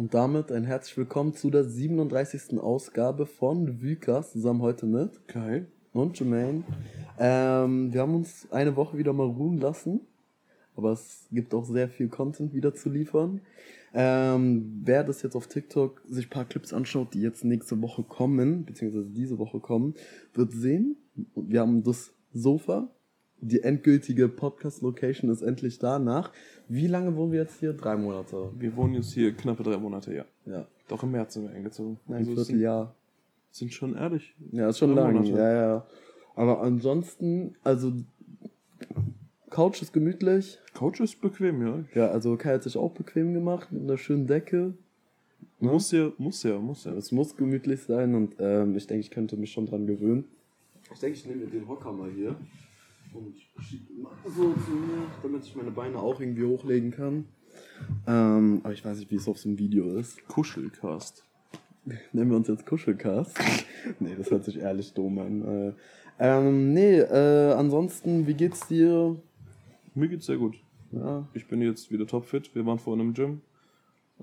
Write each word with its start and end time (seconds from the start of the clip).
Und 0.00 0.14
damit 0.14 0.50
ein 0.50 0.64
herzlich 0.64 0.96
willkommen 0.96 1.34
zu 1.34 1.50
der 1.50 1.62
37. 1.62 2.58
Ausgabe 2.58 3.26
von 3.26 3.82
Vykas, 3.82 4.32
zusammen 4.32 4.62
heute 4.62 4.86
mit 4.86 5.28
Kai 5.28 5.66
und 5.92 6.18
Jermaine. 6.18 6.64
Ähm, 7.18 7.92
wir 7.92 8.00
haben 8.00 8.14
uns 8.14 8.48
eine 8.50 8.76
Woche 8.76 8.96
wieder 8.96 9.12
mal 9.12 9.26
ruhen 9.26 9.58
lassen, 9.58 10.00
aber 10.74 10.92
es 10.92 11.28
gibt 11.30 11.52
auch 11.52 11.66
sehr 11.66 11.90
viel 11.90 12.08
Content 12.08 12.54
wieder 12.54 12.74
zu 12.74 12.88
liefern. 12.88 13.42
Ähm, 13.92 14.80
wer 14.86 15.04
das 15.04 15.20
jetzt 15.20 15.36
auf 15.36 15.48
TikTok 15.48 16.00
sich 16.08 16.28
ein 16.28 16.30
paar 16.30 16.46
Clips 16.46 16.72
anschaut, 16.72 17.12
die 17.12 17.20
jetzt 17.20 17.44
nächste 17.44 17.82
Woche 17.82 18.02
kommen, 18.02 18.64
beziehungsweise 18.64 19.10
diese 19.10 19.36
Woche 19.36 19.60
kommen, 19.60 19.92
wird 20.32 20.50
sehen, 20.52 20.96
wir 21.34 21.60
haben 21.60 21.82
das 21.82 22.14
Sofa, 22.32 22.88
die 23.40 23.62
endgültige 23.62 24.28
Podcast-Location 24.28 25.30
ist 25.30 25.42
endlich 25.42 25.78
da 25.78 25.98
nach. 25.98 26.30
Wie 26.68 26.86
lange 26.86 27.16
wohnen 27.16 27.32
wir 27.32 27.40
jetzt 27.40 27.60
hier? 27.60 27.72
Drei 27.72 27.96
Monate. 27.96 28.50
Wir 28.58 28.76
wohnen 28.76 28.94
jetzt 28.94 29.12
hier 29.12 29.32
knappe 29.32 29.62
drei 29.62 29.78
Monate, 29.78 30.14
ja. 30.14 30.24
Ja. 30.46 30.66
Doch 30.88 31.02
im 31.02 31.12
März 31.12 31.34
sind 31.34 31.44
wir 31.48 31.50
eingezogen. 31.54 31.98
Ein 32.08 32.14
Also 32.14 32.34
Vierteljahr. 32.34 32.94
Sind, 33.50 33.70
sind 33.70 33.74
schon 33.74 33.96
ehrlich. 33.96 34.34
Ja, 34.52 34.68
ist 34.68 34.78
schon 34.78 34.94
Drei 34.94 35.02
lang. 35.02 35.14
Monate. 35.14 35.38
Ja, 35.38 35.52
ja. 35.52 35.86
Aber 36.34 36.60
ansonsten, 36.60 37.54
also 37.64 37.92
Couch 39.48 39.82
ist 39.82 39.92
gemütlich. 39.92 40.58
Couch 40.74 41.00
ist 41.00 41.20
bequem, 41.20 41.66
ja. 41.66 41.84
Ja, 41.94 42.10
also 42.10 42.36
Kai 42.36 42.54
hat 42.54 42.62
sich 42.62 42.76
auch 42.76 42.92
bequem 42.92 43.34
gemacht 43.34 43.72
mit 43.72 43.82
einer 43.82 43.98
schönen 43.98 44.26
Decke. 44.26 44.74
Ne? 45.58 45.70
Muss 45.72 45.90
ja, 45.92 46.12
muss 46.18 46.42
ja, 46.42 46.58
muss 46.58 46.84
ja. 46.84 46.92
Es 46.92 47.10
muss 47.10 47.36
gemütlich 47.36 47.82
sein 47.82 48.14
und 48.14 48.36
ähm, 48.38 48.76
ich 48.76 48.86
denke, 48.86 49.00
ich 49.00 49.10
könnte 49.10 49.36
mich 49.36 49.50
schon 49.50 49.66
dran 49.66 49.86
gewöhnen. 49.86 50.24
Ich 50.92 51.00
denke, 51.00 51.16
ich 51.16 51.26
nehme 51.26 51.46
den 51.46 51.68
Hocker 51.68 51.92
mal 51.92 52.10
hier 52.10 52.36
und 53.14 53.34
schiebe 53.62 53.92
ihn 53.92 54.02
mal 54.02 54.12
so 54.24 54.52
zu 54.52 54.70
mir, 54.70 55.06
damit 55.22 55.44
ich 55.44 55.54
meine 55.56 55.70
Beine 55.70 55.98
auch 55.98 56.20
irgendwie 56.20 56.44
hochlegen 56.44 56.90
kann. 56.90 57.24
Ähm, 58.06 58.60
aber 58.62 58.72
ich 58.72 58.84
weiß 58.84 58.98
nicht, 58.98 59.10
wie 59.10 59.16
es 59.16 59.28
auf 59.28 59.38
so 59.38 59.48
einem 59.48 59.58
Video 59.58 59.96
ist. 59.98 60.26
Kuschelcast. 60.28 61.24
Nennen 62.12 62.30
wir 62.30 62.36
uns 62.36 62.48
jetzt 62.48 62.66
Kuschelcast? 62.66 63.38
nee, 64.00 64.14
das 64.16 64.30
hört 64.30 64.44
sich 64.44 64.58
ehrlich 64.58 64.92
dumm 64.94 65.18
an. 65.18 65.42
Äh, 65.42 65.72
ähm, 66.18 66.72
nee, 66.74 66.98
äh, 66.98 67.52
ansonsten, 67.52 68.26
wie 68.26 68.34
geht's 68.34 68.66
dir? 68.68 69.16
Mir 69.94 70.08
geht's 70.08 70.26
sehr 70.26 70.36
gut. 70.36 70.56
Ja, 70.92 71.26
Ich 71.34 71.46
bin 71.48 71.62
jetzt 71.62 71.90
wieder 71.90 72.06
topfit. 72.06 72.54
Wir 72.54 72.66
waren 72.66 72.78
vorhin 72.78 73.06
im 73.06 73.14
Gym. 73.14 73.40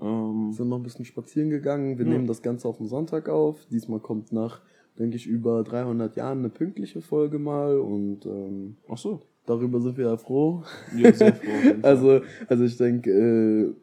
Ähm, 0.00 0.52
sind 0.52 0.68
noch 0.68 0.76
ein 0.76 0.82
bisschen 0.84 1.04
spazieren 1.04 1.50
gegangen. 1.50 1.98
Wir 1.98 2.06
Ja. 2.06 2.12
nehmen 2.12 2.26
das 2.26 2.40
Ganze 2.42 2.68
auf 2.68 2.78
den 2.78 2.86
Sonntag 2.86 3.28
auf. 3.28 3.66
Diesmal 3.70 3.98
kommt 4.00 4.32
nach, 4.32 4.60
denke 4.98 5.16
ich, 5.16 5.26
über 5.26 5.62
300 5.62 6.16
Jahren 6.16 6.40
eine 6.40 6.48
pünktliche 6.48 7.00
Folge 7.00 7.38
mal 7.38 7.78
und 7.78 8.26
ähm, 8.26 8.76
ach 8.88 8.98
so. 8.98 9.22
darüber 9.46 9.80
sind 9.80 9.96
wir 9.96 10.06
ja 10.06 10.16
froh. 10.16 10.62
Ja, 10.96 11.12
sehr 11.12 11.34
froh. 11.34 11.46
Also, 11.82 12.20
also 12.48 12.64
ich 12.64 12.76
denke, 12.76 13.10
äh, 13.10 13.74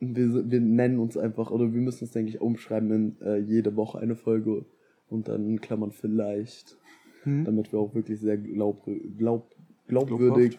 wir, 0.00 0.50
wir 0.50 0.60
nennen 0.60 0.98
uns 0.98 1.16
einfach, 1.16 1.50
oder 1.50 1.72
wir 1.72 1.80
müssen 1.80 2.04
es, 2.04 2.10
denke 2.10 2.30
ich, 2.30 2.40
umschreiben 2.40 2.90
in 2.90 3.16
äh, 3.20 3.38
jede 3.38 3.76
Woche 3.76 3.98
eine 3.98 4.16
Folge 4.16 4.64
und 5.08 5.28
dann 5.28 5.48
in 5.48 5.60
Klammern 5.60 5.92
vielleicht, 5.92 6.76
Hm? 7.24 7.44
damit 7.44 7.72
wir 7.72 7.78
auch 7.78 7.94
wirklich 7.94 8.20
sehr 8.20 8.38
glaub, 8.38 8.88
glaub, 9.16 9.54
glaubwürdig 9.88 10.58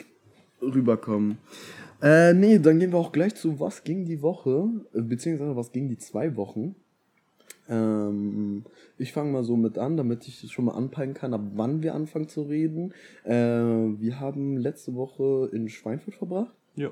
rüberkommen. 0.62 1.38
Äh, 2.02 2.34
nee, 2.34 2.60
dann 2.60 2.80
gehen 2.80 2.92
wir 2.92 3.00
auch 3.00 3.12
gleich 3.12 3.36
zu 3.36 3.60
Was 3.60 3.84
ging 3.84 4.06
die 4.06 4.22
Woche, 4.22 4.70
äh, 4.94 5.02
beziehungsweise 5.02 5.56
Was 5.56 5.72
ging 5.72 5.90
die 5.90 5.98
zwei 5.98 6.36
Wochen. 6.36 6.76
Ähm, 7.70 8.64
ich 8.98 9.14
fange 9.14 9.32
mal 9.32 9.44
so 9.44 9.56
mit 9.56 9.78
an, 9.78 9.96
damit 9.98 10.28
ich 10.28 10.42
das 10.42 10.52
schon 10.52 10.66
mal 10.66 10.74
anpeilen 10.74 11.14
kann, 11.14 11.34
ab 11.34 11.42
wann 11.54 11.84
wir 11.84 11.94
anfangen 11.96 12.28
zu 12.28 12.42
reden. 12.44 12.94
Äh, 13.24 13.34
wir 13.34 14.20
haben 14.20 14.58
letzte 14.58 14.96
Woche 14.96 15.50
in 15.54 15.70
Schweinfurt 15.70 16.16
verbracht. 16.16 16.56
Ja, 16.76 16.90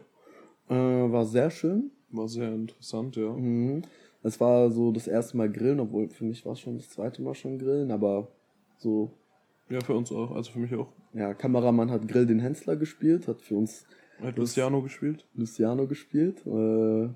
Äh, 0.70 0.75
war 1.11 1.25
sehr 1.25 1.50
schön. 1.50 1.92
war 2.11 2.28
sehr 2.28 2.53
interessant, 2.53 3.16
ja. 3.16 3.31
Mhm. 3.33 3.81
Es 4.23 4.39
war 4.39 4.70
so 4.72 4.92
das 4.92 5.08
erste 5.08 5.38
Mal 5.38 5.50
Grillen, 5.52 5.80
obwohl 5.80 6.09
für 6.09 6.25
mich 6.25 6.45
war 6.45 6.53
es 6.53 6.59
schon 6.59 6.78
das 6.78 6.89
zweite 6.89 7.22
Mal 7.22 7.33
schon 7.36 7.58
Grillen, 7.59 7.92
aber 7.92 8.28
so, 8.78 9.11
Ja, 9.70 9.80
für 9.81 9.94
uns 9.95 10.11
auch. 10.11 10.31
Also 10.36 10.52
für 10.52 10.59
mich 10.59 10.73
auch. 10.75 10.88
ja, 11.14 11.33
Kameramann 11.33 11.89
hat 11.92 12.08
Grill 12.08 12.26
den 12.26 12.39
Hensler 12.39 12.76
gespielt, 12.76 13.27
hat 13.27 13.42
für 13.42 13.55
uns 13.55 13.86
Hat 14.21 14.38
Luciano 14.38 14.82
gespielt. 14.82 15.26
Luciano 15.36 15.88
gespielt. 15.88 16.45
Äh, 16.45 17.09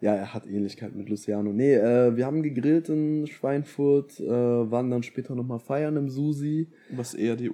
ja, 0.00 0.14
er 0.14 0.32
hat 0.32 0.46
Ähnlichkeit 0.46 0.94
mit 0.94 1.08
Luciano. 1.08 1.52
Nee, 1.52 1.74
äh, 1.74 2.16
wir 2.16 2.24
haben 2.26 2.42
gegrillt 2.42 2.88
in 2.88 3.26
Schweinfurt, 3.26 4.20
äh, 4.20 4.28
waren 4.30 4.90
dann 4.90 5.02
später 5.02 5.34
nochmal 5.34 5.58
feiern 5.58 5.96
im 5.96 6.08
Susi. 6.08 6.68
Was 6.90 7.14
eher 7.14 7.34
die, 7.36 7.50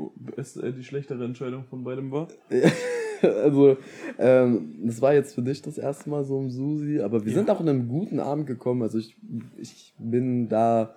eher 0.63 0.73
die 0.73 0.85
schlechtere 0.85 1.25
Entscheidung 1.25 1.65
von 1.65 1.83
beidem 1.85 2.11
war. 2.11 2.29
also, 3.23 3.77
ähm, 4.19 4.75
das 4.85 5.01
war 5.01 5.15
jetzt 5.15 5.35
für 5.35 5.43
dich 5.43 5.63
das 5.63 5.79
erste 5.79 6.11
Mal 6.11 6.25
so 6.25 6.39
im 6.39 6.51
Susi, 6.51 7.01
aber 7.01 7.25
wir 7.25 7.33
Ja. 7.33 7.39
sind 7.39 7.51
auch 7.51 7.61
in 7.61 7.69
einem 7.69 7.89
guten 7.89 8.21
Abend 8.21 8.47
gekommen. 8.47 8.83
Also 8.83 8.99
ich, 8.99 9.17
ich 9.57 9.95
bin 9.99 10.49
da 10.49 10.95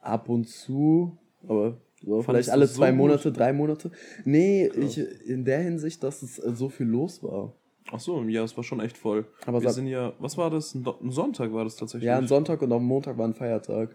ab 0.00 0.28
und 0.28 0.48
zu, 0.48 1.16
aber 1.48 1.78
so, 2.04 2.20
vielleicht 2.22 2.50
alle 2.50 2.66
so 2.66 2.74
zwei 2.74 2.90
gut? 2.90 2.98
Monate, 2.98 3.32
drei 3.32 3.52
Monate. 3.52 3.90
Nee, 4.24 4.68
Krass. 4.68 4.96
ich, 4.98 5.26
in 5.28 5.44
der 5.44 5.60
Hinsicht, 5.60 6.02
dass 6.02 6.22
es 6.22 6.38
äh, 6.38 6.52
so 6.54 6.68
viel 6.68 6.86
los 6.86 7.22
war. 7.22 7.54
Ach 7.94 8.00
so, 8.00 8.22
ja, 8.22 8.42
es 8.42 8.56
war 8.56 8.64
schon 8.64 8.80
echt 8.80 8.96
voll. 8.96 9.26
Aber 9.46 9.60
wir 9.62 9.70
sind 9.70 9.86
ja, 9.86 10.14
was 10.18 10.38
war 10.38 10.48
das? 10.50 10.74
Ein, 10.74 10.84
ein 11.02 11.10
Sonntag 11.10 11.52
war 11.52 11.64
das 11.64 11.76
tatsächlich. 11.76 12.06
Ja, 12.06 12.16
am 12.18 12.26
Sonntag 12.26 12.62
und 12.62 12.72
am 12.72 12.84
Montag 12.84 13.18
war 13.18 13.26
ein 13.26 13.34
Feiertag. 13.34 13.94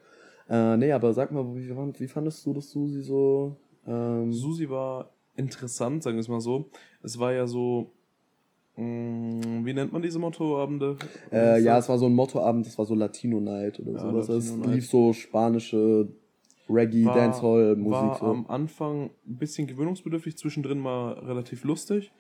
Äh, 0.50 0.78
nee, 0.78 0.92
aber 0.92 1.14
sag 1.14 1.32
mal, 1.32 1.44
wie, 1.56 1.70
wie 2.00 2.08
fandest 2.08 2.46
du 2.46 2.54
das 2.54 2.70
Susi 2.70 3.02
so? 3.02 3.58
Ähm, 3.88 4.32
Susi 4.32 4.70
war 4.70 5.10
interessant, 5.36 6.04
sagen 6.04 6.16
wir 6.18 6.22
es 6.22 6.28
mal 6.30 6.40
so. 6.42 6.70
Es 7.04 7.20
war 7.20 7.34
ja 7.34 7.48
so, 7.48 7.92
mh, 8.76 9.66
wie 9.66 9.74
nennt 9.74 9.92
man 9.92 10.02
diese 10.02 10.20
Mottoabende? 10.20 10.98
äh, 11.32 11.60
ja, 11.62 11.78
es 11.80 11.90
war 11.90 11.98
so 11.98 12.06
ein 12.06 12.14
Mottoabend, 12.14 12.66
das 12.68 12.78
war 12.78 12.86
so 12.86 12.96
Latino 12.96 13.40
Night 13.40 13.80
oder 13.80 13.94
Ja, 13.94 14.00
sowas. 14.00 14.30
Es 14.30 14.56
lief 14.58 14.90
so 14.90 15.12
spanische 15.14 16.08
Reggae, 16.70 17.06
War- 17.06 17.16
Dancehall, 17.16 17.76
Musik. 17.76 18.00
war 18.02 18.20
So. 18.20 18.26
am 18.28 18.46
Anfang 18.48 19.10
ein 19.26 19.38
bisschen 19.38 19.68
gewöhnungsbedürftig, 19.68 20.38
zwischendrin 20.38 20.80
mal 20.80 21.14
relativ 21.14 21.64
lustig. 21.64 22.12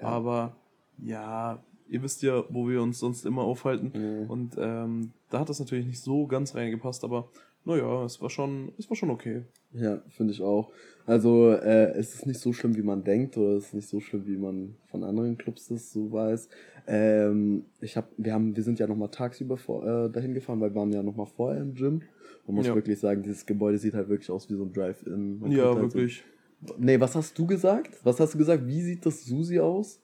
Ja. 0.00 0.08
Aber 0.08 0.56
ja, 1.02 1.62
ihr 1.88 2.02
wisst 2.02 2.22
ja, 2.22 2.44
wo 2.50 2.68
wir 2.68 2.82
uns 2.82 2.98
sonst 2.98 3.24
immer 3.24 3.42
aufhalten. 3.42 3.92
Mhm. 3.94 4.30
Und 4.30 4.54
ähm, 4.58 5.12
da 5.30 5.40
hat 5.40 5.48
das 5.48 5.60
natürlich 5.60 5.86
nicht 5.86 6.00
so 6.00 6.26
ganz 6.26 6.54
reingepasst, 6.54 7.04
aber 7.04 7.28
naja, 7.64 8.04
es 8.04 8.20
war 8.20 8.30
schon, 8.30 8.72
es 8.78 8.88
war 8.88 8.96
schon 8.96 9.10
okay. 9.10 9.42
Ja, 9.72 10.00
finde 10.08 10.32
ich 10.32 10.40
auch. 10.40 10.72
Also, 11.04 11.50
äh, 11.50 11.92
es 11.92 12.14
ist 12.14 12.26
nicht 12.26 12.40
so 12.40 12.52
schlimm, 12.52 12.76
wie 12.76 12.82
man 12.82 13.04
denkt, 13.04 13.36
oder 13.36 13.56
es 13.56 13.66
ist 13.66 13.74
nicht 13.74 13.88
so 13.88 14.00
schlimm, 14.00 14.26
wie 14.26 14.36
man 14.36 14.76
von 14.86 15.04
anderen 15.04 15.36
Clubs 15.36 15.68
das 15.68 15.92
so 15.92 16.10
weiß. 16.10 16.48
Ähm, 16.86 17.64
ich 17.80 17.96
hab, 17.96 18.10
wir 18.16 18.32
haben, 18.32 18.56
wir 18.56 18.62
sind 18.62 18.78
ja 18.78 18.86
nochmal 18.86 19.10
tagsüber 19.10 19.58
vor, 19.58 19.84
äh, 19.86 20.10
dahin 20.10 20.32
gefahren, 20.32 20.60
weil 20.60 20.70
wir 20.70 20.76
waren 20.76 20.92
ja 20.92 21.02
nochmal 21.02 21.26
vorher 21.26 21.60
im 21.60 21.74
Gym. 21.74 22.02
Man 22.46 22.56
muss 22.56 22.66
Ja. 22.66 22.74
wirklich 22.74 22.98
sagen, 22.98 23.22
dieses 23.22 23.44
Gebäude 23.44 23.76
sieht 23.76 23.92
halt 23.92 24.08
wirklich 24.08 24.30
aus 24.30 24.48
wie 24.48 24.54
so 24.54 24.64
ein 24.64 24.72
Drive-In. 24.72 25.50
Ja, 25.50 25.74
halt 25.74 25.76
wirklich. 25.94 26.24
So, 26.66 26.74
nee, 26.78 26.98
was 26.98 27.14
hast 27.14 27.38
du 27.38 27.46
gesagt? 27.46 27.98
Was 28.04 28.18
hast 28.20 28.32
du 28.32 28.38
gesagt? 28.38 28.66
Wie 28.66 28.80
sieht 28.80 29.04
das 29.04 29.24
Susi 29.24 29.60
aus? 29.60 30.00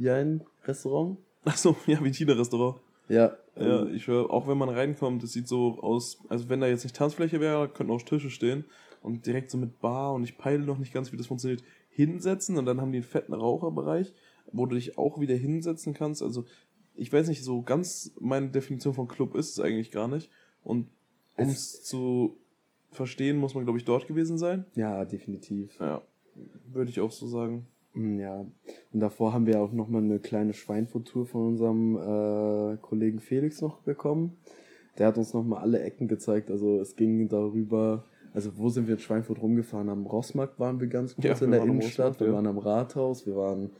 Wie 0.00 0.08
ein 0.08 0.42
Restaurant? 0.64 1.18
Achso, 1.44 1.76
ja, 1.86 2.02
wie 2.02 2.06
ein 2.06 2.14
China-Restaurant. 2.14 2.80
Ja. 3.10 3.36
Ja, 3.54 3.82
ähm, 3.82 3.94
ich 3.94 4.06
höre, 4.06 4.30
auch 4.30 4.48
wenn 4.48 4.56
man 4.56 4.70
reinkommt, 4.70 5.22
es 5.22 5.32
sieht 5.32 5.46
so 5.46 5.78
aus, 5.82 6.18
also 6.30 6.48
wenn 6.48 6.60
da 6.60 6.66
jetzt 6.66 6.84
nicht 6.84 6.96
Tanzfläche 6.96 7.38
wäre, 7.38 7.68
könnten 7.68 7.92
auch 7.92 8.00
Tische 8.00 8.30
stehen 8.30 8.64
und 9.02 9.26
direkt 9.26 9.50
so 9.50 9.58
mit 9.58 9.78
Bar 9.80 10.14
und 10.14 10.24
ich 10.24 10.38
peile 10.38 10.64
noch 10.64 10.78
nicht 10.78 10.94
ganz, 10.94 11.12
wie 11.12 11.18
das 11.18 11.26
funktioniert, 11.26 11.62
hinsetzen 11.90 12.56
und 12.56 12.64
dann 12.64 12.80
haben 12.80 12.92
die 12.92 12.98
einen 12.98 13.06
fetten 13.06 13.34
Raucherbereich, 13.34 14.14
wo 14.52 14.64
du 14.64 14.76
dich 14.76 14.96
auch 14.96 15.20
wieder 15.20 15.34
hinsetzen 15.34 15.92
kannst. 15.92 16.22
Also 16.22 16.46
ich 16.94 17.12
weiß 17.12 17.28
nicht, 17.28 17.44
so 17.44 17.60
ganz 17.60 18.12
meine 18.18 18.48
Definition 18.48 18.94
von 18.94 19.06
Club 19.06 19.34
ist 19.34 19.50
es 19.50 19.60
eigentlich 19.60 19.90
gar 19.90 20.08
nicht. 20.08 20.30
Und 20.64 20.88
um 21.36 21.48
es 21.48 21.82
zu 21.82 22.38
verstehen, 22.90 23.36
muss 23.36 23.54
man, 23.54 23.64
glaube 23.64 23.78
ich, 23.78 23.84
dort 23.84 24.06
gewesen 24.06 24.38
sein. 24.38 24.64
ja, 24.76 25.04
definitiv. 25.04 25.78
Ja, 25.78 26.00
würde 26.72 26.90
ich 26.90 27.00
auch 27.00 27.12
so 27.12 27.26
sagen. 27.26 27.66
Mm, 27.94 28.18
Ja, 28.18 28.40
und 28.92 29.00
davor 29.00 29.32
haben 29.32 29.46
wir 29.46 29.60
auch 29.60 29.72
nochmal 29.72 30.02
eine 30.02 30.18
kleine 30.18 30.52
Schweinfurt-Tour 30.52 31.26
von 31.26 31.46
unserem 31.48 31.96
äh, 31.96 32.76
Kollegen 32.78 33.20
Felix 33.20 33.60
noch 33.60 33.78
bekommen. 33.80 34.36
Der 34.98 35.06
hat 35.06 35.18
uns 35.18 35.32
nochmal 35.34 35.60
alle 35.62 35.80
Ecken 35.80 36.08
gezeigt. 36.08 36.50
Also 36.50 36.80
es 36.80 36.96
ging 36.96 37.28
darüber, 37.28 38.04
also 38.34 38.50
wo 38.56 38.68
sind 38.68 38.86
wir 38.86 38.94
in 38.94 39.00
Schweinfurt 39.00 39.40
rumgefahren? 39.40 39.88
Am 39.88 40.06
Rossmarkt 40.06 40.58
waren 40.58 40.80
wir 40.80 40.88
ganz 40.88 41.14
kurz 41.14 41.40
Ja, 41.40 41.44
in 41.44 41.52
der 41.52 41.62
Innenstadt, 41.62 42.20
wir 42.20 42.26
ja. 42.28 42.32
waren 42.34 42.46
am 42.46 42.58
Rathaus, 42.58 43.26
wir 43.26 43.36
waren 43.36 43.70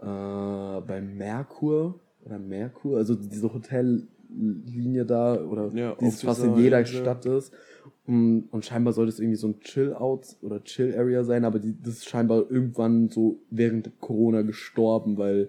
äh, 0.00 0.80
beim 0.80 1.16
Merkur 1.16 2.00
oder 2.24 2.38
Merkur, 2.38 2.96
also 2.96 3.14
diese 3.14 3.52
Hotellinie 3.52 5.04
da 5.06 5.40
oder 5.42 5.70
Ja, 5.74 5.94
die 6.00 6.10
fast 6.10 6.42
in 6.44 6.56
jeder. 6.56 6.84
Stadt 6.84 7.26
ist. 7.26 7.52
Und, 8.06 8.48
und 8.50 8.64
scheinbar 8.64 8.92
sollte 8.92 9.10
es 9.10 9.18
irgendwie 9.18 9.38
so 9.38 9.48
ein 9.48 9.60
Chill-Out 9.60 10.36
oder 10.42 10.62
Chill-Area 10.62 11.24
sein, 11.24 11.44
aber 11.44 11.58
die, 11.58 11.74
das 11.80 11.94
ist 11.94 12.08
scheinbar 12.08 12.50
irgendwann 12.50 13.08
so 13.08 13.38
während 13.50 13.98
Corona 14.00 14.42
gestorben, 14.42 15.16
weil 15.16 15.48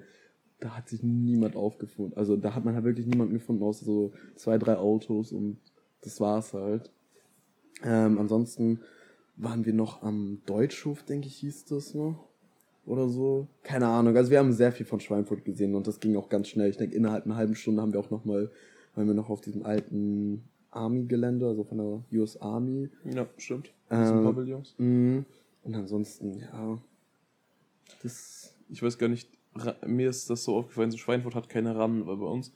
da 0.59 0.77
hat 0.77 0.87
sich 0.87 1.03
niemand 1.03 1.55
aufgefunden. 1.55 2.17
Also 2.17 2.37
da 2.37 2.55
hat 2.55 2.63
man 2.63 2.75
halt 2.75 2.85
wirklich 2.85 3.07
niemanden 3.07 3.33
gefunden, 3.33 3.61
außer 3.63 3.83
so 3.83 4.13
zwei, 4.35 4.57
drei 4.57 4.77
Autos 4.77 5.33
und 5.33 5.57
das 6.01 6.21
war's 6.21 6.53
halt. 6.53 6.91
Ähm, 7.83 8.17
ansonsten 8.17 8.79
waren 9.35 9.65
wir 9.65 9.73
noch 9.73 10.01
am 10.01 10.41
Deutschhof, 10.45 11.03
denke 11.03 11.27
ich, 11.27 11.35
hieß 11.37 11.65
das 11.65 11.93
noch. 11.93 12.29
Oder 12.85 13.09
so. 13.09 13.47
Keine 13.63 13.87
Ahnung. 13.87 14.15
Also 14.15 14.29
wir 14.29 14.37
haben 14.37 14.53
sehr 14.53 14.71
viel 14.71 14.85
von 14.85 14.99
Schweinfurt 14.99 15.43
gesehen 15.43 15.75
und 15.75 15.87
das 15.87 15.99
ging 15.99 16.15
auch 16.15 16.29
ganz 16.29 16.47
schnell. 16.47 16.69
Ich 16.69 16.77
denke, 16.77 16.95
innerhalb 16.95 17.25
einer 17.25 17.35
halben 17.35 17.55
Stunde 17.55 17.81
haben 17.81 17.91
wir 17.91 17.99
auch 17.99 18.11
nochmal 18.11 18.51
waren 18.95 19.07
wir 19.07 19.13
noch 19.13 19.29
auf 19.29 19.41
diesem 19.41 19.65
alten 19.65 20.43
Army-Gelände, 20.75 21.48
also 21.48 21.63
von 21.63 21.77
der 21.77 22.19
US 22.19 22.38
Army. 22.42 22.89
Ja, 23.06 23.27
stimmt. 23.38 23.72
Ähm, 23.89 24.24
Pavillons. 24.24 24.75
mh. 24.77 25.24
Und 25.63 25.75
ansonsten, 25.75 26.39
ja. 26.39 26.77
Das. 28.04 28.54
Ich 28.69 28.81
weiß 28.81 28.98
gar 28.98 29.07
nicht, 29.07 29.30
mir 29.86 30.10
ist 30.10 30.30
das 30.30 30.44
so 30.44 30.56
aufgefallen, 30.56 30.92
so 30.92 30.98
Schweinfurt 30.98 31.36
hat 31.36 31.50
keine 31.50 31.75
ran, 31.75 32.06
weil 32.07 32.18
bei 32.18 32.25
uns. 32.25 32.51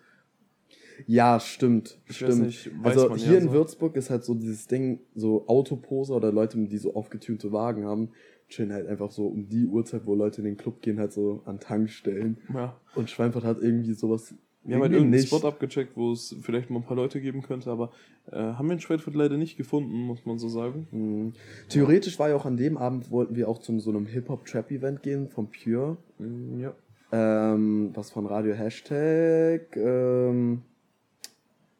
Ja, 1.08 1.40
stimmt. 1.40 1.98
Ich 2.08 2.18
stimmt. 2.18 2.32
weiß 2.32 2.40
nicht, 2.40 2.72
also 2.84 3.16
hier 3.16 3.34
ja 3.34 3.40
in 3.40 3.46
so. 3.46 3.52
Würzburg 3.52 3.96
ist 3.96 4.10
halt 4.10 4.24
so 4.24 4.34
dieses 4.34 4.68
Ding, 4.68 5.00
so 5.16 5.48
Autoposer 5.48 6.16
oder 6.16 6.32
Leute, 6.32 6.58
die 6.58 6.78
so 6.78 6.94
aufgetunte 6.94 7.52
Wagen 7.52 7.86
haben, 7.86 8.10
chillen 8.50 8.74
halt 8.74 8.88
einfach 8.88 9.12
so 9.12 9.28
um 9.28 9.48
die 9.48 9.66
Uhrzeit, 9.66 10.06
wo 10.06 10.16
Leute 10.16 10.42
in 10.42 10.46
den 10.46 10.58
Club 10.58 10.82
gehen, 10.82 11.00
halt 11.00 11.14
so 11.14 11.42
an 11.46 11.60
Tankstellen. 11.60 12.38
Ja. 12.54 12.76
Und 12.96 13.10
Schweinfurt 13.10 13.46
hat 13.46 13.62
irgendwie 13.62 13.94
sowas. 13.94 14.34
Wir 14.64 14.76
haben 14.76 14.82
halt 14.84 14.92
irgendwie 14.92 15.16
irgendeinen 15.18 15.40
Spot 15.40 15.48
abgecheckt, 15.48 15.96
wo 15.96 16.12
es 16.12 16.36
vielleicht 16.42 16.70
mal 16.70 16.80
ein 16.80 16.84
paar 16.86 16.98
Leute 16.98 17.22
geben 17.22 17.42
könnte, 17.42 17.72
aber 17.72 17.92
äh, 18.32 18.36
haben 18.38 18.68
wir 18.68 18.74
in 18.74 18.82
Schweinfurt 18.82 19.16
leider 19.16 19.38
nicht 19.38 19.58
gefunden, 19.58 20.02
muss 20.02 20.26
man 20.26 20.38
so 20.38 20.50
sagen. 20.50 20.88
Hm. 20.92 21.34
Theoretisch 21.70 22.20
war 22.20 22.30
ja 22.30 22.36
auch 22.36 22.46
an 22.46 22.58
dem 22.58 22.78
Abend, 22.78 23.10
wollten 23.10 23.36
wir 23.36 23.48
auch 23.48 23.60
zu 23.60 23.80
so 23.80 23.90
einem 23.90 24.06
Hip-Hop-Trap-Event 24.06 25.02
gehen 25.02 25.30
vom 25.30 25.48
Pure. 25.50 25.98
Mm, 26.20 26.60
Ja. 26.60 26.74
ähm, 27.12 27.92
was 27.96 28.12
von 28.12 28.26
Radio 28.26 28.54
Hashtag 28.54 29.76
ähm, 29.78 30.62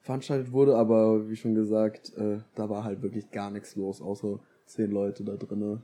veranstaltet 0.02 0.52
wurde, 0.54 0.76
aber 0.76 1.30
wie 1.30 1.36
schon 1.36 1.54
gesagt, 1.56 2.14
äh, 2.18 2.40
da 2.56 2.70
war 2.70 2.84
halt 2.86 3.02
wirklich 3.02 3.30
gar 3.30 3.52
nichts 3.52 3.76
los, 3.76 4.02
außer 4.02 4.40
zehn 4.66 4.90
Leute 4.90 5.24
da 5.24 5.36
drinne. 5.36 5.82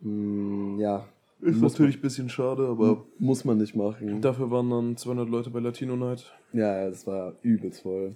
Mm, 0.00 0.78
ja, 0.78 1.06
Ist 1.42 1.60
Muss 1.60 1.72
natürlich 1.72 1.96
ein 1.98 2.02
bisschen 2.02 2.28
schade, 2.28 2.66
aber 2.68 2.88
m- 2.90 3.02
muss 3.18 3.44
man 3.44 3.58
nicht 3.58 3.74
machen. 3.74 4.20
dafür 4.20 4.50
waren 4.50 4.70
dann 4.70 4.96
200 4.96 5.28
Leute 5.28 5.50
bei 5.50 5.58
Latino 5.60 5.96
Night. 5.96 6.32
Ja, 6.52 6.82
ja, 6.82 6.88
das 6.88 7.06
war 7.06 7.34
übelst 7.42 7.82
voll. 7.82 8.14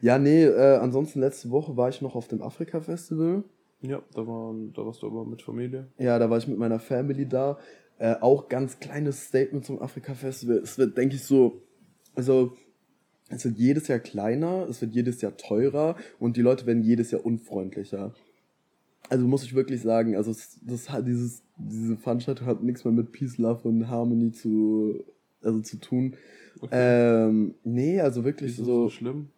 Ja, 0.00 0.18
nee, 0.18 0.44
äh, 0.44 0.76
ansonsten 0.76 1.20
letzte 1.20 1.50
Woche 1.50 1.76
war 1.76 1.88
ich 1.88 2.00
noch 2.00 2.14
auf 2.14 2.28
dem 2.28 2.40
Afrika-Festival. 2.42 3.42
Ja, 3.82 4.00
da, 4.14 4.26
waren, 4.26 4.72
da 4.72 4.86
warst 4.86 5.02
du 5.02 5.08
aber 5.08 5.24
mit 5.24 5.42
Familie. 5.42 5.88
Ja, 5.98 6.18
da 6.18 6.30
war 6.30 6.38
ich 6.38 6.46
mit 6.46 6.58
meiner 6.58 6.78
Family 6.78 7.26
da. 7.26 7.58
Äh, 7.98 8.14
auch 8.20 8.48
ganz 8.48 8.78
kleines 8.78 9.26
Statement 9.26 9.64
zum 9.64 9.82
Afrika-Festival. 9.82 10.58
Es 10.58 10.78
wird, 10.78 10.96
denke 10.96 11.16
ich, 11.16 11.24
so, 11.24 11.62
also 12.14 12.52
es 13.30 13.44
wird 13.44 13.58
jedes 13.58 13.88
Jahr 13.88 13.98
kleiner, 13.98 14.66
es 14.68 14.80
wird 14.80 14.94
jedes 14.94 15.20
Jahr 15.22 15.36
teurer 15.36 15.96
und 16.18 16.36
die 16.36 16.42
Leute 16.42 16.66
werden 16.66 16.82
jedes 16.82 17.10
Jahr 17.10 17.24
unfreundlicher. 17.26 18.14
Also 19.08 19.26
muss 19.26 19.42
ich 19.44 19.54
wirklich 19.54 19.80
sagen, 19.82 20.14
also 20.16 20.34
das 20.62 20.90
hat 20.90 21.06
dieses, 21.06 21.42
diese 21.56 21.96
Veranstaltung 21.96 22.46
hat 22.46 22.62
nichts 22.62 22.84
mehr 22.84 22.92
mit 22.92 23.10
Peace, 23.12 23.38
Love 23.38 23.66
und 23.68 23.88
Harmony 23.88 24.30
zu, 24.32 25.02
also 25.42 25.60
zu 25.60 25.78
tun. 25.78 26.14
Ähm, 26.70 27.54
nee, 27.64 28.00
also 28.00 28.24
wirklich 28.24 28.50
Ist 28.52 28.60
das 28.60 28.66
so 28.66 28.82
so 28.84 28.90
schlimm? 28.90 29.28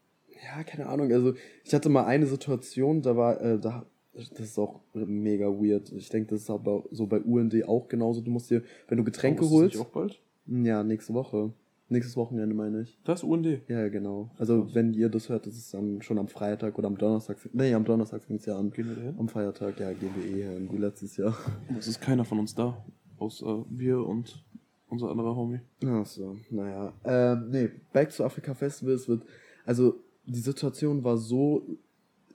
ja, 0.45 0.63
keine 0.65 0.87
Ahnung. 0.87 1.13
Also 1.13 1.35
ich 1.65 1.73
hatte 1.73 1.89
mal 1.89 2.05
eine 2.05 2.27
Situation, 2.27 3.01
da 3.01 3.17
war, 3.17 3.41
äh, 3.41 3.59
da, 3.59 3.87
das 4.13 4.41
ist 4.41 4.59
auch 4.59 4.81
mega 4.93 5.47
weird. 5.47 5.91
Ich 5.93 6.09
denke, 6.11 6.31
das 6.35 6.43
ist 6.43 6.51
aber 6.51 6.85
so 6.91 7.07
bei 7.07 7.21
UND 7.21 7.65
auch 7.67 7.89
genauso. 7.89 8.21
Du 8.21 8.31
musst 8.31 8.51
dir, 8.51 8.63
wenn 8.89 8.99
du 8.99 9.05
Getränke 9.05 9.45
Oh, 9.45 9.51
holst, 9.51 9.75
nicht 9.77 9.87
auch 9.87 9.91
bald? 9.91 10.21
ja, 10.47 10.83
nächste 10.83 11.15
Woche. 11.15 11.53
Nächstes 11.93 12.17
Wochenende 12.17 12.55
meine 12.55 12.81
ich. 12.81 12.99
Das 13.05 13.23
UND. 13.23 13.69
Ja, 13.69 13.87
genau. 13.89 14.31
Also 14.39 14.63
Krass. 14.63 14.75
wenn 14.75 14.95
ihr 14.95 15.11
das 15.11 15.29
hört, 15.29 15.47
das 15.47 15.57
ist 15.59 15.75
am, 15.75 16.01
schon 16.01 16.19
am 16.19 16.27
Freitag 16.27 16.79
oder 16.79 16.87
am 16.87 16.97
Donnerstag. 16.97 17.37
Nee, 17.53 17.75
am 17.75 17.85
Donnerstag 17.85 18.25
fängt 18.25 18.41
es 18.41 18.47
ja 18.47 18.59
an. 18.59 18.71
Gehen 18.71 18.89
wir 18.89 18.97
da 18.97 19.03
hin? 19.03 19.15
Am 19.19 19.29
Feiertag, 19.29 19.79
ja, 19.79 19.93
gehen 19.93 20.11
wir 20.17 20.25
eh 20.25 20.55
hin, 20.55 20.71
wie 20.73 20.79
letztes 20.79 21.19
Jahr. 21.19 21.37
Es 21.79 21.87
ist 21.87 22.01
keiner 22.01 22.25
von 22.25 22.39
uns 22.39 22.55
da. 22.55 22.83
Außer 23.19 23.67
wir 23.69 23.99
und 24.07 24.43
unser 24.89 25.11
anderer 25.11 25.37
Homie. 25.37 25.61
Ach 25.85 26.07
so, 26.07 26.39
naja. 26.49 26.95
Ähm, 27.05 27.51
nee, 27.51 27.69
Back 27.93 28.09
to 28.17 28.25
Africa 28.25 28.55
Festival, 28.55 28.95
es 28.95 29.07
wird, 29.07 29.25
also 29.67 29.97
die 30.25 30.41
Situation 30.41 31.05
war 31.05 31.19
so, 31.19 31.67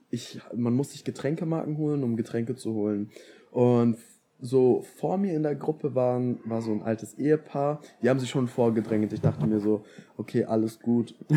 ich, 0.08 0.40
man 0.54 0.74
muss 0.74 0.92
sich 0.92 1.02
Getränkemarken 1.02 1.78
holen, 1.78 2.04
um 2.04 2.16
Getränke 2.16 2.54
zu 2.54 2.74
holen. 2.74 3.10
Und 3.50 3.98
so 4.40 4.82
vor 4.96 5.18
mir 5.18 5.34
in 5.34 5.42
der 5.42 5.54
Gruppe 5.54 5.94
waren, 5.94 6.38
war 6.44 6.62
so 6.62 6.72
ein 6.72 6.82
altes 6.82 7.14
Ehepaar, 7.14 7.80
die 8.02 8.08
haben 8.08 8.20
sich 8.20 8.30
schon 8.30 8.48
vorgedrängt. 8.48 9.12
Ich 9.12 9.20
dachte 9.20 9.46
mir 9.46 9.60
so, 9.60 9.84
okay, 10.16 10.44
alles 10.44 10.80
gut. 10.80 11.14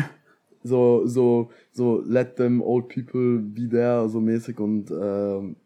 So, 0.64 1.08
so, 1.08 1.50
so, 1.72 2.04
let 2.06 2.36
them 2.36 2.62
old 2.62 2.88
people 2.88 3.40
be 3.40 3.68
there, 3.68 4.08
so 4.08 4.20
mäßig 4.20 4.60
und 4.60 4.92
ähm, 4.92 5.56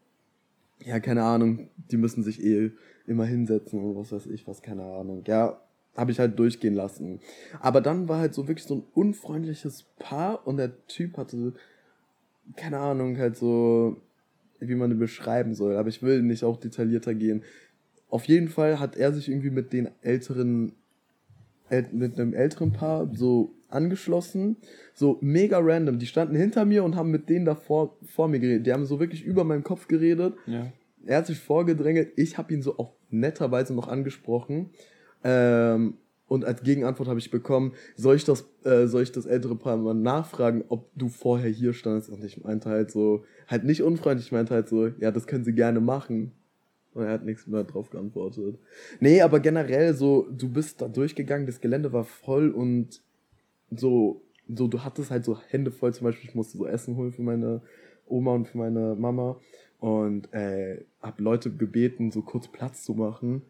ja, 0.83 0.99
keine 0.99 1.21
Ahnung, 1.21 1.69
die 1.91 1.97
müssen 1.97 2.23
sich 2.23 2.43
eh 2.43 2.71
immer 3.05 3.25
hinsetzen 3.25 3.79
und 3.79 3.95
was 3.95 4.11
weiß 4.11 4.25
ich, 4.25 4.47
was, 4.47 4.63
keine 4.63 4.83
Ahnung. 4.83 5.23
Ja, 5.27 5.61
habe 5.95 6.11
ich 6.11 6.19
halt 6.19 6.37
durchgehen 6.39 6.73
lassen. 6.73 7.19
Aber 7.59 7.81
dann 7.81 8.07
war 8.07 8.19
halt 8.19 8.33
so 8.33 8.47
wirklich 8.47 8.65
so 8.65 8.75
ein 8.75 8.83
unfreundliches 8.93 9.83
Paar 9.99 10.45
und 10.47 10.57
der 10.57 10.87
Typ 10.87 11.17
hatte, 11.17 11.53
keine 12.55 12.79
Ahnung, 12.79 13.17
halt 13.17 13.37
so, 13.37 13.97
wie 14.59 14.75
man 14.75 14.89
den 14.89 14.99
beschreiben 14.99 15.53
soll. 15.53 15.75
Aber 15.75 15.89
ich 15.89 16.01
will 16.01 16.21
nicht 16.21 16.43
auch 16.43 16.57
detaillierter 16.57 17.13
gehen. 17.13 17.43
Auf 18.09 18.25
jeden 18.25 18.47
Fall 18.47 18.79
hat 18.79 18.95
er 18.95 19.13
sich 19.13 19.29
irgendwie 19.29 19.49
mit 19.49 19.73
den 19.73 19.89
älteren, 20.01 20.73
äl 21.69 21.85
mit 21.91 22.19
einem 22.19 22.33
älteren 22.33 22.71
Paar 22.71 23.09
so 23.13 23.53
angeschlossen. 23.69 24.57
So 24.93 25.17
mega 25.21 25.59
random. 25.59 25.99
Die 25.99 26.07
standen 26.07 26.35
hinter 26.35 26.65
mir 26.65 26.83
und 26.83 26.95
haben 26.95 27.11
mit 27.11 27.29
denen 27.29 27.45
davor 27.45 27.97
vor 28.05 28.27
mir 28.27 28.39
geredet. 28.39 28.65
Die 28.65 28.73
haben 28.73 28.85
so 28.85 28.99
wirklich 28.99 29.23
über 29.23 29.43
meinem 29.43 29.63
Kopf 29.63 29.87
geredet. 29.87 30.35
Ja. 30.45 30.71
Er 31.05 31.17
hat 31.19 31.27
sich 31.27 31.39
vorgedrängelt, 31.39 32.11
ich 32.17 32.37
habe 32.37 32.53
ihn 32.53 32.61
so 32.61 32.77
auf 32.77 32.89
netterweise 33.09 33.73
noch 33.73 33.87
angesprochen. 33.87 34.71
Ähm, 35.23 35.95
und 36.27 36.43
als 36.43 36.61
Gegenantwort 36.61 37.07
habe 37.07 37.19
ich 37.19 37.31
bekommen, 37.31 37.73
soll 37.95 38.15
ich 38.15 38.25
das, 38.25 38.45
äh, 38.63 38.87
soll 38.87 39.03
ich 39.03 39.11
das 39.11 39.25
ältere 39.25 39.55
Paar 39.55 39.77
mal 39.77 39.93
nachfragen, 39.93 40.63
ob 40.67 40.89
du 40.95 41.07
vorher 41.07 41.49
hier 41.49 41.73
standst? 41.73 42.09
Und 42.09 42.23
ich 42.23 42.43
meinte 42.43 42.69
halt 42.69 42.91
so, 42.91 43.23
halt 43.47 43.63
nicht 43.63 43.81
unfreundlich, 43.81 44.27
ich 44.27 44.31
meinte 44.31 44.53
halt 44.53 44.67
so, 44.67 44.87
ja, 44.87 45.11
das 45.11 45.25
können 45.25 45.45
sie 45.45 45.53
gerne 45.53 45.79
machen. 45.79 46.33
Und 46.93 47.03
er 47.03 47.13
hat 47.13 47.25
nichts 47.25 47.47
mehr 47.47 47.63
drauf 47.63 47.89
geantwortet. 47.89 48.57
Nee, 48.99 49.21
aber 49.21 49.39
generell 49.39 49.93
so, 49.93 50.27
du 50.31 50.49
bist 50.49 50.81
da 50.81 50.87
durchgegangen, 50.87 51.45
das 51.45 51.61
Gelände 51.61 51.93
war 51.93 52.03
voll 52.03 52.49
und 52.49 53.01
so, 53.71 54.21
so, 54.49 54.67
du 54.67 54.83
hattest 54.83 55.11
halt 55.11 55.23
so 55.23 55.37
Hände 55.49 55.71
voll, 55.71 55.93
zum 55.93 56.05
Beispiel, 56.05 56.29
ich 56.29 56.35
musste 56.35 56.57
so 56.57 56.65
Essen 56.65 56.97
holen 56.97 57.11
für 57.11 57.21
meine 57.21 57.61
Oma 58.05 58.33
und 58.33 58.47
für 58.47 58.57
meine 58.57 58.95
Mama 58.95 59.39
und 59.79 60.33
äh, 60.33 60.83
hab 61.01 61.19
Leute 61.19 61.51
gebeten, 61.51 62.11
so 62.11 62.21
kurz 62.21 62.47
Platz 62.47 62.83
zu 62.83 62.95
machen. 62.95 63.43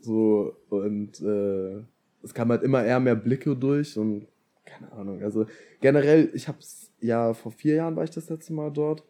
So, 0.00 0.54
und 0.68 1.20
äh, 1.20 1.82
es 2.26 2.34
kam 2.34 2.50
halt 2.50 2.62
immer 2.62 2.84
eher 2.84 3.00
mehr 3.00 3.14
Blicke 3.16 3.56
durch 3.56 3.96
und 3.98 4.26
keine 4.64 4.92
Ahnung. 4.92 5.22
Also 5.22 5.46
generell, 5.80 6.30
ich 6.34 6.48
hab's 6.48 6.92
ja 7.00 7.32
vor 7.34 7.52
vier 7.52 7.76
Jahren 7.76 7.96
war 7.96 8.04
ich 8.04 8.10
das 8.10 8.28
letzte 8.28 8.52
Mal 8.52 8.70
dort. 8.70 9.04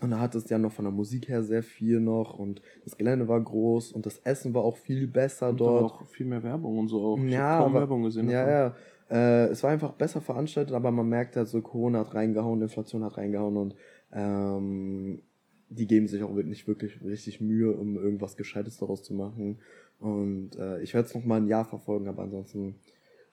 Und 0.00 0.10
da 0.10 0.18
hatte 0.20 0.36
es 0.36 0.50
ja 0.50 0.58
noch 0.58 0.72
von 0.72 0.84
der 0.84 0.92
Musik 0.92 1.28
her 1.28 1.42
sehr 1.42 1.62
viel 1.62 2.00
noch 2.00 2.38
und 2.38 2.60
das 2.84 2.98
Gelände 2.98 3.28
war 3.28 3.40
groß 3.40 3.92
und 3.92 4.04
das 4.04 4.18
Essen 4.18 4.52
war 4.52 4.62
auch 4.62 4.76
viel 4.76 5.06
besser 5.06 5.48
Und 5.50 5.60
dort. 5.60 5.84
auch 5.84 6.06
viel 6.06 6.26
mehr 6.26 6.42
Werbung 6.42 6.78
und 6.78 6.88
so 6.88 7.02
auch. 7.02 7.18
Ich 7.18 7.32
Ja, 7.32 7.58
kaum 7.58 7.70
aber- 7.70 7.80
Werbung 7.80 8.02
gesehen. 8.02 8.28
Ja, 8.28 8.44
davon. 8.44 8.76
ja. 9.08 9.46
Äh, 9.46 9.46
es 9.46 9.62
war 9.62 9.70
einfach 9.70 9.92
besser 9.92 10.20
veranstaltet, 10.20 10.74
aber 10.74 10.90
man 10.90 11.08
merkt 11.08 11.36
halt 11.36 11.48
so, 11.48 11.62
Corona 11.62 12.00
hat 12.00 12.14
reingehauen, 12.14 12.60
Inflation 12.60 13.04
hat 13.04 13.16
reingehauen 13.16 13.56
und 13.56 13.74
ähm, 14.12 15.22
die 15.68 15.86
geben 15.86 16.06
sich 16.08 16.22
auch 16.22 16.34
wirklich, 16.36 16.68
wirklich 16.68 17.02
richtig 17.02 17.40
Mühe, 17.40 17.72
um 17.72 17.96
irgendwas 17.96 18.36
Gescheites 18.36 18.76
daraus 18.78 19.02
zu 19.02 19.14
machen. 19.14 19.58
Und 20.00 20.56
äh, 20.56 20.80
ich 20.82 20.94
werde 20.94 21.08
es 21.08 21.14
noch 21.14 21.24
mal 21.24 21.36
ein 21.40 21.46
Jahr 21.46 21.64
verfolgen, 21.64 22.08
aber 22.08 22.22
ansonsten, 22.22 22.76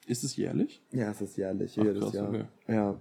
Ist 0.08 0.24
es 0.24 0.36
jährlich? 0.36 0.82
ja, 0.91 1.12
es 1.12 1.22
ist 1.22 1.38
jährlich, 1.38 1.77
Ach, 1.79 1.84
jedes 1.84 2.03
krass, 2.03 2.13
Jahr. 2.13 2.29
okay. 2.29 2.43
Ja. 2.67 2.74
Ja, 2.74 3.00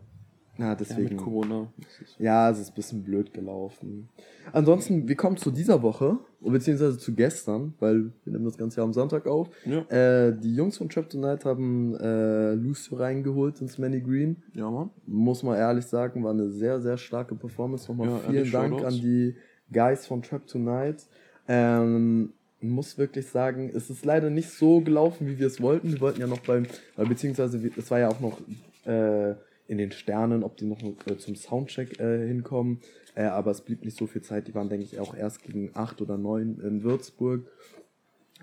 Ja, 0.59 0.71
mit 0.71 0.81
deswegen. 0.81 1.17
Corona. 1.17 1.73
Ja, 2.19 2.51
es 2.51 2.59
ist 2.59 2.71
ein 2.71 2.75
bisschen 2.75 3.03
blöd 3.03 3.33
gelaufen. 3.33 4.09
Ansonsten, 4.53 5.09
wir 5.09 5.17
kommen 5.17 5.37
zu 5.39 5.51
dieser 5.51 5.81
Woche, 5.83 6.19
beziehungsweise 6.41 6.99
zu 6.99 7.15
gestern, 7.15 7.73
weil 7.81 8.13
wir 8.25 8.33
nehmen 8.33 8.45
das 8.45 8.59
Ganze 8.59 8.81
ja 8.81 8.85
am 8.85 8.93
Sonntag 8.93 9.27
auf. 9.27 9.49
Ja, 9.65 9.81
Äh, 9.89 10.37
die 10.39 10.55
Jungs 10.55 10.77
von 10.77 10.89
Trap 10.91 11.09
Tonight 11.09 11.45
haben 11.47 11.95
äh, 11.97 12.53
Lucio 12.55 12.97
reingeholt 12.99 13.61
ins 13.63 13.79
Manny 13.79 14.01
Green. 14.03 14.43
ja, 14.55 14.71
Mann. 14.71 14.91
Muss 15.07 15.43
man 15.43 15.57
ehrlich 15.57 15.87
sagen, 15.87 16.23
war 16.23 16.33
eine 16.33 16.51
sehr, 16.51 16.81
sehr 16.83 16.99
starke 16.99 17.35
Performance. 17.35 17.91
Nochmal 17.91 18.09
Ja, 18.09 18.19
vielen 18.19 18.51
Dank 18.53 18.75
Shoutouts. 18.75 18.95
an 18.95 19.01
die 19.01 19.37
Guys 19.73 20.07
von 20.07 20.21
Trap 20.21 20.47
Tonight. 20.47 21.07
Ähm, 21.49 22.33
muss 22.63 22.99
wirklich 22.99 23.27
sagen, 23.29 23.71
es 23.75 23.91
ist 23.91 24.05
leider 24.05 24.31
nicht 24.31 24.51
so 24.51 24.81
gelaufen, 24.81 25.27
wie 25.27 25.39
wir 25.39 25.47
es 25.47 25.61
wollten. 25.61 25.93
Wir 25.93 26.01
wollten 26.01 26.21
ja 26.21 26.27
noch 26.27 26.41
beim, 26.41 26.67
beziehungsweise 26.97 27.61
es 27.77 27.91
war 27.91 27.99
ja 27.99 28.09
auch 28.09 28.21
noch 28.21 28.41
äh, 28.87 29.35
in 29.69 29.79
den 29.79 29.93
Sternen, 29.93 30.43
ob 30.43 30.57
die 30.57 30.65
noch 30.67 30.83
äh, 30.83 31.17
zum 31.19 31.35
Soundcheck 31.37 31.99
äh, 32.01 32.27
hinkommen. 32.27 32.81
Äh, 33.15 33.25
aber 33.25 33.51
es 33.51 33.61
blieb 33.61 33.85
nicht 33.85 33.97
so 33.97 34.07
viel 34.07 34.23
Zeit. 34.23 34.49
Die 34.49 34.55
waren, 34.55 34.69
denke 34.69 34.85
ich, 34.85 34.99
auch 34.99 35.15
erst 35.15 35.43
gegen 35.43 35.71
acht 35.75 36.01
oder 36.01 36.17
neun 36.17 36.61
in 36.61 36.83
Würzburg. 36.83 37.47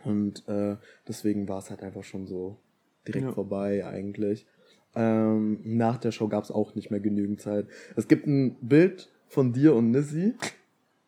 Und 0.06 0.48
äh, 0.48 0.78
deswegen 1.08 1.48
war 1.50 1.60
es 1.60 1.70
halt 1.70 1.84
einfach 1.84 2.04
schon 2.04 2.26
so 2.28 2.58
direkt 3.08 3.26
Ja. 3.26 3.32
vorbei 3.34 3.86
eigentlich. 3.86 4.46
Ähm, 4.96 5.60
nach 5.64 5.98
der 5.98 6.12
Show 6.12 6.28
gab 6.28 6.44
es 6.44 6.52
auch 6.52 6.76
nicht 6.76 6.90
mehr 6.90 7.00
genügend 7.00 7.42
Zeit. 7.42 7.68
Es 7.96 8.08
gibt 8.08 8.26
ein 8.28 8.56
Bild 8.62 9.10
von 9.28 9.54
dir 9.54 9.76
und 9.76 9.92
Nizzy. 9.92 10.34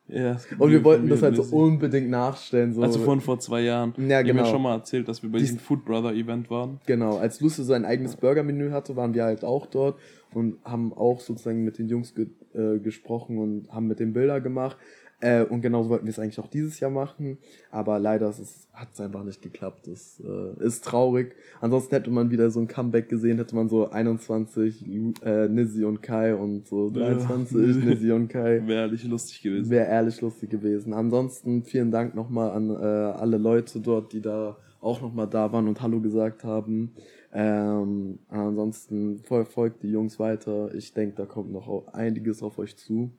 Ja, 0.08 0.38
Und 0.60 0.72
wir 0.72 0.84
wollten 0.84 1.08
das 1.08 1.22
halt 1.22 1.38
so 1.38 1.44
unbedingt 1.56 2.10
nachstellen. 2.10 2.74
So. 2.74 2.82
Also 2.82 3.00
von 3.00 3.22
vor 3.22 3.40
zwei 3.40 3.62
Jahren. 3.62 3.94
Ja, 4.10 4.20
Ich 4.20 4.28
genau. 4.28 4.42
mir 4.42 4.48
schon 4.50 4.62
mal 4.62 4.74
erzählt, 4.76 5.08
dass 5.08 5.24
wir 5.24 5.32
bei 5.32 5.38
Die- 5.38 5.46
diesem 5.46 5.60
Food 5.60 5.86
Brother 5.86 6.14
Event 6.14 6.50
waren. 6.50 6.80
Genau, 6.86 7.18
als 7.18 7.40
Lucio 7.40 7.64
sein 7.64 7.86
eigenes 7.86 8.18
Burgermenü 8.18 8.72
hatte, 8.72 8.96
waren 8.98 9.14
wir 9.14 9.24
halt 9.24 9.46
auch 9.46 9.68
dort 9.68 9.98
und 10.34 10.58
haben 10.66 10.92
auch 10.92 11.22
sozusagen 11.22 11.64
mit 11.64 11.78
den 11.78 11.88
Jungs 11.88 12.14
ge 12.14 12.28
äh, 12.54 12.80
gesprochen 12.80 13.38
und 13.38 13.72
haben 13.72 13.88
mit 13.88 14.00
den 14.02 14.12
Bilder 14.12 14.42
gemacht. 14.42 14.76
Äh, 15.22 15.44
und 15.44 15.62
genauso 15.62 15.90
wollten 15.90 16.06
wir 16.06 16.10
es 16.10 16.20
eigentlich 16.20 16.40
auch 16.40 16.48
dieses 16.48 16.80
Jahr 16.80 16.90
machen, 16.92 17.38
aber 17.70 18.00
leider 18.00 18.28
hat 18.74 18.90
es 18.94 19.00
einfach 19.00 19.24
nicht 19.24 19.42
geklappt. 19.42 19.88
Das 19.88 20.20
äh, 20.20 20.64
ist 20.66 20.84
traurig. 20.84 21.36
Ansonsten 21.62 21.94
hätte 21.96 22.10
man 22.10 22.32
wieder 22.32 22.50
so 22.50 22.60
ein 22.60 22.68
Comeback 22.68 23.08
gesehen, 23.08 23.38
hätte 23.38 23.56
man 23.56 23.70
so 23.70 23.90
21 23.90 24.86
Lu- 24.88 25.14
äh, 25.24 25.48
Nizzy 25.48 25.84
und 25.86 26.02
Kai 26.02 26.36
und 26.36 26.68
so 26.68 26.90
23 26.90 27.76
Nizzy 27.86 28.12
und 28.12 28.30
Kai. 28.30 28.64
Wäre 28.66 28.82
ehrlich 28.82 29.04
lustig 29.04 29.42
gewesen. 29.44 29.70
Wäre 29.70 29.86
ehrlich 29.88 30.20
lustig 30.22 30.50
gewesen. 30.50 30.94
Ansonsten 30.94 31.64
vielen 31.64 31.92
Dank 31.92 32.16
nochmal 32.16 32.52
an 32.52 32.72
äh, 32.72 32.74
alle 32.74 33.38
Leute 33.38 33.80
dort, 33.80 34.14
die 34.14 34.22
da 34.22 34.58
auch 34.80 35.02
nochmal 35.02 35.28
da 35.28 35.52
waren 35.54 35.68
und 35.68 35.82
Hallo 35.84 36.02
gesagt 36.02 36.44
haben. 36.44 36.94
Ähm, 37.32 38.20
ansonsten 38.28 39.20
voll 39.20 39.46
folgt 39.46 39.84
die 39.84 39.92
Jungs 39.92 40.20
weiter. 40.20 40.74
Ich 40.74 40.94
denke, 40.94 41.16
da 41.16 41.26
kommt 41.26 41.52
noch 41.52 41.88
einiges 41.94 42.42
auf 42.44 42.58
euch 42.58 42.76
zu. 42.76 43.12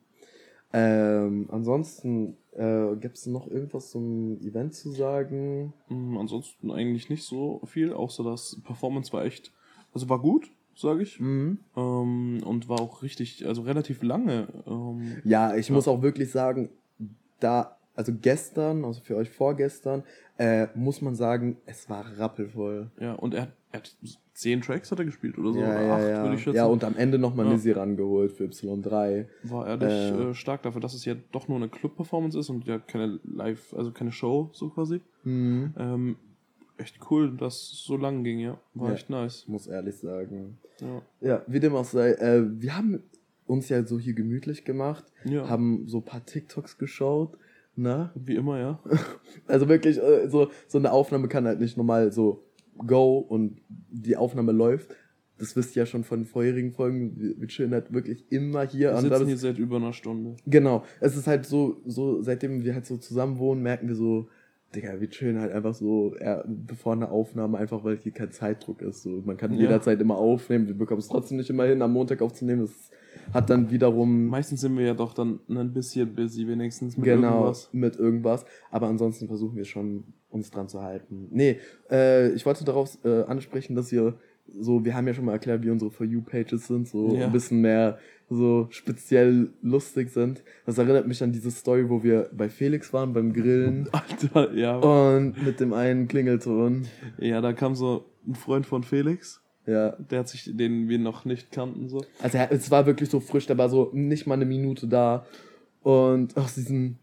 Ähm, 0.73 1.47
ansonsten 1.51 2.35
äh, 2.53 2.95
gibt 2.99 3.17
es 3.17 3.27
noch 3.27 3.47
irgendwas 3.47 3.91
zum 3.91 4.39
Event 4.41 4.73
zu 4.73 4.91
sagen? 4.91 5.71
Mm, 5.87 6.17
ansonsten 6.17 6.71
eigentlich 6.71 7.09
nicht 7.09 7.23
so 7.23 7.61
viel, 7.65 7.93
außer 7.93 8.23
dass 8.23 8.59
Performance 8.63 9.13
war 9.13 9.23
echt, 9.23 9.51
also 9.93 10.09
war 10.09 10.19
gut, 10.19 10.49
sage 10.75 11.03
ich. 11.03 11.19
Mhm. 11.19 11.59
Ähm, 11.77 12.41
und 12.43 12.69
war 12.69 12.81
auch 12.81 13.03
richtig, 13.03 13.45
also 13.45 13.61
relativ 13.61 14.01
lange. 14.01 14.47
Ähm, 14.65 15.21
Ja, 15.23 15.55
ich 15.55 15.69
Ja. 15.69 15.75
muss 15.75 15.87
auch 15.87 16.01
wirklich 16.01 16.31
sagen, 16.31 16.69
da, 17.39 17.77
also 17.95 18.11
gestern, 18.21 18.85
also 18.85 19.01
für 19.01 19.15
euch 19.15 19.29
vorgestern, 19.29 20.03
äh, 20.37 20.67
muss 20.75 21.01
man 21.01 21.15
sagen, 21.15 21.57
es 21.65 21.89
war 21.89 22.05
rappelvoll. 22.17 22.89
ja, 22.99 23.13
und 23.13 23.33
er, 23.33 23.43
hat- 23.43 23.53
er 23.71 23.77
hat 23.79 23.95
zehn 24.33 24.61
Tracks 24.61 24.91
hat 24.91 24.99
er 24.99 25.05
gespielt 25.05 25.37
oder 25.37 25.53
so. 25.53 25.59
ja, 25.59 25.67
oder 25.67 25.81
ja, 25.83 25.95
acht, 25.95 26.01
ja. 26.07 26.23
würde 26.23 26.35
ich 26.35 26.43
schätzen. 26.43 26.55
ja, 26.57 26.65
und 26.65 26.83
am 26.83 26.95
Ende 26.97 27.19
nochmal 27.19 27.45
Ja. 27.45 27.53
Nizzy 27.53 27.71
rangeholt 27.71 28.31
für 28.31 28.45
Y3. 28.45 29.25
war 29.43 29.67
ehrlich 29.67 29.89
äh, 29.89 30.29
äh, 30.29 30.33
stark 30.33 30.63
dafür, 30.63 30.81
dass 30.81 30.93
es 30.95 31.05
ja 31.05 31.15
doch 31.31 31.47
nur 31.47 31.57
eine 31.57 31.69
Club-Performance 31.69 32.37
ist 32.39 32.49
und 32.49 32.65
ja 32.65 32.79
keine 32.79 33.19
Live, 33.23 33.73
also 33.75 33.91
keine 33.91 34.11
Show, 34.11 34.49
so 34.53 34.69
quasi. 34.69 35.01
Mhm. 35.23 35.73
Ähm, 35.77 36.15
echt 36.77 36.99
cool, 37.11 37.35
dass 37.37 37.53
es 37.73 37.83
so 37.83 37.95
lang 37.97 38.23
ging, 38.23 38.39
ja. 38.39 38.59
War 38.73 38.89
Ja. 38.89 38.95
echt 38.95 39.09
nice. 39.11 39.47
Muss 39.47 39.67
ehrlich 39.67 39.95
sagen. 39.97 40.57
Ja. 40.81 41.01
Ja, 41.21 41.41
wie 41.47 41.59
dem 41.59 41.75
auch 41.75 41.85
sei, 41.85 42.13
äh, 42.13 42.43
wir 42.59 42.75
haben 42.75 43.03
uns 43.45 43.69
ja 43.69 43.85
so 43.85 43.99
hier 43.99 44.13
gemütlich 44.13 44.65
gemacht, 44.65 45.03
ja. 45.25 45.47
haben 45.47 45.87
so 45.87 45.97
ein 45.99 46.03
paar 46.05 46.25
TikToks 46.25 46.77
geschaut, 46.79 47.37
ne? 47.75 48.11
Wie 48.15 48.35
immer, 48.35 48.59
ja. 48.59 48.79
Also 49.47 49.67
wirklich, 49.67 49.97
äh, 50.01 50.27
so, 50.29 50.49
so 50.67 50.77
eine 50.77 50.91
Aufnahme 50.91 51.27
kann 51.27 51.45
halt 51.45 51.59
nicht 51.59 51.77
normal 51.77 52.11
so 52.11 52.45
go 52.77 53.17
und 53.17 53.61
die 53.89 54.17
Aufnahme 54.17 54.51
läuft. 54.51 54.95
Das 55.37 55.55
wisst 55.55 55.75
ihr 55.75 55.81
ja 55.81 55.85
schon 55.85 56.03
von 56.03 56.21
den 56.21 56.25
vorherigen 56.25 56.71
Folgen. 56.71 57.35
Wir, 57.39 57.47
chillen 57.47 57.73
halt 57.73 57.91
wirklich 57.91 58.31
immer 58.31 58.65
hier. 58.65 58.93
Wir 58.93 59.01
sitzen 59.01 59.27
hier 59.27 59.37
seit 59.37 59.57
über 59.57 59.77
einer 59.77 59.93
Stunde. 59.93 60.37
Genau. 60.45 60.83
Es 60.99 61.17
ist 61.17 61.27
halt 61.27 61.45
so, 61.45 61.81
so, 61.85 62.21
seitdem 62.21 62.63
wir 62.63 62.73
halt 62.75 62.85
so 62.85 62.97
zusammen 62.97 63.39
wohnen, 63.39 63.61
merken 63.61 63.87
wir 63.87 63.95
so, 63.95 64.29
Digga, 64.75 64.99
wir 64.99 65.09
chillen 65.09 65.39
halt 65.39 65.51
einfach 65.51 65.73
so, 65.73 66.15
ja, 66.19 66.43
bevor 66.47 66.93
eine 66.93 67.09
Aufnahme, 67.11 67.57
einfach 67.57 67.83
weil 67.83 67.97
hier 67.97 68.11
kein 68.11 68.31
Zeitdruck 68.31 68.81
ist. 68.81 69.03
So, 69.03 69.21
man 69.25 69.37
kann 69.37 69.53
Ja. 69.53 69.59
jederzeit 69.61 69.99
immer 70.01 70.17
aufnehmen, 70.17 70.67
wir 70.67 70.73
bekommen 70.77 70.99
es 70.99 71.07
trotzdem 71.07 71.37
nicht 71.37 71.49
immer 71.49 71.65
hin, 71.65 71.81
am 71.81 71.93
Montag 71.93 72.21
aufzunehmen. 72.21 72.61
Das 72.61 72.89
hat 73.33 73.49
dann 73.49 73.69
wiederum 73.71 74.25
Meistens 74.27 74.61
sind 74.61 74.77
wir 74.77 74.85
ja 74.85 74.93
doch 74.93 75.13
dann 75.13 75.39
ein 75.49 75.73
bisschen 75.73 76.13
busy, 76.15 76.47
wenigstens 76.47 76.97
mit 76.97 77.05
genau 77.05 77.39
irgendwas. 77.41 77.69
mit 77.71 77.95
irgendwas. 77.97 78.45
Aber 78.71 78.87
ansonsten 78.87 79.27
versuchen 79.27 79.55
wir 79.55 79.65
schon, 79.65 80.05
uns 80.29 80.49
dran 80.49 80.67
zu 80.67 80.81
halten. 80.81 81.27
Nee, 81.29 81.59
äh, 81.91 82.29
ich 82.31 82.45
wollte 82.45 82.65
darauf 82.65 82.97
äh, 83.05 83.21
ansprechen, 83.23 83.75
dass 83.75 83.91
ihr 83.91 84.15
so, 84.59 84.83
wir 84.83 84.95
haben 84.95 85.07
ja 85.07 85.13
schon 85.13 85.25
mal 85.25 85.31
erklärt, 85.33 85.63
wie 85.63 85.69
unsere 85.69 85.89
For 85.91 86.05
You-Pages 86.05 86.67
sind, 86.67 86.87
so 86.87 87.15
Ja. 87.15 87.27
ein 87.27 87.31
bisschen 87.31 87.61
mehr 87.61 87.97
so 88.29 88.67
speziell 88.71 89.49
lustig 89.61 90.09
sind. 90.09 90.43
Das 90.65 90.77
erinnert 90.77 91.07
mich 91.07 91.21
an 91.21 91.31
diese 91.31 91.51
Story, 91.51 91.89
wo 91.89 92.03
wir 92.03 92.29
bei 92.33 92.49
Felix 92.49 92.93
waren, 92.93 93.13
beim 93.13 93.33
Grillen 93.33 93.89
Alter, 93.91 94.53
ja. 94.53 94.77
und 94.77 95.43
mit 95.45 95.59
dem 95.59 95.73
einen 95.73 96.07
Klingelton. 96.07 96.87
Ja, 97.17 97.41
da 97.41 97.53
kam 97.53 97.75
so 97.75 98.05
ein 98.27 98.35
Freund 98.35 98.65
von 98.65 98.83
Felix, 98.83 99.41
Ja, 99.65 99.91
der 99.91 100.19
hat 100.19 100.29
sich, 100.29 100.49
den 100.55 100.89
wir 100.89 100.99
noch 100.99 101.25
nicht 101.25 101.51
kannten, 101.51 101.89
so. 101.89 102.03
also 102.21 102.37
es 102.49 102.71
war 102.71 102.85
wirklich 102.85 103.09
so 103.09 103.19
frisch, 103.19 103.45
der 103.47 103.57
war 103.57 103.69
so 103.69 103.89
nicht 103.93 104.27
mal 104.27 104.35
eine 104.35 104.45
Minute 104.45 104.87
da. 104.87 105.25
Und 105.81 106.37
aus 106.37 106.55
diesem, 106.55 106.97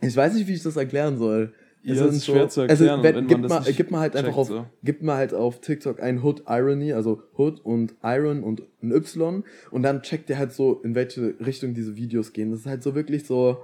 ich 0.00 0.16
weiß 0.16 0.34
nicht, 0.34 0.46
wie 0.46 0.54
ich 0.54 0.62
das 0.62 0.76
erklären 0.76 1.18
soll. 1.18 1.52
Ja, 1.84 1.96
sind 1.96 2.08
es 2.08 2.16
ist 2.18 2.26
schwer 2.26 2.48
zu 2.48 2.60
erklären, 2.62 3.00
Also, 3.00 3.02
wenn, 3.02 3.26
gib, 3.26 3.42
das 3.42 3.48
mal, 3.50 3.72
gib 3.72 3.90
mal 3.90 4.00
halt 4.00 4.14
einfach 4.14 4.28
checkt, 4.28 4.38
auf, 4.38 4.48
so. 4.48 4.66
gib 4.84 5.02
mal 5.02 5.16
halt 5.16 5.34
auf 5.34 5.60
TikTok 5.60 6.00
ein 6.00 6.22
Hood 6.22 6.44
Irony, 6.46 6.92
also 6.92 7.22
Hood 7.36 7.60
und 7.64 7.94
Iron 8.04 8.44
und 8.44 8.62
ein 8.82 8.92
Y 8.92 9.42
und 9.70 9.82
dann 9.82 10.02
checkt 10.02 10.30
ihr 10.30 10.38
halt 10.38 10.52
so, 10.52 10.80
in 10.84 10.94
welche 10.94 11.34
Richtung 11.44 11.74
diese 11.74 11.96
Videos 11.96 12.32
gehen. 12.32 12.52
Das 12.52 12.60
ist 12.60 12.66
halt 12.66 12.84
so 12.84 12.94
wirklich 12.94 13.26
so 13.26 13.58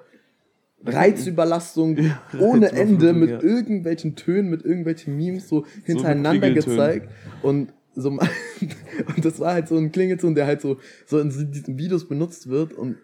Reizüberlastung 0.84 1.96
Ja, 1.96 2.20
ohne 2.40 2.72
Ende 2.72 3.12
mit 3.12 3.30
ja. 3.30 3.42
irgendwelchen 3.42 4.16
Tönen, 4.16 4.50
mit 4.50 4.64
irgendwelchen 4.64 5.16
Memes 5.16 5.48
so 5.48 5.64
hintereinander 5.84 6.48
Klingeltönen. 6.48 6.76
gezeigt 6.76 7.08
und 7.42 7.72
so 7.94 8.10
und 9.16 9.25
das 9.25 9.40
war 9.40 9.54
halt 9.54 9.68
so 9.68 9.76
ein 9.76 9.90
Klingelton, 9.92 10.34
der 10.34 10.46
halt 10.46 10.60
so 10.60 10.78
so 11.06 11.18
in 11.18 11.30
diesen 11.52 11.78
Videos 11.78 12.06
benutzt 12.06 12.48
wird 12.48 12.72
und 12.72 12.96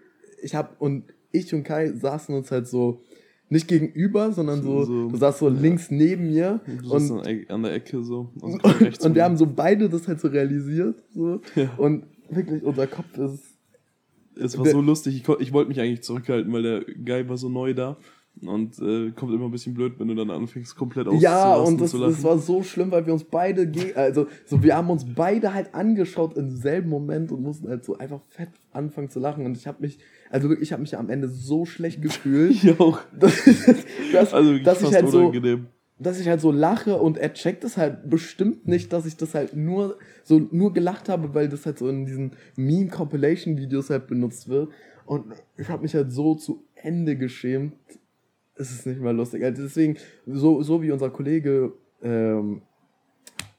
ich 0.42 0.54
hab 0.54 0.80
und 0.80 1.04
ich 1.32 1.52
und 1.52 1.64
Kai 1.64 1.92
saßen 1.92 2.34
uns 2.34 2.50
halt 2.52 2.68
so 2.68 3.02
nicht 3.50 3.68
gegenüber, 3.68 4.32
sondern 4.32 4.62
so, 4.62 4.84
So- 4.84 5.08
du 5.08 5.16
saßt 5.16 5.38
so 5.38 5.48
ja. 5.48 5.60
links 5.60 5.90
neben 5.90 6.28
mir 6.30 6.60
Du 6.66 6.72
und 6.92 7.00
saßt 7.00 7.12
an 7.12 7.22
der- 7.24 7.50
an 7.54 7.62
der 7.62 7.72
Ecke 7.74 8.02
so. 8.02 8.30
Also 8.42 8.58
und 8.84 8.96
von 9.02 9.14
wir 9.14 9.24
haben 9.24 9.36
so 9.36 9.46
beide 9.46 9.88
das 9.88 10.08
halt 10.08 10.20
so 10.20 10.28
realisiert 10.28 11.02
so 11.14 11.40
Ja. 11.54 11.70
und 11.76 12.04
wirklich 12.30 12.62
unser 12.62 12.86
Kopf 12.86 13.16
ist 13.18 13.44
Es 14.36 14.56
war 14.56 14.64
Der- 14.64 14.72
so 14.72 14.80
lustig, 14.80 15.14
ich, 15.16 15.28
ich 15.40 15.52
wollte 15.52 15.68
mich 15.68 15.80
eigentlich 15.80 16.02
zurückhalten, 16.02 16.52
weil 16.52 16.62
der 16.62 16.84
Guy 17.04 17.28
war 17.28 17.36
so 17.36 17.48
neu 17.48 17.74
da. 17.74 17.96
Und 18.42 18.78
äh, 18.80 19.12
kommt 19.12 19.32
immer 19.32 19.44
ein 19.44 19.50
bisschen 19.52 19.74
blöd, 19.74 19.94
wenn 19.98 20.08
du 20.08 20.14
dann 20.16 20.28
anfängst, 20.30 20.76
komplett 20.76 21.06
ja 21.20 21.54
auszurasten 21.54 21.74
und 21.74 21.80
das, 21.80 22.16
das 22.16 22.24
war 22.24 22.36
so 22.38 22.62
schlimm, 22.64 22.90
weil 22.90 23.06
wir 23.06 23.12
uns 23.12 23.24
beide 23.24 23.70
also 23.94 24.26
so 24.44 24.60
wir 24.62 24.76
haben 24.76 24.90
uns 24.90 25.06
beide 25.14 25.54
halt 25.54 25.72
angeschaut 25.74 26.36
im 26.36 26.50
selben 26.50 26.90
Moment 26.90 27.30
und 27.30 27.42
mussten 27.42 27.68
halt 27.68 27.84
so 27.84 27.96
einfach 27.96 28.20
fett 28.28 28.48
anfangen 28.72 29.08
zu 29.08 29.20
lachen 29.20 29.46
und 29.46 29.56
ich 29.56 29.68
habe 29.68 29.78
mich 29.80 29.98
also 30.30 30.48
wirklich 30.48 30.68
ich 30.68 30.72
habe 30.72 30.82
mich 30.82 30.98
am 30.98 31.10
Ende 31.10 31.28
so 31.28 31.64
schlecht 31.64 32.02
gefühlt 32.02 32.50
ich 32.64 32.80
auch. 32.80 32.98
dass, 33.18 33.44
dass, 34.12 34.34
Also 34.34 34.58
dass 34.58 34.82
ich 34.82 34.92
halt 34.92 35.08
so 35.08 35.18
unangenehm. 35.20 35.66
dass 36.00 36.18
ich 36.18 36.28
halt 36.28 36.40
so 36.40 36.50
lache 36.50 36.96
und 37.00 37.16
er 37.16 37.32
checkt 37.34 37.62
es 37.62 37.76
halt 37.76 38.10
bestimmt 38.10 38.66
nicht, 38.66 38.92
dass 38.92 39.06
ich 39.06 39.16
das 39.16 39.34
halt 39.34 39.54
nur 39.54 39.96
so 40.24 40.40
nur 40.50 40.72
gelacht 40.74 41.08
habe, 41.08 41.34
weil 41.34 41.48
das 41.48 41.66
halt 41.66 41.78
so 41.78 41.88
in 41.88 42.04
diesen 42.04 42.32
Meme 42.56 42.88
Compilation 42.88 43.56
Videos 43.56 43.90
halt 43.90 44.08
benutzt 44.08 44.48
wird 44.48 44.70
und 45.06 45.26
ich 45.56 45.68
habe 45.68 45.82
mich 45.82 45.94
halt 45.94 46.12
so 46.12 46.34
zu 46.34 46.64
Ende 46.74 47.16
geschämt. 47.16 47.74
Es 48.56 48.70
ist 48.70 48.86
nicht 48.86 49.00
mehr 49.00 49.12
lustig. 49.12 49.42
Also 49.42 49.62
deswegen 49.62 49.96
so 50.26 50.62
so 50.62 50.82
wie 50.82 50.92
unser 50.92 51.10
Kollege 51.10 51.72
ähm, 52.02 52.62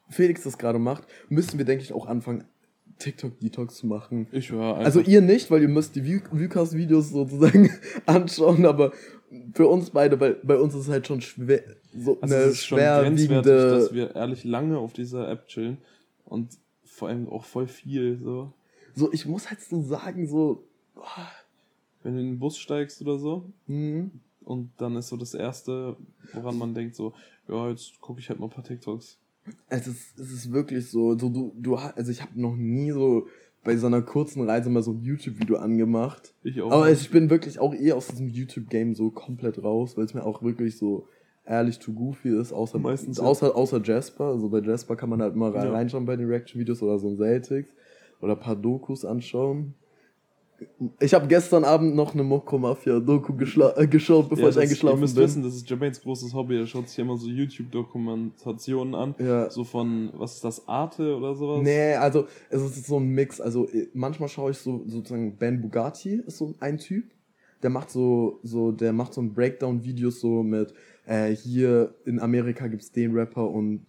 Felix 0.09 0.43
das 0.43 0.57
gerade 0.57 0.79
macht, 0.79 1.03
müssen 1.29 1.57
wir 1.57 1.65
denke 1.65 1.83
ich 1.83 1.93
auch 1.93 2.05
anfangen 2.05 2.45
TikTok 2.99 3.39
Detox 3.39 3.77
zu 3.77 3.87
machen. 3.87 4.27
Ich 4.31 4.51
einfach. 4.51 4.77
Also 4.77 5.01
ihr 5.01 5.21
nicht, 5.21 5.51
weil 5.51 5.61
ihr 5.61 5.67
müsst 5.67 5.95
die 5.95 6.21
Vucast-Videos 6.31 7.09
sozusagen 7.09 7.69
anschauen, 8.05 8.65
aber 8.65 8.93
für 9.53 9.67
uns 9.67 9.89
beide, 9.89 10.19
weil 10.19 10.35
bei 10.43 10.57
uns 10.57 10.73
ist 10.73 10.81
es 10.81 10.89
halt 10.89 11.07
schon 11.07 11.21
schwer, 11.21 11.61
so 11.93 12.19
also 12.21 12.35
eine 12.35 12.43
es 12.45 12.53
ist 12.53 12.65
schon 12.65 12.77
grenzwertig, 12.79 13.25
schwerwiegende. 13.27 13.69
dass 13.71 13.93
wir 13.93 14.15
ehrlich 14.15 14.43
lange 14.43 14.77
auf 14.77 14.93
dieser 14.93 15.29
App 15.29 15.47
chillen. 15.47 15.77
Und 16.23 16.57
vor 16.83 17.09
allem 17.09 17.27
auch 17.29 17.43
voll 17.43 17.67
viel. 17.67 18.17
So. 18.17 18.53
So, 18.93 19.11
ich 19.11 19.25
muss 19.25 19.49
halt 19.49 19.61
so 19.61 19.81
sagen, 19.81 20.27
so. 20.27 20.63
oh, 20.95 21.01
Wenn 22.03 22.15
du 22.15 22.21
in 22.21 22.27
den 22.27 22.39
Bus 22.39 22.57
steigst 22.57 23.01
oder 23.01 23.19
so. 23.19 23.51
hm, 23.67 24.11
Und 24.45 24.71
dann 24.77 24.95
ist 24.95 25.07
so 25.09 25.17
das 25.17 25.33
Erste, 25.33 25.97
woran 26.33 26.57
man 26.57 26.73
denkt, 26.73 26.95
so, 26.95 27.13
ja, 27.47 27.69
jetzt 27.69 27.99
gucke 27.99 28.19
ich 28.19 28.29
halt 28.29 28.39
mal 28.39 28.45
ein 28.47 28.51
paar 28.51 28.63
TikToks. 28.63 29.17
es 29.69 29.87
ist, 29.87 30.19
es 30.19 30.31
ist 30.31 30.51
wirklich 30.51 30.89
so, 30.89 31.17
so 31.17 31.29
du, 31.29 31.53
du, 31.57 31.75
also 31.75 32.11
ich 32.11 32.21
habe 32.21 32.39
noch 32.39 32.55
nie 32.55 32.91
so 32.91 33.27
bei 33.63 33.75
so 33.77 33.87
einer 33.87 34.03
kurzen 34.03 34.47
Reise 34.47 34.69
mal 34.69 34.83
so 34.83 34.91
ein 34.91 35.01
YouTube-Video 35.01 35.57
angemacht. 35.57 36.33
Ich 36.43 36.61
auch. 36.61 36.71
Aber 36.71 36.91
ich 36.91 37.09
bin 37.09 37.29
wirklich 37.31 37.57
auch 37.59 37.73
eh 37.73 37.91
aus 37.93 38.07
diesem 38.07 38.29
YouTube-Game 38.29 38.93
so 38.93 39.09
komplett 39.09 39.63
raus, 39.63 39.97
weil 39.97 40.05
es 40.05 40.13
mir 40.13 40.23
auch 40.23 40.43
wirklich 40.43 40.77
so 40.77 41.07
ehrlich 41.47 41.79
too 41.79 41.93
goofy 41.93 42.29
ist, 42.39 42.53
außer, 42.53 42.77
Meistens, 42.79 43.17
ja. 43.17 43.23
außer, 43.23 43.55
außer 43.55 43.81
Jasper. 43.83 44.25
Also 44.25 44.49
bei 44.49 44.59
Jasper 44.61 44.95
kann 44.95 45.09
man 45.09 45.21
halt 45.21 45.35
mal 45.35 45.51
rein- 45.51 45.65
Ja. 45.67 45.71
reinschauen 45.73 46.05
bei 46.05 46.15
den 46.15 46.27
Reaction-Videos 46.27 46.81
oder 46.83 46.99
so 46.99 47.09
ein 47.09 47.17
Celtics 47.17 47.69
oder 48.21 48.33
ein 48.33 48.39
paar 48.39 48.55
Dokus 48.55 49.03
anschauen. 49.05 49.73
Ich 50.99 51.13
habe 51.13 51.27
gestern 51.27 51.63
Abend 51.63 51.95
noch 51.95 52.13
eine 52.13 52.23
Mokko 52.23 52.57
Mafia 52.57 52.99
Doku 52.99 53.33
geschla- 53.33 53.75
äh, 53.77 53.87
geschaut, 53.87 54.29
bevor 54.29 54.45
Ja, 54.45 54.49
ich 54.51 54.57
eingeschlafen 54.59 54.97
ihr 54.97 55.01
müsst 55.01 55.15
bin. 55.15 55.23
wissen, 55.23 55.43
das 55.43 55.55
ist 55.55 55.69
Jermaines 55.69 56.01
großes 56.01 56.33
Hobby. 56.33 56.57
Er 56.57 56.67
schaut 56.67 56.87
sich 56.89 56.99
immer 56.99 57.17
so 57.17 57.27
YouTube-Dokumentationen 57.27 58.95
an. 58.95 59.15
Ja. 59.19 59.49
So 59.49 59.63
von, 59.63 60.09
was 60.13 60.35
ist 60.35 60.43
das, 60.43 60.67
Arte 60.67 61.15
oder 61.15 61.35
sowas? 61.35 61.61
Nee, 61.63 61.93
also 61.95 62.27
es 62.49 62.61
ist 62.61 62.85
so 62.87 62.99
ein 62.99 63.07
Mix. 63.07 63.39
Also 63.41 63.67
äh, 63.69 63.87
manchmal 63.93 64.29
schaue 64.29 64.51
ich 64.51 64.57
so 64.57 64.83
sozusagen 64.87 65.35
Ben 65.37 65.61
Bugatti 65.61 66.21
ist 66.25 66.37
so 66.37 66.53
ein 66.59 66.77
Typ. 66.77 67.05
der 67.63 67.69
macht 67.71 67.89
so, 67.89 68.39
so, 68.43 68.71
der 68.71 68.93
macht 68.93 69.13
so 69.13 69.21
ein 69.21 69.33
Breakdown-Videos 69.33 70.19
so 70.19 70.43
mit, 70.43 70.73
äh, 71.07 71.29
hier 71.35 71.95
in 72.05 72.19
Amerika 72.19 72.67
gibt's 72.67 72.91
den 72.91 73.13
Rapper 73.15 73.49
und 73.49 73.85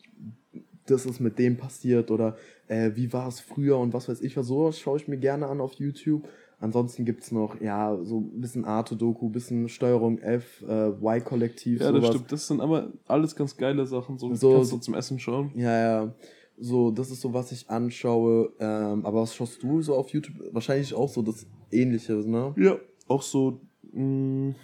das 0.86 1.04
ist 1.04 1.18
mit 1.20 1.38
dem 1.38 1.56
passiert 1.56 2.10
oder 2.10 2.36
äh, 2.68 2.92
wie 2.94 3.12
war 3.12 3.26
es 3.28 3.40
früher 3.40 3.76
und 3.78 3.92
was 3.92 4.08
weiß 4.08 4.20
ich 4.22 4.36
was. 4.36 4.46
Sowas 4.46 4.78
schaue 4.78 4.98
ich 4.98 5.08
mir 5.08 5.16
gerne 5.18 5.46
an 5.48 5.60
auf 5.60 5.74
YouTube. 5.74 6.22
Ansonsten 6.58 7.04
gibt's 7.04 7.32
noch, 7.32 7.60
ja, 7.60 7.98
so 8.02 8.20
ein 8.20 8.40
bisschen 8.40 8.64
Arte-Doku, 8.64 9.28
bisschen 9.28 9.68
Steuerung 9.68 10.18
F, 10.18 10.62
äh, 10.66 10.88
Y-Kollektiv. 10.88 11.80
Ja, 11.80 11.88
sowas. 11.88 12.00
das 12.02 12.10
stimmt. 12.14 12.32
Das 12.32 12.46
sind 12.48 12.60
aber 12.62 12.92
alles 13.06 13.36
ganz 13.36 13.56
geile 13.56 13.84
Sachen. 13.86 14.18
So, 14.18 14.34
So- 14.34 14.52
kannst 14.54 14.72
du 14.72 14.78
zum 14.78 14.94
Essen 14.94 15.18
schauen. 15.18 15.52
Ja, 15.54 15.78
ja. 16.04 16.14
So, 16.58 16.90
das 16.90 17.10
ist 17.10 17.20
so, 17.20 17.34
was 17.34 17.52
ich 17.52 17.68
anschaue. 17.68 18.52
Ähm, 18.58 19.04
aber 19.04 19.20
was 19.22 19.34
schaust 19.34 19.62
du 19.62 19.82
so 19.82 19.94
auf 19.94 20.08
YouTube? 20.08 20.36
Wahrscheinlich 20.52 20.94
auch 20.94 21.10
so 21.10 21.20
das 21.20 21.46
Ähnliche, 21.70 22.14
ne? 22.14 22.54
Ja. 22.56 22.76
Auch 23.06 23.20
so, 23.20 23.60
mh, 23.92 24.54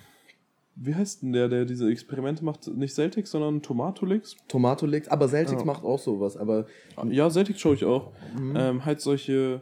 wie 0.77 0.95
heißt 0.95 1.23
denn 1.23 1.35
der, 1.35 1.51
der 1.51 1.67
diese 1.67 1.91
Experimente 1.91 2.43
macht? 2.43 2.67
Nicht 2.75 2.95
Celtics, 2.95 3.31
sondern 3.31 3.61
Tomatolix? 3.61 4.37
Tomatolix, 4.49 5.09
aber 5.09 5.29
Celtics 5.29 5.61
Ja. 5.61 5.67
macht 5.67 5.85
auch 5.85 5.99
sowas, 5.99 6.39
aber 6.39 6.65
Ja, 7.11 7.29
Celtics 7.29 7.61
schaue 7.61 7.75
ich 7.75 7.85
auch. 7.85 8.13
Mhm. 8.41 8.55
Ähm, 8.57 8.85
halt 8.87 9.03
solche 9.03 9.61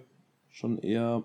schon 0.48 0.78
eher, 0.78 1.24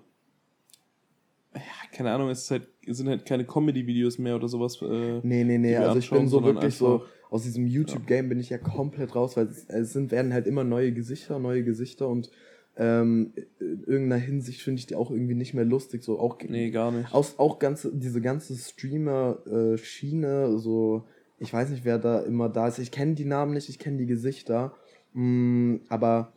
ja, 1.56 1.62
keine 1.92 2.12
Ahnung, 2.12 2.30
es 2.30 2.50
halt, 2.52 2.68
sind 2.86 3.08
halt 3.08 3.26
keine 3.26 3.46
Comedy-Videos 3.46 4.18
mehr 4.18 4.36
oder 4.36 4.48
sowas. 4.48 4.82
Äh, 4.82 5.20
nee, 5.24 5.44
nee, 5.44 5.58
nee, 5.58 5.76
also 5.76 6.00
ich 6.00 6.10
bin 6.10 6.28
so 6.28 6.44
wirklich 6.44 6.76
so, 6.76 7.04
aus 7.30 7.44
diesem 7.44 7.66
YouTube-Game 7.66 8.30
bin 8.30 8.40
ich 8.40 8.50
ja 8.50 8.58
komplett 8.58 9.16
raus, 9.16 9.38
weil 9.38 9.48
es, 9.48 9.66
es 9.66 9.94
sind, 9.94 10.12
werden 10.12 10.34
halt 10.34 10.48
immer 10.48 10.64
neue 10.64 10.92
Gesichter, 10.92 11.40
neue 11.40 11.64
Gesichter 11.64 12.08
und 12.08 12.30
ähm, 12.78 13.34
in 13.60 13.84
irgendeiner 13.86 14.22
Hinsicht 14.22 14.62
finde 14.62 14.80
ich 14.80 14.86
die 14.86 14.96
auch 14.96 15.10
irgendwie 15.10 15.36
nicht 15.36 15.54
mehr 15.54 15.64
lustig, 15.64 16.04
so 16.04 16.20
auch 16.20 16.38
Nee, 16.46 16.72
gar 16.72 16.92
nicht. 16.92 17.14
Aus, 17.14 17.40
auch 17.40 17.60
ganze, 17.60 17.96
diese 17.96 18.22
ganze 18.22 18.56
Streamer-Schiene, 18.56 20.60
so, 20.60 21.06
ich 21.40 21.54
weiß 21.54 21.70
nicht, 21.70 21.86
wer 21.86 22.00
da 22.00 22.20
immer 22.20 22.50
da 22.50 22.68
ist. 22.68 22.80
Ich 22.80 22.92
kenne 22.92 23.16
die 23.16 23.26
Namen 23.26 23.54
nicht, 23.54 23.70
ich 23.70 23.80
kenne 23.80 23.98
die 23.98 24.06
Gesichter. 24.06 24.76
Mm, 25.14 25.78
aber 25.88 26.34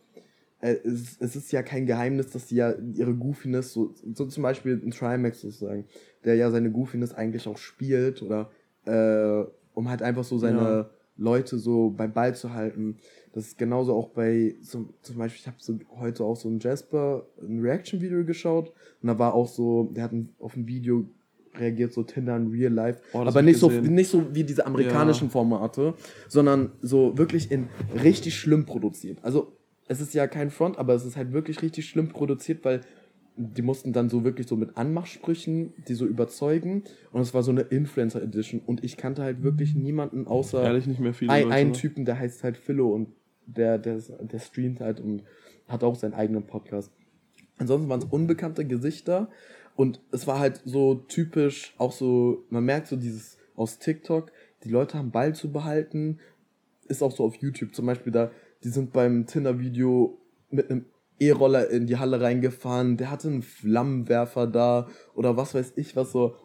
es, 0.61 1.17
es 1.21 1.37
ist 1.37 1.53
ja 1.53 1.63
kein 1.63 1.87
Geheimnis, 1.87 2.31
dass 2.31 2.47
die 2.47 2.57
ja 2.57 2.75
ihre 2.95 3.15
Goofiness, 3.15 3.73
so, 3.73 3.95
so 4.13 4.27
zum 4.27 4.43
Beispiel 4.43 4.81
ein 4.85 4.91
Trimax 4.91 5.41
sozusagen, 5.41 5.85
der 6.25 6.35
ja 6.35 6.51
seine 6.51 6.71
Goofiness 6.71 7.15
eigentlich 7.15 7.47
auch 7.47 7.59
spielt, 7.59 8.23
oder 8.23 8.51
äh, 8.85 9.45
um 9.75 9.89
halt 9.89 10.03
einfach 10.03 10.25
so 10.25 10.39
seine 10.39 10.59
Ja. 10.59 10.91
Leute 11.21 11.59
so 11.59 11.91
beim 11.91 12.13
Ball 12.13 12.35
zu 12.37 12.55
halten. 12.55 12.99
Das 13.33 13.45
ist 13.45 13.59
genauso 13.59 13.93
auch 13.93 14.11
bei, 14.11 14.55
zum, 14.63 14.95
zum 15.03 15.19
Beispiel, 15.19 15.41
ich 15.41 15.47
habe 15.49 15.57
so 15.59 15.79
heute 15.99 16.23
auch 16.25 16.37
so 16.37 16.49
ein 16.49 16.61
Jasper, 16.61 17.27
ein 17.43 17.59
Reaction-Video 17.61 18.25
geschaut 18.25 18.73
und 19.03 19.09
da 19.09 19.19
war 19.19 19.35
auch 19.35 19.49
so, 19.49 19.91
der 19.93 20.05
hat 20.05 20.13
ein, 20.13 20.29
auf 20.39 20.57
ein 20.57 20.69
Video 20.69 21.09
reagiert, 21.57 21.93
so 21.93 22.05
Tinder 22.05 22.37
in 22.37 22.49
Real 22.49 22.73
Life. 22.73 23.01
Oh, 23.13 23.19
aber 23.19 23.43
nicht 23.43 23.57
ich 23.57 23.61
so, 23.61 23.69
nicht 23.69 24.11
so 24.11 24.33
wie 24.33 24.45
diese 24.45 24.65
amerikanischen 24.65 25.29
Formate, 25.29 25.95
sondern 26.29 26.71
so 26.83 27.19
wirklich 27.19 27.51
in 27.51 27.67
richtig 28.01 28.37
schlimm 28.37 28.65
produziert. 28.65 29.19
Also 29.23 29.58
es 29.89 30.01
ist 30.01 30.15
ja 30.15 30.27
kein 30.27 30.51
Front, 30.51 30.79
aber 30.79 30.95
es 30.95 31.05
ist 31.05 31.17
halt 31.17 31.33
wirklich 31.33 31.63
richtig 31.63 31.89
schlimm 31.89 32.09
produziert, 32.09 32.65
weil 32.65 32.83
die 33.37 33.63
mussten 33.63 33.93
dann 33.93 34.09
so 34.11 34.25
wirklich 34.25 34.49
so 34.49 34.57
mit 34.57 34.77
Anmachsprüchen 34.77 35.73
die 35.87 35.95
so 35.95 36.07
überzeugen 36.07 36.83
und 37.13 37.21
es 37.21 37.35
war 37.35 37.45
so 37.45 37.53
eine 37.53 37.61
Influencer 37.63 38.21
Edition 38.21 38.61
und 38.67 38.83
ich 38.83 38.97
kannte 38.97 39.23
halt 39.23 39.43
wirklich 39.43 39.77
niemanden 39.77 40.27
außer 40.27 40.63
Ehrlich 40.63 40.87
nicht 40.87 40.99
mehr 40.99 41.15
viele 41.15 41.33
ein, 41.33 41.45
Leute. 41.45 41.55
einen 41.55 41.71
ne? 41.71 41.77
Typen, 41.77 42.05
der 42.05 42.19
heißt 42.19 42.43
halt 42.43 42.57
Philo 42.57 42.89
und 42.89 43.09
der, 43.47 43.79
der, 43.79 43.99
der 43.99 44.39
streamt 44.41 44.81
halt 44.81 45.01
und 45.01 45.23
hat 45.69 45.85
auch 45.85 45.95
seinen 45.95 46.15
eigenen 46.15 46.47
Podcast. 46.47 46.93
Ansonsten 47.59 47.89
waren 47.89 48.01
es 48.01 48.07
unbekannte 48.07 48.65
Gesichter 48.65 49.31
und 49.77 50.01
es 50.11 50.27
war 50.27 50.41
halt 50.41 50.61
so 50.65 50.97
typisch, 50.97 51.75
auch 51.79 51.93
so, 51.93 52.45
man 52.51 52.65
merkt 52.65 52.89
so 52.89 52.97
dieses 52.97 53.39
aus 53.55 53.79
TikTok, 53.79 54.33
die 54.65 54.69
Leute 54.69 54.99
haben 54.99 55.13
Ball 55.13 55.35
zu 55.35 55.53
behalten, 55.53 56.19
ist 56.89 57.03
auch 57.03 57.13
so 57.13 57.25
auf 57.25 57.37
YouTube 57.37 57.75
zum 57.75 57.87
Beispiel 57.87 58.13
da, 58.13 58.31
die 58.65 58.69
sind 58.69 58.93
beim 58.93 59.27
Tinder-Video 59.27 60.19
mit 60.51 60.71
einem 60.71 60.87
E-Roller 61.21 61.69
in 61.71 61.87
die 61.87 61.97
Halle 61.97 62.21
reingefahren, 62.21 62.97
der 62.97 63.11
hatte 63.11 63.29
einen 63.29 63.43
Flammenwerfer 63.43 64.47
da 64.47 64.87
oder 65.15 65.37
was 65.37 65.55
weiß 65.55 65.73
ich 65.77 65.97
was 65.97 66.13
so, 66.13 66.37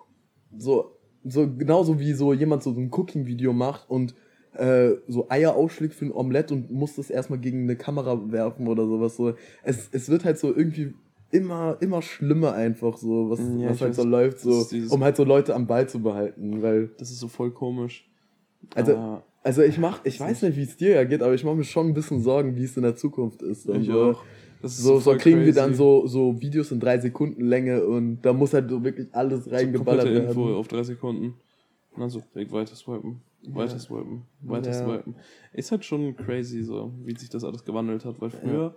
so, 0.57 0.97
so 1.23 1.47
genauso 1.47 1.99
wie 1.99 2.13
so 2.13 2.33
jemand 2.33 2.63
so 2.63 2.71
ein 2.71 2.89
Cooking-Video 2.91 3.53
macht 3.53 3.89
und 3.89 4.15
äh, 4.53 4.91
so 5.07 5.29
Eier 5.29 5.55
aufschlägt 5.55 5.93
für 5.95 6.05
ein 6.05 6.11
Omelett 6.11 6.51
und 6.51 6.71
muss 6.71 6.95
das 6.95 7.09
erstmal 7.09 7.39
gegen 7.39 7.63
eine 7.63 7.75
Kamera 7.75 8.31
werfen 8.31 8.67
oder 8.67 8.85
sowas 8.85 9.15
so. 9.15 9.33
Es, 9.63 9.89
es 9.91 10.09
wird 10.09 10.25
halt 10.25 10.37
so 10.37 10.55
irgendwie 10.55 10.93
immer, 11.31 11.77
immer 11.79 12.01
schlimmer 12.03 12.53
einfach 12.53 12.97
so, 12.97 13.31
was, 13.31 13.39
Ja, 13.39 13.69
was 13.71 13.81
halt 13.81 13.91
weiß, 13.91 13.95
so 13.95 14.03
läuft, 14.03 14.39
so, 14.39 14.65
um 14.89 15.03
halt 15.03 15.15
so 15.15 15.23
Leute 15.23 15.55
am 15.55 15.65
Ball 15.65 15.89
zu 15.89 16.01
behalten, 16.01 16.61
weil, 16.61 16.89
Das 16.99 17.09
ist 17.09 17.19
so 17.19 17.27
voll 17.27 17.51
komisch. 17.51 18.07
also, 18.75 18.95
Ah, 18.95 19.23
also 19.43 19.61
ich 19.61 19.77
mach, 19.77 20.03
ich 20.05 20.19
weiß 20.19 20.41
nicht, 20.43 20.57
wie 20.57 20.63
es 20.63 20.77
dir 20.77 20.91
ja 20.95 21.03
geht, 21.03 21.21
aber 21.21 21.33
ich 21.33 21.43
mache 21.43 21.55
mir 21.55 21.63
schon 21.63 21.87
ein 21.87 21.93
bisschen 21.93 22.21
Sorgen, 22.21 22.55
wie 22.55 22.63
es 22.63 22.75
in 22.77 22.83
der 22.83 22.95
Zukunft 22.95 23.41
ist. 23.41 23.67
Ich 23.69 23.87
so. 23.87 24.01
auch. 24.11 24.23
Das 24.61 24.71
ist 24.77 24.83
So, 24.83 24.99
so 25.01 25.15
kriegen 25.17 25.39
wir 25.39 25.45
crazy. 25.47 25.55
dann 25.57 25.73
so, 25.75 26.07
so 26.07 26.39
Videos 26.41 26.71
in 26.71 26.79
drei 26.79 26.97
Sekunden 26.97 27.45
Länge 27.45 27.85
und 27.85 28.21
da 28.21 28.31
muss 28.31 28.53
halt 28.53 28.69
so 28.69 28.81
wirklich 28.83 29.07
alles 29.13 29.43
so 29.43 29.49
reingeballert 29.51 30.07
Info 30.07 30.45
werden. 30.45 30.55
auf 30.55 30.69
drei 30.69 30.83
Sekunden. 30.83 31.33
Und 31.91 31.99
dann 31.99 32.09
so 32.09 32.23
direkt 32.33 32.51
weiter 32.53 32.73
swipen, 32.73 33.19
weiter 33.49 33.73
Ja. 33.73 33.79
swipen, 33.79 34.21
weiter 34.41 34.71
Ja. 34.71 34.73
swipen. 34.73 35.15
Ist 35.51 35.69
halt 35.71 35.83
schon 35.83 36.15
crazy 36.15 36.63
so, 36.63 36.93
wie 37.03 37.13
sich 37.17 37.29
das 37.29 37.43
alles 37.43 37.65
gewandelt 37.65 38.05
hat, 38.05 38.21
weil 38.21 38.29
früher 38.29 38.73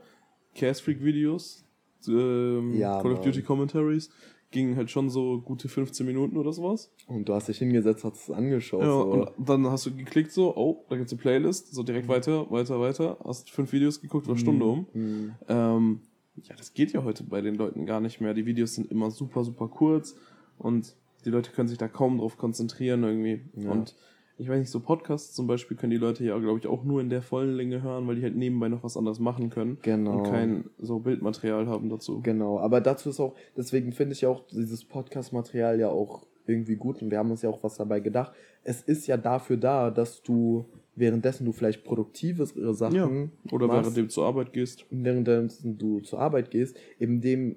Cast 0.56 0.82
Freak 0.82 1.04
Videos, 1.04 1.64
ähm, 2.08 2.74
Ja, 2.74 3.00
Call 3.00 3.12
of. 3.12 3.20
Duty 3.20 3.42
Commentaries 3.42 4.10
gingen 4.50 4.76
halt 4.76 4.90
schon 4.90 5.10
so 5.10 5.40
gute 5.40 5.68
15 5.68 6.06
Minuten 6.06 6.36
oder 6.36 6.52
sowas. 6.52 6.90
Und 7.06 7.28
du 7.28 7.34
hast 7.34 7.48
dich 7.48 7.58
hingesetzt, 7.58 8.04
hast 8.04 8.28
es 8.28 8.30
angeschaut. 8.30 8.80
Ja, 8.82 8.86
so. 8.86 9.02
und 9.02 9.30
dann 9.48 9.66
hast 9.66 9.86
du 9.86 9.94
geklickt 9.94 10.32
so, 10.32 10.56
oh, 10.56 10.84
da 10.88 10.96
gibt's 10.96 11.12
eine 11.12 11.20
Playlist, 11.20 11.74
so 11.74 11.82
Mhm. 11.82 11.86
direkt 11.86 12.08
weiter, 12.08 12.50
weiter, 12.50 12.80
weiter, 12.80 13.18
hast 13.24 13.50
fünf 13.50 13.72
Videos 13.72 14.00
geguckt, 14.00 14.28
war 14.28 14.36
Stunde 14.36 14.64
um. 14.64 14.86
Mhm. 14.94 15.34
Ähm, 15.48 16.00
ja, 16.44 16.54
das 16.56 16.74
geht 16.74 16.92
ja 16.92 17.02
heute 17.02 17.24
bei 17.24 17.40
den 17.40 17.54
Leuten 17.54 17.86
gar 17.86 18.00
nicht 18.00 18.20
mehr. 18.20 18.34
Die 18.34 18.46
Videos 18.46 18.74
sind 18.74 18.90
immer 18.90 19.10
super, 19.10 19.42
super 19.44 19.68
kurz 19.68 20.14
und 20.58 20.94
die 21.24 21.30
Leute 21.30 21.50
können 21.50 21.68
sich 21.68 21.78
da 21.78 21.88
kaum 21.88 22.18
drauf 22.18 22.36
konzentrieren 22.38 23.02
irgendwie. 23.02 23.40
Ja. 23.56 23.70
Und 23.72 23.94
ich 24.38 24.48
weiß 24.48 24.58
nicht, 24.58 24.70
so 24.70 24.80
Podcasts 24.80 25.34
zum 25.34 25.46
Beispiel 25.46 25.76
können 25.76 25.90
die 25.92 25.96
Leute 25.96 26.24
ja, 26.24 26.38
glaube 26.38 26.58
ich, 26.58 26.66
auch 26.66 26.84
nur 26.84 27.00
in 27.00 27.08
der 27.10 27.22
vollen 27.22 27.54
Länge 27.56 27.82
hören, 27.82 28.06
weil 28.06 28.16
die 28.16 28.22
halt 28.22 28.36
nebenbei 28.36 28.68
noch 28.68 28.82
was 28.84 28.96
anderes 28.96 29.18
machen 29.18 29.48
können 29.50 29.78
Genau. 29.82 30.18
und 30.18 30.22
kein 30.24 30.64
so 30.78 30.98
Bildmaterial 30.98 31.66
haben 31.66 31.88
dazu. 31.88 32.20
Genau, 32.22 32.58
aber 32.60 32.80
dazu 32.80 33.08
ist 33.10 33.20
auch, 33.20 33.34
deswegen 33.56 33.92
finde 33.92 34.12
ich 34.14 34.26
auch 34.26 34.46
dieses 34.48 34.84
Podcast-Material 34.84 35.80
ja 35.80 35.88
auch 35.88 36.26
irgendwie 36.46 36.76
gut 36.76 37.02
und 37.02 37.10
wir 37.10 37.18
haben 37.18 37.30
uns 37.30 37.42
ja 37.42 37.50
auch 37.50 37.62
was 37.62 37.76
dabei 37.76 38.00
gedacht. 38.00 38.32
Es 38.62 38.82
ist 38.82 39.06
ja 39.06 39.16
dafür 39.16 39.56
da, 39.56 39.90
dass 39.90 40.22
du 40.22 40.66
währenddessen 40.94 41.44
du 41.44 41.52
vielleicht 41.52 41.84
produktivere 41.84 42.72
Sachen 42.74 42.94
Ja. 42.94 43.52
Oder 43.52 43.66
machst, 43.66 43.94
während 43.96 43.96
du 43.96 44.08
zur 44.08 44.24
Arbeit 44.26 44.52
gehst. 44.52 44.86
währenddessen 44.90 45.76
du 45.76 46.00
zur 46.00 46.20
Arbeit 46.20 46.50
gehst, 46.50 46.76
indem 46.98 47.56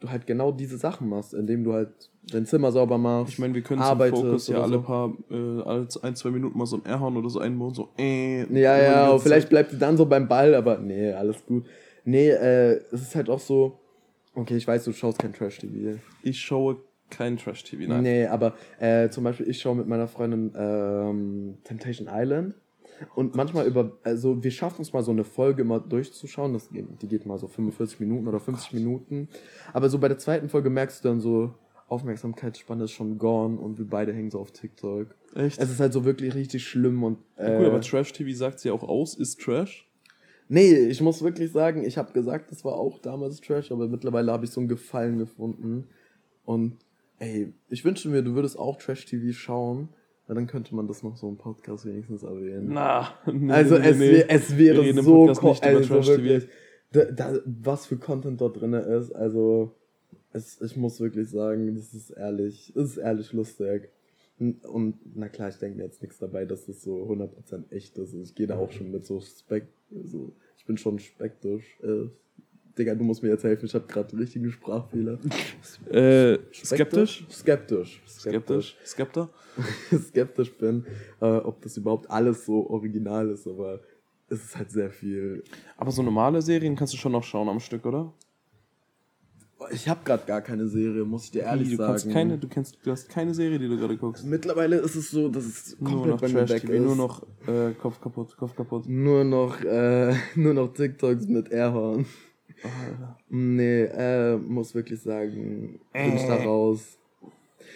du 0.00 0.10
halt 0.10 0.26
genau 0.26 0.50
diese 0.50 0.78
Sachen 0.78 1.08
machst, 1.08 1.34
indem 1.34 1.62
du 1.62 1.74
halt 1.74 2.10
dein 2.32 2.46
Zimmer 2.46 2.72
sauber 2.72 2.98
machst. 2.98 3.34
Ich 3.34 3.38
meine, 3.38 3.54
wir 3.54 3.62
können 3.62 3.82
zum 3.82 3.98
Fokus 3.98 4.48
ja 4.48 4.62
alle 4.62 4.76
so. 4.76 4.82
paar, 4.82 5.12
äh, 5.30 5.62
alle 5.62 5.86
ein, 6.02 6.16
zwei 6.16 6.30
Minuten 6.30 6.58
mal 6.58 6.66
so 6.66 6.76
ein 6.76 6.84
R-Horn 6.84 7.16
oder 7.16 7.28
so 7.28 7.38
einbauen, 7.38 7.74
so 7.74 7.90
äh. 7.98 8.44
Ja, 8.52 8.78
ja, 8.78 9.18
vielleicht 9.18 9.44
Zeit. 9.44 9.50
bleibt 9.50 9.72
die 9.72 9.78
dann 9.78 9.96
so 9.96 10.06
beim 10.06 10.26
Ball, 10.26 10.54
aber 10.54 10.78
nee, 10.78 11.12
alles 11.12 11.44
gut. 11.44 11.66
Nee, 12.04 12.30
äh, 12.30 12.80
es 12.90 13.02
ist 13.02 13.14
halt 13.14 13.28
auch 13.28 13.40
so, 13.40 13.78
okay, 14.34 14.56
ich 14.56 14.66
weiß, 14.66 14.84
du 14.84 14.92
schaust 14.92 15.18
kein 15.18 15.32
Trash-TV. 15.32 15.98
Ich 16.22 16.40
schaue 16.40 16.78
kein 17.10 17.36
Trash-TV, 17.36 17.88
nein. 17.88 18.02
Nee, 18.02 18.26
aber 18.26 18.54
äh, 18.78 19.10
zum 19.10 19.24
Beispiel, 19.24 19.48
ich 19.48 19.60
schaue 19.60 19.76
mit 19.76 19.86
meiner 19.86 20.08
Freundin 20.08 20.52
ähm, 20.56 21.58
Temptation 21.64 22.08
Island. 22.10 22.54
Und 23.14 23.34
manchmal 23.34 23.66
über, 23.66 23.98
also 24.02 24.42
wir 24.42 24.50
schaffen 24.50 24.82
es 24.82 24.92
mal 24.92 25.02
so 25.02 25.10
eine 25.10 25.24
Folge 25.24 25.64
mal 25.64 25.80
durchzuschauen, 25.80 26.52
das 26.52 26.70
geht, 26.70 26.86
die 27.02 27.08
geht 27.08 27.26
mal 27.26 27.38
so 27.38 27.48
45 27.48 28.00
Minuten 28.00 28.28
oder 28.28 28.40
50 28.40 28.72
Minuten. 28.74 29.28
Aber 29.72 29.88
so 29.88 29.98
bei 29.98 30.08
der 30.08 30.18
zweiten 30.18 30.48
Folge 30.48 30.70
merkst 30.70 31.04
du 31.04 31.08
dann 31.08 31.20
so, 31.20 31.54
Aufmerksamkeitsspanne 31.88 32.84
ist 32.84 32.92
schon 32.92 33.18
gone 33.18 33.58
und 33.58 33.78
wir 33.78 33.84
beide 33.86 34.12
hängen 34.12 34.30
so 34.30 34.38
auf 34.38 34.52
TikTok. 34.52 35.08
Echt? 35.34 35.58
Es 35.58 35.70
ist 35.70 35.80
halt 35.80 35.92
so 35.92 36.04
wirklich 36.04 36.34
richtig 36.34 36.64
schlimm 36.64 37.02
und. 37.02 37.18
Äh, 37.36 37.52
Ja, 37.52 37.58
gut, 37.58 37.66
aber 37.66 37.80
Trash-TV 37.80 38.36
sagt 38.36 38.62
ja 38.64 38.72
auch 38.72 38.84
aus, 38.84 39.14
ist 39.14 39.40
Trash. 39.40 39.88
Nee, 40.48 40.72
ich 40.72 41.00
muss 41.00 41.22
wirklich 41.22 41.52
sagen, 41.52 41.84
ich 41.84 41.98
habe 41.98 42.12
gesagt, 42.12 42.50
das 42.50 42.64
war 42.64 42.74
auch 42.74 42.98
damals 42.98 43.40
Trash, 43.40 43.70
aber 43.72 43.88
mittlerweile 43.88 44.32
habe 44.32 44.44
ich 44.44 44.50
so 44.50 44.60
einen 44.60 44.68
Gefallen 44.68 45.18
gefunden. 45.18 45.88
Und 46.44 46.76
ey, 47.18 47.52
ich 47.68 47.84
wünschte 47.84 48.08
mir, 48.08 48.22
du 48.22 48.34
würdest 48.34 48.58
auch 48.58 48.76
Trash-TV 48.76 49.32
schauen, 49.32 49.88
weil 50.30 50.36
dann 50.36 50.46
könnte 50.46 50.76
man 50.76 50.86
das 50.86 51.02
noch 51.02 51.16
so 51.16 51.28
im 51.28 51.38
Podcast 51.38 51.84
wenigstens 51.86 52.22
erwähnen. 52.22 52.68
Na, 52.68 53.18
nee, 53.26 53.52
also 53.52 53.76
nee, 53.76 53.88
es, 53.88 53.98
nee. 53.98 54.24
es 54.28 54.56
Wir 54.56 54.76
wäre 54.76 54.86
im 54.86 55.02
so 55.02 55.26
nicht 55.26 55.42
also 55.42 56.06
wirklich, 56.06 56.46
da, 56.92 57.06
da, 57.06 57.40
was 57.44 57.86
für 57.86 57.96
Content 57.96 58.40
dort 58.40 58.60
drin 58.60 58.74
ist, 58.74 59.10
also 59.10 59.74
es, 60.32 60.60
ich 60.60 60.76
muss 60.76 61.00
wirklich 61.00 61.28
sagen, 61.30 61.74
das 61.74 61.92
ist 61.94 62.10
ehrlich, 62.10 62.70
das 62.76 62.90
ist 62.90 62.98
ehrlich 62.98 63.32
lustig. 63.32 63.90
Und, 64.38 64.64
und 64.66 65.00
na 65.16 65.28
klar, 65.28 65.48
ich 65.48 65.56
denke 65.56 65.78
mir 65.78 65.82
jetzt 65.82 66.00
nichts 66.00 66.20
dabei, 66.20 66.44
dass 66.44 66.66
das 66.66 66.80
so 66.80 67.10
100% 67.10 67.72
echt 67.72 67.98
ist. 67.98 68.14
Ich 68.14 68.36
gehe 68.36 68.46
da 68.46 68.56
auch 68.56 68.70
schon 68.70 68.92
mit 68.92 69.04
so 69.04 69.20
Spek, 69.20 69.66
so, 70.04 70.32
ich 70.58 70.64
bin 70.64 70.76
schon 70.76 71.00
spektisch, 71.00 71.76
äh, 71.82 72.08
Digga, 72.78 72.94
du 72.94 73.04
musst 73.04 73.22
mir 73.22 73.30
jetzt 73.30 73.44
helfen, 73.44 73.66
ich 73.66 73.74
habe 73.74 73.86
gerade 73.86 74.10
einen 74.10 74.20
richtigen 74.20 74.50
Sprachfehler. 74.50 75.18
Äh, 75.90 76.38
skeptisch? 76.52 77.26
Skeptisch. 77.30 78.02
Skeptisch? 78.06 78.76
Skepter? 78.84 79.28
skeptisch 80.08 80.52
bin, 80.56 80.86
äh, 81.20 81.26
ob 81.26 81.60
das 81.62 81.76
überhaupt 81.76 82.10
alles 82.10 82.46
so 82.46 82.68
original 82.70 83.28
ist, 83.30 83.46
aber 83.46 83.80
es 84.28 84.44
ist 84.44 84.56
halt 84.56 84.70
sehr 84.70 84.90
viel. 84.90 85.42
Aber 85.76 85.90
so 85.90 86.02
normale 86.02 86.40
Serien 86.40 86.76
kannst 86.76 86.94
du 86.94 86.96
schon 86.96 87.12
noch 87.12 87.24
schauen 87.24 87.48
am 87.48 87.60
Stück, 87.60 87.84
oder? 87.84 88.12
Ich 89.72 89.88
habe 89.88 90.00
gerade 90.04 90.24
gar 90.24 90.40
keine 90.40 90.66
Serie, 90.68 91.04
muss 91.04 91.24
ich 91.24 91.32
dir 91.32 91.42
ehrlich 91.42 91.68
Wie, 91.70 91.76
du 91.76 91.82
sagen. 91.82 92.12
Keine, 92.12 92.38
du, 92.38 92.48
kennst, 92.48 92.78
du 92.82 92.90
hast 92.90 93.10
keine 93.10 93.34
Serie, 93.34 93.58
die 93.58 93.68
du 93.68 93.76
gerade 93.76 93.96
guckst. 93.96 94.24
Mittlerweile 94.24 94.76
ist 94.76 94.94
es 94.94 95.10
so, 95.10 95.28
dass 95.28 95.44
es 95.44 95.76
Nur 95.78 95.90
komplett 95.90 96.12
noch 96.12 96.20
bei 96.20 96.28
Trash-TV, 96.46 96.72
ist. 96.72 96.82
nur 96.82 96.96
noch 96.96 97.22
äh, 97.46 97.72
Kopf 97.74 98.00
kaputt, 98.00 98.36
Kopf 98.36 98.56
kaputt. 98.56 98.88
Nur 98.88 99.24
noch, 99.24 99.60
äh, 99.62 100.14
nur 100.34 100.54
noch 100.54 100.72
TikToks 100.72 101.26
mit 101.26 101.50
Airhorn. 101.52 102.06
Nee, 103.28 103.82
äh, 103.84 104.36
muss 104.36 104.74
wirklich 104.74 105.00
sagen, 105.00 105.80
bin 105.92 106.16
ich 106.16 106.22
da 106.26 106.36
Äh. 106.36 106.44
raus. 106.44 106.98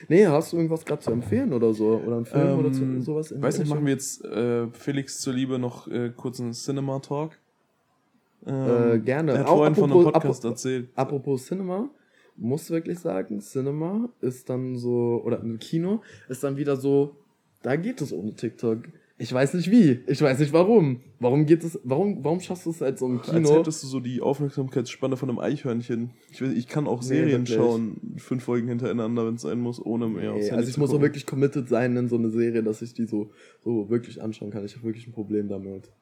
Nee, 0.09 0.27
hast 0.27 0.53
du 0.53 0.57
irgendwas 0.57 0.85
gerade 0.85 1.03
zu 1.03 1.11
empfehlen 1.13 1.53
oder 1.53 1.73
so? 1.73 2.01
Oder 2.05 2.17
einen 2.17 2.25
Film 2.27 2.59
oder 2.59 2.73
zu, 2.73 2.83
Ähm, 2.83 3.01
sowas? 3.03 3.31
in 3.31 3.41
Weiß 3.43 3.59
nicht, 3.59 3.69
machen 3.69 3.85
wir 3.87 3.93
jetzt 3.93 4.25
äh, 4.25 4.67
Felix 4.73 5.21
zuliebe 5.21 5.59
noch 5.59 5.87
äh, 5.89 6.11
kurz 6.17 6.41
einen 6.41 6.53
Cinema-Talk? 6.53 7.33
Äh, 8.45 8.99
gerne. 8.99 9.33
Er 9.33 9.39
hat 9.41 9.47
Auch 9.47 9.57
vorhin 9.57 9.75
von 9.75 9.85
einem 9.85 10.01
apropos- 10.01 10.13
Podcast 10.13 10.45
apro- 10.45 10.49
erzählt. 10.51 10.89
Apropos 10.95 11.47
Cinema, 11.47 11.89
muss 12.37 12.71
wirklich 12.71 12.99
sagen, 12.99 13.41
Cinema 13.41 14.09
ist 14.21 14.51
dann 14.51 14.77
so, 14.77 15.23
oder 15.25 15.41
im 15.41 15.59
Kino 15.59 16.03
ist 16.29 16.43
dann 16.45 16.57
wieder 16.57 16.77
so, 16.77 17.17
da 17.63 17.77
geht 17.77 18.01
es 18.01 18.13
ohne 18.13 18.35
TikTok. 18.35 18.79
Ich 19.17 19.33
weiß 19.33 19.55
nicht 19.55 19.71
wie, 19.71 20.01
ich 20.09 20.21
weiß 20.21 20.41
nicht 20.41 20.53
warum. 20.53 21.01
Warum 21.21 21.47
geht 21.47 21.63
es, 21.63 21.79
warum, 21.85 22.25
warum 22.25 22.41
schaffst 22.41 22.67
du 22.67 22.71
es 22.71 22.81
halt 22.81 22.99
so 22.99 23.07
im 23.07 23.19
Als 23.21 23.31
Kino? 23.31 23.51
hättest 23.59 23.83
du 23.85 23.87
so 23.87 24.01
die 24.01 24.21
Aufmerksamkeitsspanne 24.21 25.17
von 25.17 25.29
einem 25.31 25.39
Eichhörnchen. 25.39 26.11
Ich, 26.33 26.43
weiß, 26.43 26.53
ich 26.53 26.67
kann 26.67 26.89
auch 26.89 27.01
Nee, 27.03 27.07
Serien 27.07 27.43
wirklich. 27.43 27.57
schauen, 27.57 28.15
fünf 28.17 28.43
Folgen 28.43 28.67
hintereinander, 28.69 29.25
wenn 29.25 29.37
es 29.37 29.43
sein 29.43 29.61
muss, 29.61 29.81
ohne 29.85 30.09
mehr 30.09 30.33
Nee, 30.33 30.51
also 30.51 30.69
ich 30.69 30.77
muss 30.79 30.93
auch 30.93 31.01
wirklich 31.01 31.27
committed 31.27 31.69
sein 31.69 31.97
in 31.97 32.09
so 32.09 32.17
eine 32.17 32.31
Serie, 32.31 32.65
dass 32.65 32.83
ich 32.83 32.93
die 32.93 33.05
so, 33.05 33.31
so 33.63 33.89
wirklich 33.89 34.21
anschauen 34.21 34.51
kann. 34.51 34.65
Ich 34.65 34.75
habe 34.75 34.85
wirklich 34.85 35.07
ein 35.07 35.13
Problem 35.13 35.49
damit. 35.49 35.93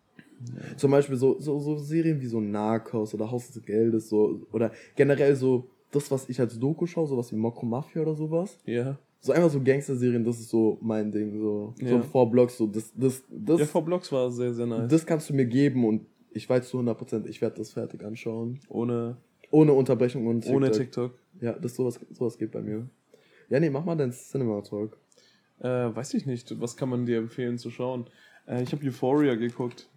Zum 0.77 0.91
Beispiel 0.91 1.17
so, 1.17 1.39
so, 1.39 1.59
so 1.61 1.77
Serien 1.77 2.21
wie 2.21 2.27
so 2.27 2.41
Narcos 2.41 3.13
oder 3.15 3.31
Haus 3.31 3.51
des 3.51 3.63
Geldes, 3.65 4.09
so, 4.09 4.41
oder 4.53 4.73
generell 4.97 5.37
so 5.37 5.69
das, 5.93 6.11
was 6.11 6.29
ich 6.31 6.41
als 6.41 6.59
Doku 6.59 6.87
schaue, 6.87 7.07
sowas 7.07 7.31
wie 7.31 7.37
Mokko 7.37 7.67
Mafia 7.67 8.03
oder 8.03 8.15
sowas. 8.15 8.57
Ja. 8.65 8.99
So 9.25 9.33
einfach 9.33 9.51
so 9.51 9.61
Gangster-Serien, 9.63 10.25
das 10.25 10.41
ist 10.41 10.49
so 10.51 10.79
mein 10.83 11.13
Ding, 11.13 11.39
so, 11.39 11.75
so 11.79 11.87
Ja. 11.87 11.95
ein 11.95 12.03
Vorblogs, 12.03 12.57
so, 12.59 12.67
das, 12.67 12.93
das, 12.97 13.23
das, 13.31 13.61
ja, 13.61 13.67
vor 13.67 13.85
Blocks 13.85 14.11
war 14.11 14.31
sehr, 14.33 14.53
sehr 14.53 14.67
nice. 14.67 14.91
das 14.91 15.07
kannst 15.07 15.31
du 15.31 15.35
mir 15.35 15.45
geben 15.47 15.87
und 15.87 16.07
ich 16.33 16.51
weiß 16.51 16.69
zu 16.69 16.79
100%, 16.81 17.27
ich 17.29 17.41
werde 17.41 17.57
das 17.59 17.71
fertig 17.73 18.03
anschauen. 18.05 18.59
ohne, 18.69 19.17
Ohne 19.53 19.75
Unterbrechung 19.75 20.27
und 20.27 20.45
ohne 20.49 20.71
TikTok. 20.73 21.13
Ja, 21.41 21.53
das 21.53 21.77
sowas, 21.77 22.01
sowas 22.11 22.37
geht 22.37 22.51
bei 22.51 22.63
mir. 22.63 22.89
Ja, 23.49 23.61
nee, 23.61 23.71
mach 23.71 23.85
mal 23.85 23.95
deinen 23.97 24.13
Cinema 24.13 24.61
Talk. 24.63 24.97
Äh, 25.61 25.69
weiß 25.69 26.15
ich 26.15 26.27
nicht. 26.27 26.61
Was 26.61 26.77
kann 26.77 26.89
man 26.89 27.07
dir 27.07 27.19
empfehlen 27.19 27.59
zu 27.59 27.71
schauen? 27.71 28.07
Äh, 28.49 28.63
ich 28.65 28.73
habe 28.73 28.85
Euphoria 28.85 29.37
geguckt. 29.37 29.89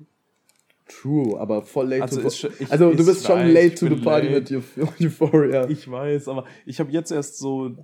True, 0.88 1.40
aber 1.40 1.64
voll 1.64 1.88
late 1.88 2.04
Also 2.04 2.22
to 2.22 2.30
schon- 2.30 2.52
ich- 2.60 2.72
Also 2.72 2.92
du 2.92 3.04
bist 3.06 3.26
schon 3.26 3.40
weiß, 3.40 3.54
late 3.54 3.66
ich 3.68 3.76
to 3.76 3.88
the 3.88 3.96
party 3.96 4.28
late. 4.28 4.54
mit 4.54 4.64
Euph- 4.78 5.02
Euphoria. 5.04 5.68
Ich 5.68 5.90
weiß, 5.90 6.28
aber 6.28 6.46
ich 6.68 6.80
habe 6.80 6.92
jetzt 6.92 7.12
erst 7.12 7.40
so. 7.40 7.76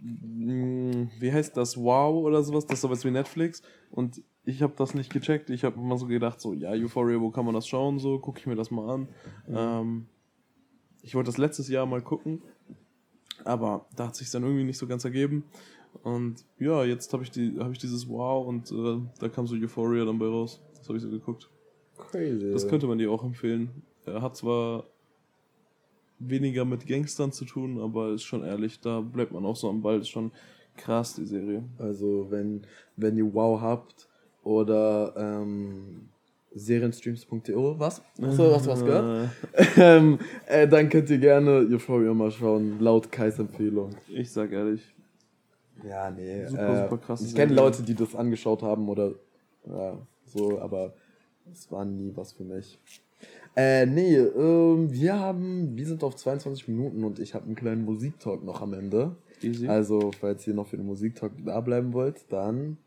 Mh, 0.00 1.08
wie 1.18 1.32
heißt 1.32 1.56
das? 1.56 1.76
Wow 1.76 2.24
oder 2.24 2.42
sowas? 2.42 2.66
Das 2.66 2.78
ist 2.78 2.82
sowas 2.82 3.04
wie 3.04 3.10
Netflix. 3.10 3.62
Und 3.90 4.22
ich 4.44 4.62
habe 4.62 4.74
das 4.76 4.94
nicht 4.94 5.12
gecheckt. 5.12 5.50
Ich 5.50 5.64
habe 5.64 5.78
immer 5.78 5.98
so 5.98 6.06
gedacht, 6.06 6.40
so, 6.40 6.54
ja, 6.54 6.70
Euphoria, 6.70 7.20
wo 7.20 7.30
kann 7.30 7.44
man 7.44 7.54
das 7.54 7.66
schauen? 7.68 7.98
So, 7.98 8.18
gucke 8.18 8.40
ich 8.40 8.46
mir 8.46 8.56
das 8.56 8.70
mal 8.70 8.88
an. 8.88 9.08
Ähm, 9.48 10.06
ich 11.02 11.14
wollte 11.14 11.28
das 11.28 11.38
letztes 11.38 11.68
Jahr 11.68 11.86
mal 11.86 12.02
gucken. 12.02 12.42
Aber 13.44 13.86
da 13.96 14.08
hat 14.08 14.16
sich 14.16 14.30
dann 14.30 14.42
irgendwie 14.42 14.64
nicht 14.64 14.78
so 14.78 14.86
ganz 14.86 15.04
ergeben. 15.04 15.44
Und 16.02 16.44
ja, 16.58 16.84
jetzt 16.84 17.12
habe 17.12 17.22
ich, 17.22 17.30
die, 17.30 17.58
hab 17.58 17.72
ich 17.72 17.78
dieses 17.78 18.08
Wow 18.08 18.46
und 18.46 18.70
äh, 18.70 19.00
da 19.18 19.28
kam 19.28 19.46
so 19.46 19.54
Euphoria 19.54 20.04
dann 20.04 20.18
bei 20.18 20.26
raus. 20.26 20.60
Das 20.76 20.88
habe 20.88 20.98
ich 20.98 21.02
so 21.02 21.10
geguckt. 21.10 21.50
Crazy. 21.96 22.52
Das 22.52 22.68
könnte 22.68 22.86
man 22.86 22.98
dir 22.98 23.10
auch 23.10 23.24
empfehlen. 23.24 23.82
Er 24.06 24.22
hat 24.22 24.36
zwar 24.36 24.84
weniger 26.18 26.64
mit 26.64 26.86
Gangstern 26.86 27.32
zu 27.32 27.44
tun, 27.44 27.80
aber 27.80 28.10
ist 28.12 28.24
schon 28.24 28.44
ehrlich, 28.44 28.80
da 28.80 29.00
bleibt 29.00 29.32
man 29.32 29.44
auch 29.44 29.56
so 29.56 29.68
am 29.68 29.82
Ball. 29.82 30.00
Ist 30.00 30.08
schon 30.08 30.32
krass, 30.76 31.14
die 31.14 31.24
Serie. 31.24 31.64
Also 31.78 32.26
wenn, 32.30 32.62
wenn 32.96 33.16
ihr 33.16 33.32
Wow 33.32 33.60
habt 33.60 34.08
oder 34.42 35.14
ähm, 35.16 36.08
serienstreams.de, 36.54 37.54
was? 37.78 38.02
Achso, 38.20 38.54
hast 38.54 38.66
du 38.66 38.70
was 38.70 38.84
gehört? 38.84 39.30
ähm, 39.76 40.18
äh, 40.46 40.66
dann 40.66 40.88
könnt 40.88 41.10
ihr 41.10 41.18
gerne 41.18 41.66
Euphoria 41.70 42.14
mal 42.14 42.30
schauen, 42.30 42.80
laut 42.80 43.10
Kais 43.12 43.38
Empfehlung. 43.38 43.90
Ich 44.08 44.30
sag 44.30 44.52
ehrlich. 44.52 44.94
Ja, 45.86 46.10
nee. 46.10 46.46
Super, 46.46 46.68
äh, 46.68 46.82
super 46.84 46.98
krasse 46.98 47.26
Ich 47.26 47.34
kenne. 47.34 47.54
Leute, 47.54 47.82
die 47.82 47.94
das 47.94 48.14
angeschaut 48.14 48.62
haben 48.62 48.88
oder 48.88 49.12
ja, 49.66 49.98
so, 50.24 50.60
aber 50.60 50.94
es 51.52 51.70
war 51.70 51.84
nie 51.84 52.12
was 52.14 52.32
für 52.32 52.44
mich. 52.44 52.78
Äh, 53.56 53.86
nee, 53.86 54.16
ähm, 54.16 54.92
wir 54.92 55.18
haben, 55.18 55.76
wir 55.76 55.86
sind 55.86 56.04
auf 56.04 56.16
22 56.16 56.68
Minuten 56.68 57.04
und 57.04 57.18
ich 57.18 57.34
habe 57.34 57.46
einen 57.46 57.54
kleinen 57.54 57.84
Musiktalk 57.84 58.44
noch 58.44 58.60
am 58.62 58.72
Ende. 58.72 59.16
Easy. 59.42 59.66
Also, 59.66 60.10
falls 60.18 60.46
ihr 60.46 60.54
noch 60.54 60.66
für 60.66 60.76
den 60.76 60.86
Musiktalk 60.86 61.32
da 61.44 61.60
bleiben 61.60 61.92
wollt, 61.92 62.24
dann 62.30 62.78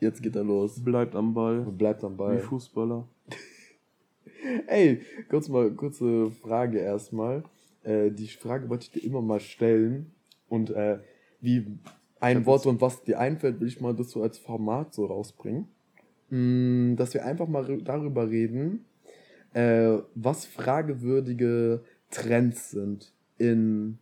jetzt 0.00 0.22
geht 0.22 0.36
er 0.36 0.44
los. 0.44 0.82
Bleibt 0.82 1.14
am 1.14 1.34
Ball. 1.34 1.60
Bleibt 1.60 2.04
am 2.04 2.14
Wie 2.14 2.18
Ball. 2.18 2.38
Fußballer. 2.38 3.06
Ey, 4.66 5.00
kurz 5.28 5.48
mal, 5.48 5.70
kurze 5.72 6.30
Frage 6.30 6.78
erstmal. 6.78 7.42
Äh, 7.82 8.10
die 8.10 8.28
Frage 8.28 8.68
wollte 8.68 8.84
ich 8.84 8.90
dir 8.92 9.04
immer 9.04 9.22
mal 9.22 9.40
stellen. 9.40 10.12
Und 10.48 10.70
äh, 10.70 10.98
wie 11.40 11.66
ein 12.20 12.46
Wort 12.46 12.66
und 12.66 12.80
was 12.80 13.04
dir 13.04 13.18
einfällt, 13.18 13.60
will 13.60 13.68
ich 13.68 13.80
mal 13.80 13.94
das 13.94 14.10
so 14.10 14.22
als 14.22 14.38
Format 14.38 14.94
so 14.94 15.06
rausbringen. 15.06 15.68
Mm, 16.30 16.96
dass 16.96 17.14
wir 17.14 17.24
einfach 17.24 17.48
mal 17.48 17.78
darüber 17.82 18.28
reden, 18.28 18.84
äh, 19.54 19.98
was 20.14 20.46
fragewürdige 20.46 21.82
Trends 22.10 22.70
sind 22.70 23.12
in 23.38 23.98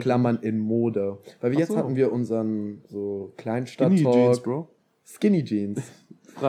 Klammern 0.00 0.38
in 0.42 0.58
Mode. 0.58 1.18
Weil 1.40 1.50
wir 1.50 1.56
Ach 1.56 1.60
jetzt 1.60 1.72
so. 1.72 1.76
hatten 1.76 1.96
wir 1.96 2.12
unseren 2.12 2.82
so 2.86 3.32
Skinny 3.34 3.36
Kleinstadt-Talk. 3.36 4.14
Jeans, 4.14 4.40
Bro. 4.40 4.68
Skinny 5.04 5.44
Jeans. 5.44 5.82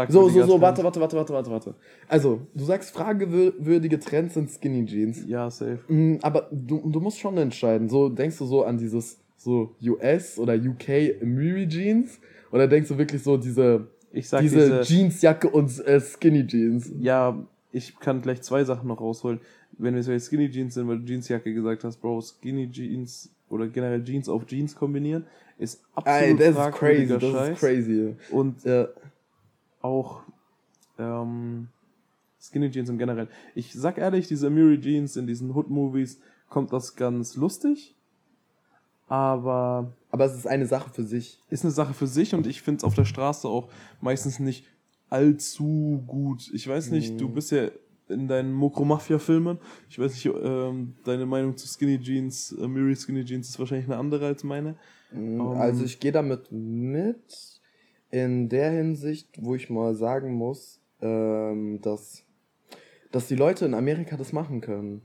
So, 0.10 0.30
so, 0.30 0.44
so, 0.48 0.60
warte, 0.60 0.84
warte, 0.84 1.00
warte, 1.00 1.16
warte, 1.16 1.32
warte, 1.32 1.52
warte. 1.52 1.76
Also, 2.08 2.42
du 2.56 2.64
sagst, 2.64 2.90
fragewürdige 2.90 4.00
Trends 4.00 4.34
sind 4.34 4.50
Skinny 4.50 4.84
Jeans. 4.84 5.24
Ja, 5.28 5.52
safe. 5.52 5.78
Mm, 5.88 6.18
Aber 6.24 6.50
du, 6.52 6.90
du 6.90 7.00
musst 7.00 7.20
schon 7.20 7.38
entscheiden. 7.38 7.88
So, 7.88 8.10
denkst 8.10 8.40
du 8.40 8.46
so 8.46 8.64
an 8.64 8.80
dieses 8.80 9.20
so 9.38 9.76
US 9.84 10.40
oder 10.40 10.56
UK 10.56 11.22
Miri 11.22 11.68
Jeans? 11.68 12.20
Oder 12.52 12.68
denkst 12.68 12.90
du 12.90 12.98
wirklich 12.98 13.22
so 13.22 13.38
diese, 13.38 13.88
diese, 14.12 14.40
diese, 14.42 14.82
Jeansjacke 14.82 15.50
und 15.52 15.86
äh, 15.86 16.00
Skinny 16.02 16.48
Jeans? 16.48 16.92
Ja, 17.00 17.46
ich 17.76 18.00
kann 18.00 18.22
gleich 18.22 18.42
zwei 18.42 18.64
Sachen 18.64 18.88
noch 18.88 19.02
rausholen. 19.02 19.42
Wenn 19.78 19.96
wir 19.96 20.02
jetzt 20.02 20.28
Skinny 20.28 20.50
Jeans 20.50 20.74
sind, 20.76 20.88
weil 20.88 21.00
du 21.00 21.06
Jeansjacke 21.12 21.54
gesagt 21.54 21.84
hast, 21.84 21.98
Bro, 21.98 22.22
Skinny 22.22 22.72
Jeans 22.72 23.30
oder 23.50 23.68
generell 23.68 24.02
Jeans 24.04 24.30
auf 24.30 24.46
Jeans 24.46 24.76
kombinieren, 24.76 25.26
ist 25.58 25.82
Ey, 26.06 26.32
absolut 26.34 26.40
das 26.40 26.68
ist 26.68 26.80
crazy, 26.80 27.08
das 27.08 27.24
Scheiß. 27.24 27.50
ist 27.54 27.60
crazy. 27.60 28.16
Und 28.32 28.64
Ja, 28.64 28.88
auch 29.82 30.22
ähm, 30.98 31.68
Skinny 32.40 32.72
Jeans 32.72 32.90
im 32.90 32.98
Generell. 32.98 33.28
Ich 33.56 33.74
sag 33.74 33.98
ehrlich, 33.98 34.28
diese 34.30 34.48
Amiri 34.48 34.80
Jeans 34.80 35.18
in 35.18 35.28
diesen 35.28 35.54
Hood-Movies 35.54 36.20
kommt 36.50 36.72
das 36.72 36.96
ganz 36.96 37.36
lustig, 37.36 37.94
aber 39.08 39.92
aber 40.12 40.26
es 40.26 40.36
ist 40.36 40.48
eine 40.48 40.66
Sache 40.66 40.90
für 40.92 41.04
sich. 41.04 41.40
ist 41.50 41.64
eine 41.66 41.72
Sache 41.72 41.94
für 41.94 42.08
sich 42.08 42.34
und 42.34 42.48
ich 42.48 42.62
finde 42.62 42.78
es 42.80 42.84
auf 42.86 42.96
der 42.96 43.06
Straße 43.06 43.48
auch 43.48 43.70
meistens 44.00 44.40
nicht 44.40 44.66
allzu 45.16 46.04
gut. 46.06 46.50
Ich 46.54 46.68
weiß 46.68 46.92
nicht, 46.92 47.14
Mhm. 47.14 47.18
du 47.18 47.30
bist 47.30 47.52
ja 47.52 47.70
in 48.10 48.28
deinen 48.28 48.54
Mokro-Mafia-Filmen. 48.54 49.58
Ich 49.90 49.98
weiß 49.98 50.12
nicht, 50.14 50.26
ähm, 50.26 50.96
deine 51.04 51.26
Meinung 51.26 51.58
zu 51.58 51.68
Skinny 51.68 52.00
Jeans, 52.00 52.52
äh, 52.62 52.68
Miri 52.68 52.96
Skinny 52.96 53.24
Jeans 53.26 53.50
ist 53.50 53.58
wahrscheinlich 53.60 53.88
eine 53.88 53.98
andere 53.98 54.28
als 54.28 54.44
meine. 54.44 54.76
Mm, 55.12 55.40
Um, 55.42 55.58
Also 55.58 55.84
ich 55.86 56.00
gehe 56.00 56.12
damit 56.12 56.52
mit 56.52 57.62
in 58.12 58.48
der 58.50 58.72
Hinsicht, 58.72 59.30
wo 59.42 59.56
ich 59.56 59.70
mal 59.70 59.96
sagen 59.96 60.34
muss, 60.36 60.80
ähm, 61.02 61.80
dass, 61.82 62.24
dass 63.12 63.28
die 63.28 63.36
Leute 63.36 63.66
in 63.66 63.74
Amerika 63.74 64.18
das 64.18 64.32
machen 64.34 64.62
können. 64.62 65.02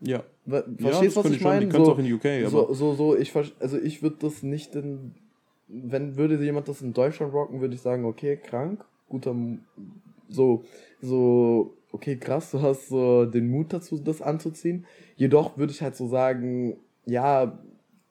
Ja. 0.00 0.22
Ja, 0.46 0.62
Verstehst 0.78 1.16
du, 1.16 1.20
was 1.20 1.22
finde 1.26 1.36
ich 1.36 1.42
schon. 1.42 1.50
meine? 1.50 1.64
Die 1.66 1.70
können 1.72 1.84
So, 1.86 1.92
auch 1.92 1.98
in 1.98 2.12
UK, 2.12 2.24
aber 2.46 2.50
so, 2.50 2.74
so, 2.74 2.94
so, 2.94 3.16
ich, 3.16 3.32
ver- 3.32 3.50
also 3.60 3.78
ich 3.78 4.02
würde 4.02 4.16
das 4.20 4.42
nicht 4.42 4.74
in, 4.76 5.14
wenn 5.68 6.16
würde 6.16 6.42
jemand 6.44 6.68
das 6.68 6.82
in 6.82 6.92
Deutschland 6.92 7.32
rocken, 7.32 7.60
würde 7.60 7.74
ich 7.74 7.80
sagen, 7.80 8.04
okay, 8.04 8.36
krank, 8.36 8.84
guter, 9.08 9.34
so, 10.28 10.64
so, 11.00 11.74
okay, 11.92 12.16
krass, 12.16 12.50
du 12.50 12.62
hast 12.62 12.88
so 12.88 13.24
den 13.26 13.48
Mut 13.48 13.72
dazu, 13.72 13.98
das 13.98 14.22
anzuziehen. 14.22 14.86
Jedoch 15.16 15.56
würde 15.56 15.72
ich 15.72 15.82
halt 15.82 15.96
so 15.96 16.06
sagen, 16.08 16.76
ja, 17.06 17.58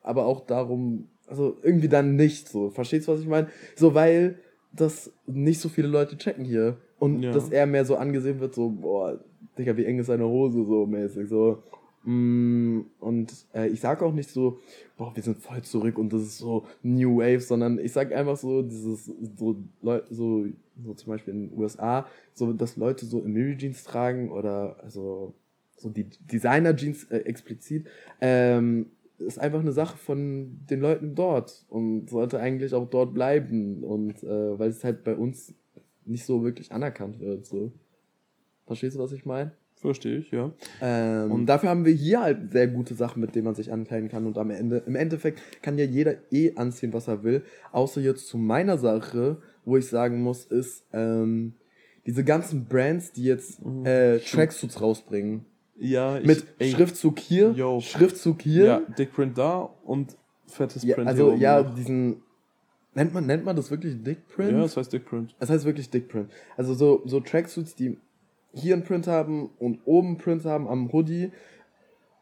aber 0.01 0.25
auch 0.25 0.41
darum, 0.41 1.07
also 1.27 1.57
irgendwie 1.63 1.89
dann 1.89 2.15
nicht 2.15 2.49
so. 2.49 2.69
Verstehst 2.69 3.07
du, 3.07 3.13
was 3.13 3.21
ich 3.21 3.27
meine? 3.27 3.47
So, 3.75 3.93
weil 3.95 4.39
das 4.71 5.11
nicht 5.25 5.59
so 5.59 5.69
viele 5.69 5.87
Leute 5.87 6.17
checken 6.17 6.45
hier. 6.45 6.77
Und 6.99 7.21
Ja. 7.21 7.31
dass 7.31 7.49
er 7.49 7.65
mehr 7.65 7.85
so 7.85 7.95
angesehen 7.95 8.39
wird, 8.39 8.55
so, 8.55 8.69
boah, 8.69 9.19
Digga, 9.57 9.75
wie 9.77 9.85
eng 9.85 9.99
ist 9.99 10.07
seine 10.07 10.25
Hose 10.25 10.63
so 10.65 10.85
mäßig, 10.85 11.27
so. 11.27 11.61
Mm, 12.05 12.81
und 12.99 13.33
äh, 13.53 13.67
ich 13.67 13.79
sag 13.79 14.01
auch 14.01 14.13
nicht 14.13 14.29
so, 14.29 14.59
boah, 14.97 15.15
wir 15.15 15.23
sind 15.23 15.37
voll 15.37 15.61
zurück 15.61 15.97
und 15.97 16.11
das 16.11 16.21
ist 16.21 16.37
so 16.37 16.65
New 16.81 17.17
Wave, 17.17 17.39
sondern 17.39 17.79
ich 17.79 17.93
sag 17.93 18.11
einfach 18.13 18.35
so, 18.37 18.61
dieses, 18.61 19.05
so, 19.05 19.55
so, 20.09 20.47
so 20.83 20.93
zum 20.95 21.11
Beispiel 21.11 21.33
in 21.33 21.49
den 21.49 21.57
USA, 21.57 22.07
so, 22.33 22.51
dass 22.51 22.75
Leute 22.75 23.05
so 23.05 23.21
Miri 23.21 23.57
Jeans 23.57 23.83
tragen 23.83 24.31
oder, 24.31 24.77
also, 24.83 25.33
so 25.77 25.89
die 25.89 26.05
Designer 26.05 26.75
Jeans 26.75 27.05
äh, 27.05 27.19
explizit, 27.19 27.87
ähm, 28.21 28.87
ist 29.17 29.39
einfach 29.39 29.59
eine 29.59 29.71
Sache 29.71 29.97
von 29.97 30.59
den 30.69 30.81
Leuten 30.81 31.15
dort 31.15 31.65
und 31.69 32.09
sollte 32.09 32.39
eigentlich 32.39 32.73
auch 32.73 32.89
dort 32.89 33.13
bleiben 33.13 33.83
und 33.83 34.23
äh, 34.23 34.59
weil 34.59 34.69
es 34.69 34.83
halt 34.83 35.03
bei 35.03 35.15
uns 35.15 35.53
nicht 36.05 36.25
so 36.25 36.43
wirklich 36.43 36.71
anerkannt 36.71 37.19
wird, 37.19 37.45
so. 37.45 37.71
Verstehst 38.65 38.95
du, 38.95 38.99
was 38.99 39.11
ich 39.11 39.25
meine? 39.25 39.51
Verstehe 39.83 40.17
ich, 40.19 40.31
ja. 40.31 40.51
Ähm, 40.81 41.31
und 41.31 41.45
dafür 41.45 41.69
haben 41.69 41.83
wir 41.85 41.93
hier 41.93 42.21
halt 42.21 42.51
sehr 42.53 42.67
gute 42.67 42.95
Sachen, 42.95 43.19
mit 43.21 43.35
denen 43.35 43.43
man 43.45 43.53
sich 43.55 43.71
ankleiden 43.71 44.07
kann. 44.09 44.25
Und 44.25 44.37
am 44.37 44.49
Ende, 44.49 44.77
im 44.87 44.95
Endeffekt 44.95 45.41
kann 45.61 45.77
ja 45.77 45.83
jeder 45.85 46.15
eh 46.31 46.55
anziehen, 46.55 46.93
was 46.93 47.07
er 47.09 47.23
will. 47.23 47.43
Außer 47.73 47.99
jetzt 48.01 48.27
zu 48.27 48.37
meiner 48.37 48.77
Sache, 48.77 49.37
wo 49.65 49.75
ich 49.77 49.87
sagen 49.87 50.21
muss, 50.23 50.45
ist, 50.45 50.85
ähm, 50.93 51.53
diese 52.05 52.23
ganzen 52.23 52.65
Brands, 52.65 53.11
die 53.11 53.25
jetzt 53.25 53.63
Mhm. 53.65 53.85
äh, 53.85 54.19
Tracksuits 54.19 54.81
rausbringen. 54.81 55.45
Ja, 55.77 56.17
ich, 56.17 56.25
Mit 56.25 56.45
ey, 56.59 56.71
Schriftzug 56.71 57.19
hier, 57.19 57.51
yo. 57.51 57.79
Schriftzug 57.81 58.41
hier. 58.41 58.65
Ja, 58.65 58.81
Dickprint 58.97 59.37
da 59.37 59.69
und 59.83 60.15
fettes 60.47 60.83
Ja, 60.83 60.95
Print 60.95 61.07
also 61.09 61.23
hier 61.25 61.31
oben 61.33 61.41
ja, 61.41 61.61
noch. 61.61 61.75
diesen. 61.75 62.21
Nennt 62.95 63.13
man, 63.13 63.25
nennt 63.25 63.43
man 63.43 63.55
das 63.55 63.71
wirklich 63.71 64.01
Dickprint? 64.03 64.51
Ja, 64.51 64.61
das 64.61 64.77
heißt 64.77 64.93
Dickprint. 64.93 65.35
Das 65.39 65.49
heißt 65.49 65.65
wirklich 65.65 65.89
Dickprint. 65.89 66.29
Also 66.55 66.73
so, 66.73 67.01
so 67.05 67.19
Tracksuits, 67.19 67.75
die 67.75 67.97
hier 68.53 68.75
einen 68.75 68.83
Print 68.83 69.07
haben 69.07 69.49
und 69.59 69.79
oben 69.85 70.09
einen 70.09 70.17
Print 70.17 70.45
haben 70.45 70.67
am 70.67 70.91
Hoodie, 70.91 71.31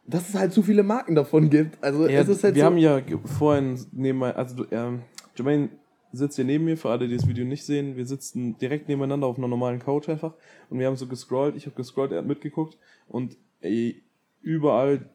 dass 0.08 0.30
es 0.30 0.36
halt 0.36 0.54
zu 0.54 0.64
viele 0.64 0.84
Marken 0.84 1.16
davon 1.16 1.50
gibt. 1.50 1.82
Also 1.84 2.08
Ja, 2.08 2.22
es 2.22 2.28
ist 2.28 2.44
halt 2.44 2.56
wir 2.56 2.62
so, 2.62 2.66
haben 2.66 2.78
ja 2.78 3.02
vorhin 3.26 3.80
neben, 3.92 4.24
also 4.24 4.66
ähm, 4.72 5.02
Jermaine 5.36 5.70
sitzt 6.12 6.36
hier 6.36 6.46
neben 6.46 6.66
mir, 6.66 6.78
für 6.78 6.90
alle, 6.90 7.08
die 7.08 7.16
das 7.16 7.28
Video 7.28 7.46
nicht 7.46 7.66
sehen. 7.66 7.96
Wir 7.96 8.06
sitzen 8.06 8.58
direkt 8.58 8.90
nebeneinander 8.90 9.28
auf 9.28 9.38
einer 9.38 9.48
normalen 9.48 9.80
Couch 9.80 10.10
einfach 10.10 10.34
und 10.70 10.80
wir 10.80 10.88
haben 10.88 10.96
so 10.96 11.08
gescrollt. 11.08 11.56
Ich 11.56 11.66
habe 11.66 11.76
gescrollt, 11.76 12.12
er 12.12 12.20
hat 12.20 12.26
mitgeguckt 12.26 12.78
und 13.08 13.38
ey, 13.62 14.04
überall, 14.42 15.10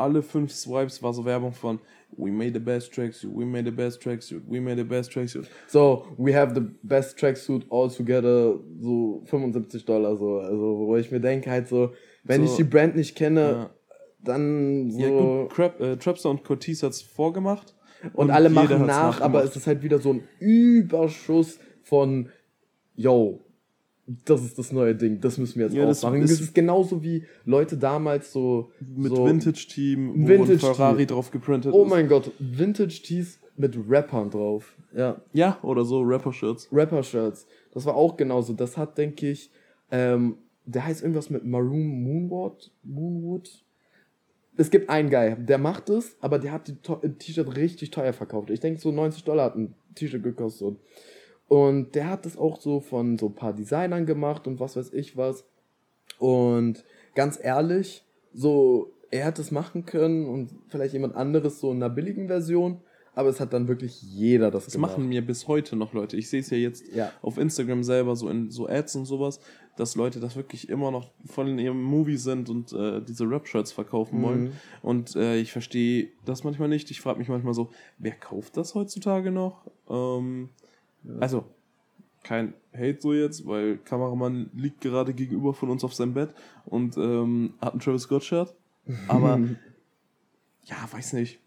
alle 0.00 0.22
fünf 0.22 0.52
Swipes 0.52 1.02
war 1.02 1.12
so 1.12 1.24
Werbung 1.24 1.52
von 1.52 1.78
We 2.16 2.32
made 2.32 2.52
the 2.54 2.58
best 2.58 2.92
tracksuit, 2.92 3.30
we 3.32 3.44
made 3.44 3.64
the 3.66 3.70
best 3.76 4.02
tracksuit, 4.02 4.42
we 4.48 4.60
made 4.60 4.76
the 4.76 4.82
best 4.84 5.12
tracksuit. 5.12 5.46
so, 5.68 6.06
we 6.18 6.34
have 6.34 6.54
the 6.54 6.62
best 6.82 7.16
tracksuit 7.16 7.62
all 7.70 7.88
together, 7.88 8.58
so 8.80 9.22
75 9.26 9.84
Dollar 9.84 10.16
so. 10.16 10.38
Also 10.40 10.78
wo 10.88 10.96
ich 10.96 11.10
mir 11.12 11.20
denke 11.20 11.48
halt 11.50 11.68
so, 11.68 11.92
wenn 12.24 12.44
So, 12.44 12.50
ich 12.52 12.56
die 12.56 12.64
Brand 12.64 12.96
nicht 12.96 13.14
kenne, 13.14 13.40
Ja, 13.40 13.70
dann 14.24 14.90
so. 14.90 14.98
ja 14.98 15.08
gut, 15.08 15.50
Crap, 15.54 15.80
äh, 15.80 15.96
Trapster 15.98 16.30
und 16.30 16.42
Cortez 16.42 16.82
hat's 16.82 17.00
vorgemacht. 17.00 17.76
Und, 18.14 18.30
alle 18.30 18.48
jeder 18.48 18.60
machen 18.62 18.86
nach, 18.86 19.20
aber 19.20 19.44
es 19.44 19.54
ist 19.54 19.66
halt 19.68 19.82
wieder 19.84 19.98
so 20.00 20.14
ein 20.14 20.22
Überschuss 20.40 21.58
von, 21.82 22.30
yo, 22.96 23.40
das 24.24 24.42
ist 24.42 24.58
das 24.58 24.72
neue 24.72 24.94
Ding, 24.94 25.20
das 25.20 25.38
müssen 25.38 25.58
wir 25.58 25.66
jetzt 25.66 25.74
Ja, 25.76 25.84
auch 25.84 25.88
das 25.88 26.02
machen. 26.02 26.22
ist- 26.22 26.32
Das 26.32 26.40
ist 26.40 26.54
genauso 26.54 27.02
wie 27.02 27.24
Leute 27.44 27.76
damals 27.76 28.32
so 28.32 28.70
mit 28.96 29.12
so, 29.14 29.24
Vintage-Team, 29.26 30.22
wo 30.24 30.28
Vintage 30.28 30.52
ein 30.52 30.58
Ferrari 30.58 31.06
drauf 31.06 31.30
geprintet 31.30 31.72
Oh 31.74 31.84
ist. 31.84 31.90
mein 31.90 32.08
Gott, 32.08 32.30
Vintage 32.38 33.02
Tees 33.02 33.38
mit 33.56 33.76
Rappern 33.88 34.30
drauf. 34.30 34.74
Ja, 34.96 35.20
Ja, 35.32 35.58
oder 35.62 35.84
so 35.84 36.00
Rapper-Shirts. 36.00 36.68
Rapper-Shirts. 36.72 37.46
Das 37.72 37.84
war 37.86 37.94
auch 37.94 38.16
genauso. 38.16 38.52
Das 38.54 38.76
hat, 38.76 38.98
denke 38.98 39.30
ich, 39.30 39.50
ähm, 39.92 40.36
der 40.66 40.84
heißt 40.84 41.02
irgendwas 41.02 41.30
mit 41.30 41.44
Maroon 41.44 42.02
Moonwood. 42.02 42.70
Moonwood. 42.82 43.50
Es 44.56 44.70
gibt 44.70 44.90
einen 44.90 45.08
Guy, 45.10 45.36
der 45.38 45.58
macht 45.58 45.88
es, 45.90 46.16
aber 46.20 46.38
der 46.38 46.52
hat 46.52 46.68
die 46.68 46.74
T-Shirt 46.74 47.56
richtig 47.56 47.90
teuer 47.92 48.12
verkauft. 48.12 48.50
Ich 48.50 48.60
denke, 48.60 48.80
so 48.80 48.90
90 48.90 49.24
Dollar 49.24 49.46
hat 49.46 49.56
ein 49.56 49.74
T-Shirt 49.94 50.22
gekostet. 50.22 50.76
Und 51.50 51.96
der 51.96 52.08
hat 52.08 52.26
das 52.26 52.36
auch 52.38 52.60
so 52.60 52.78
von 52.78 53.18
so 53.18 53.26
ein 53.26 53.34
paar 53.34 53.52
Designern 53.52 54.06
gemacht 54.06 54.46
und 54.46 54.60
was 54.60 54.76
weiß 54.76 54.92
ich 54.92 55.16
was. 55.16 55.44
Und 56.20 56.84
ganz 57.16 57.38
ehrlich, 57.42 58.04
so, 58.32 58.92
er 59.10 59.24
hätte 59.26 59.42
es 59.42 59.50
machen 59.50 59.84
können 59.84 60.26
und 60.26 60.50
vielleicht 60.68 60.92
jemand 60.92 61.16
anderes 61.16 61.58
so 61.58 61.72
in 61.72 61.78
einer 61.82 61.90
billigen 61.92 62.28
Version, 62.28 62.80
aber 63.16 63.30
es 63.30 63.40
hat 63.40 63.52
dann 63.52 63.66
wirklich 63.66 64.00
jeder 64.00 64.52
das, 64.52 64.66
Das 64.66 64.74
gemacht. 64.74 64.92
machen 64.92 65.08
mir 65.08 65.26
bis 65.26 65.48
heute 65.48 65.74
noch 65.74 65.92
Leute. 65.92 66.16
Ich 66.16 66.30
sehe 66.30 66.38
es 66.38 66.50
ja 66.50 66.56
jetzt 66.56 66.84
Ja. 66.94 67.10
auf 67.20 67.36
Instagram 67.36 67.82
selber, 67.82 68.14
so 68.14 68.28
in 68.28 68.50
so 68.52 68.68
Ads 68.68 68.94
und 68.94 69.04
sowas, 69.06 69.40
dass 69.76 69.96
Leute 69.96 70.20
das 70.20 70.36
wirklich 70.36 70.68
immer 70.68 70.92
noch 70.92 71.10
voll 71.24 71.48
in 71.48 71.58
ihrem 71.58 71.82
Movie 71.82 72.16
sind 72.18 72.48
und 72.48 72.72
äh, 72.72 73.00
diese 73.02 73.24
Rap-Shirts 73.28 73.72
verkaufen 73.72 74.18
Mhm. 74.18 74.22
wollen. 74.22 74.52
Und 74.82 75.16
äh, 75.16 75.38
ich 75.38 75.50
verstehe 75.50 76.10
das 76.24 76.44
manchmal 76.44 76.68
nicht. 76.68 76.92
Ich 76.92 77.00
frage 77.00 77.18
mich 77.18 77.28
manchmal 77.28 77.54
so, 77.54 77.70
wer 77.98 78.12
kauft 78.12 78.56
das 78.56 78.76
heutzutage 78.76 79.32
noch? 79.32 79.66
Ähm, 79.88 80.50
Also, 81.20 81.44
kein 82.22 82.54
Hate 82.74 82.98
so 83.00 83.12
jetzt, 83.12 83.46
weil 83.46 83.78
Kameramann 83.78 84.50
liegt 84.54 84.80
gerade 84.80 85.14
gegenüber 85.14 85.54
von 85.54 85.70
uns 85.70 85.84
auf 85.84 85.94
seinem 85.94 86.14
Bett 86.14 86.34
und 86.66 86.96
ähm, 86.96 87.54
hat 87.60 87.74
ein 87.74 87.80
Travis 87.80 88.02
Scott-Shirt. 88.02 88.54
Aber, 89.08 89.40
ja, 90.64 90.76
weiß 90.90 91.14
nicht. 91.14 91.40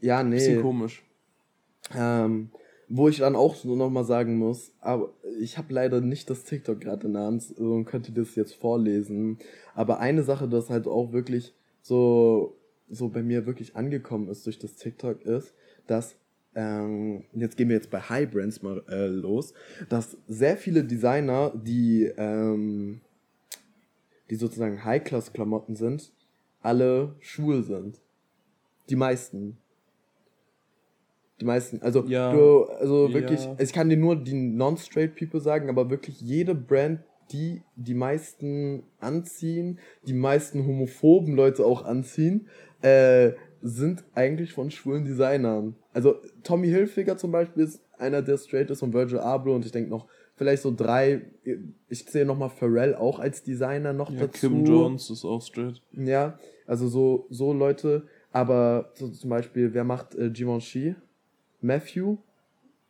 Ja, 0.00 0.22
nee. 0.22 0.36
Bisschen 0.36 0.62
komisch. 0.62 1.02
Ähm, 1.94 2.50
wo 2.88 3.08
ich 3.08 3.18
dann 3.18 3.36
auch 3.36 3.54
so 3.54 3.74
nochmal 3.76 4.04
sagen 4.04 4.36
muss, 4.36 4.72
aber 4.80 5.10
ich 5.40 5.58
habe 5.58 5.72
leider 5.72 6.00
nicht 6.00 6.28
das 6.28 6.44
TikTok 6.44 6.80
gerade 6.80 7.06
in 7.06 7.14
der 7.14 7.22
Hand 7.22 7.50
und 7.58 7.86
könnte 7.86 8.12
das 8.12 8.34
jetzt 8.34 8.54
vorlesen. 8.54 9.38
Aber 9.74 10.00
eine 10.00 10.22
Sache, 10.22 10.48
das 10.48 10.70
halt 10.70 10.86
auch 10.86 11.12
wirklich 11.12 11.54
so, 11.80 12.56
so 12.88 13.08
bei 13.08 13.22
mir 13.22 13.46
wirklich 13.46 13.76
angekommen 13.76 14.28
ist 14.28 14.46
durch 14.46 14.58
das 14.58 14.76
TikTok 14.76 15.22
ist, 15.22 15.54
dass, 15.86 16.16
ähm, 16.54 17.24
jetzt 17.32 17.56
gehen 17.56 17.68
wir 17.68 17.76
jetzt 17.76 17.90
bei 17.90 18.00
High 18.00 18.30
Brands 18.30 18.62
mal 18.62 18.82
äh, 18.88 19.06
los, 19.06 19.54
dass 19.88 20.16
sehr 20.26 20.56
viele 20.56 20.84
Designer, 20.84 21.52
die, 21.54 22.04
ähm, 22.16 23.00
die 24.30 24.36
sozusagen 24.36 24.84
High-Class-Klamotten 24.84 25.76
sind, 25.76 26.12
alle 26.60 27.16
schwul 27.20 27.62
sind. 27.62 28.00
Die 28.88 28.96
meisten. 28.96 29.58
Die 31.40 31.44
meisten, 31.44 31.82
also 31.82 32.04
Ja. 32.06 32.30
du, 32.32 32.64
also 32.64 33.08
Ja. 33.08 33.14
wirklich, 33.14 33.48
ich 33.58 33.72
kann 33.72 33.88
dir 33.88 33.96
nur 33.96 34.16
die 34.16 34.34
non-straight 34.34 35.16
people 35.16 35.40
sagen, 35.40 35.68
aber 35.68 35.90
wirklich 35.90 36.20
jede 36.20 36.54
Brand, 36.54 37.00
die 37.32 37.62
die 37.74 37.94
meisten 37.94 38.84
anziehen, 39.00 39.78
die 40.06 40.12
meisten 40.12 40.66
homophoben 40.66 41.34
Leute 41.34 41.64
auch 41.64 41.84
anziehen, 41.84 42.48
äh, 42.82 43.32
sind 43.66 44.04
eigentlich 44.14 44.52
von 44.52 44.70
schwulen 44.70 45.04
Designern. 45.06 45.74
Also 45.94 46.16
Tommy 46.42 46.68
Hilfiger 46.68 47.16
zum 47.16 47.32
Beispiel 47.32 47.64
ist 47.64 47.80
einer, 47.98 48.20
der 48.20 48.36
straight 48.36 48.70
ist 48.70 48.82
und 48.82 48.92
Virgil 48.92 49.18
Abloh 49.18 49.54
und 49.54 49.64
ich 49.64 49.72
denke 49.72 49.88
noch 49.88 50.06
vielleicht 50.36 50.62
so 50.62 50.74
drei, 50.76 51.22
ich 51.88 52.06
zähle 52.08 52.26
nochmal 52.26 52.50
Pharrell 52.50 52.94
auch 52.94 53.18
als 53.20 53.42
Designer 53.42 53.92
noch 53.94 54.10
Ja, 54.10 54.20
dazu. 54.26 54.48
Kim 54.50 54.64
Jones 54.66 55.08
ist 55.08 55.24
auch 55.24 55.40
straight. 55.40 55.80
Ja, 55.92 56.38
also 56.66 56.88
so, 56.88 57.26
so 57.30 57.52
Leute, 57.54 58.02
aber 58.32 58.90
so 58.94 59.08
zum 59.08 59.30
Beispiel, 59.30 59.72
wer 59.72 59.84
macht 59.84 60.14
äh, 60.14 60.28
Givenchy? 60.28 60.94
Matthew? 61.62 62.18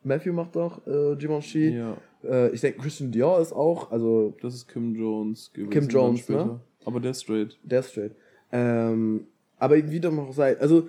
Matthew 0.02 0.32
macht 0.32 0.56
doch 0.56 0.84
äh, 0.87 1.14
Givenchy. 1.16 1.76
Ja, 1.76 1.96
Äh, 2.24 2.50
ich 2.50 2.62
denke, 2.62 2.80
Christian 2.80 3.12
Dior 3.12 3.38
ist 3.40 3.52
auch, 3.52 3.92
also 3.92 4.34
das 4.42 4.54
ist 4.54 4.66
Kim 4.68 4.94
Jones 4.96 5.52
gewesen. 5.52 5.70
Kim 5.70 5.88
Jones, 5.88 6.28
ne? 6.28 6.58
Aber 6.84 6.98
der 6.98 7.12
ist 7.12 7.22
straight. 7.22 7.58
der 7.62 7.80
ist 7.80 7.90
straight. 7.92 8.12
Ähm, 8.50 9.26
aber 9.64 9.77
wie 9.90 10.00
dem 10.00 10.18
auch 10.18 10.33
sei, 10.33 10.59
also 10.59 10.88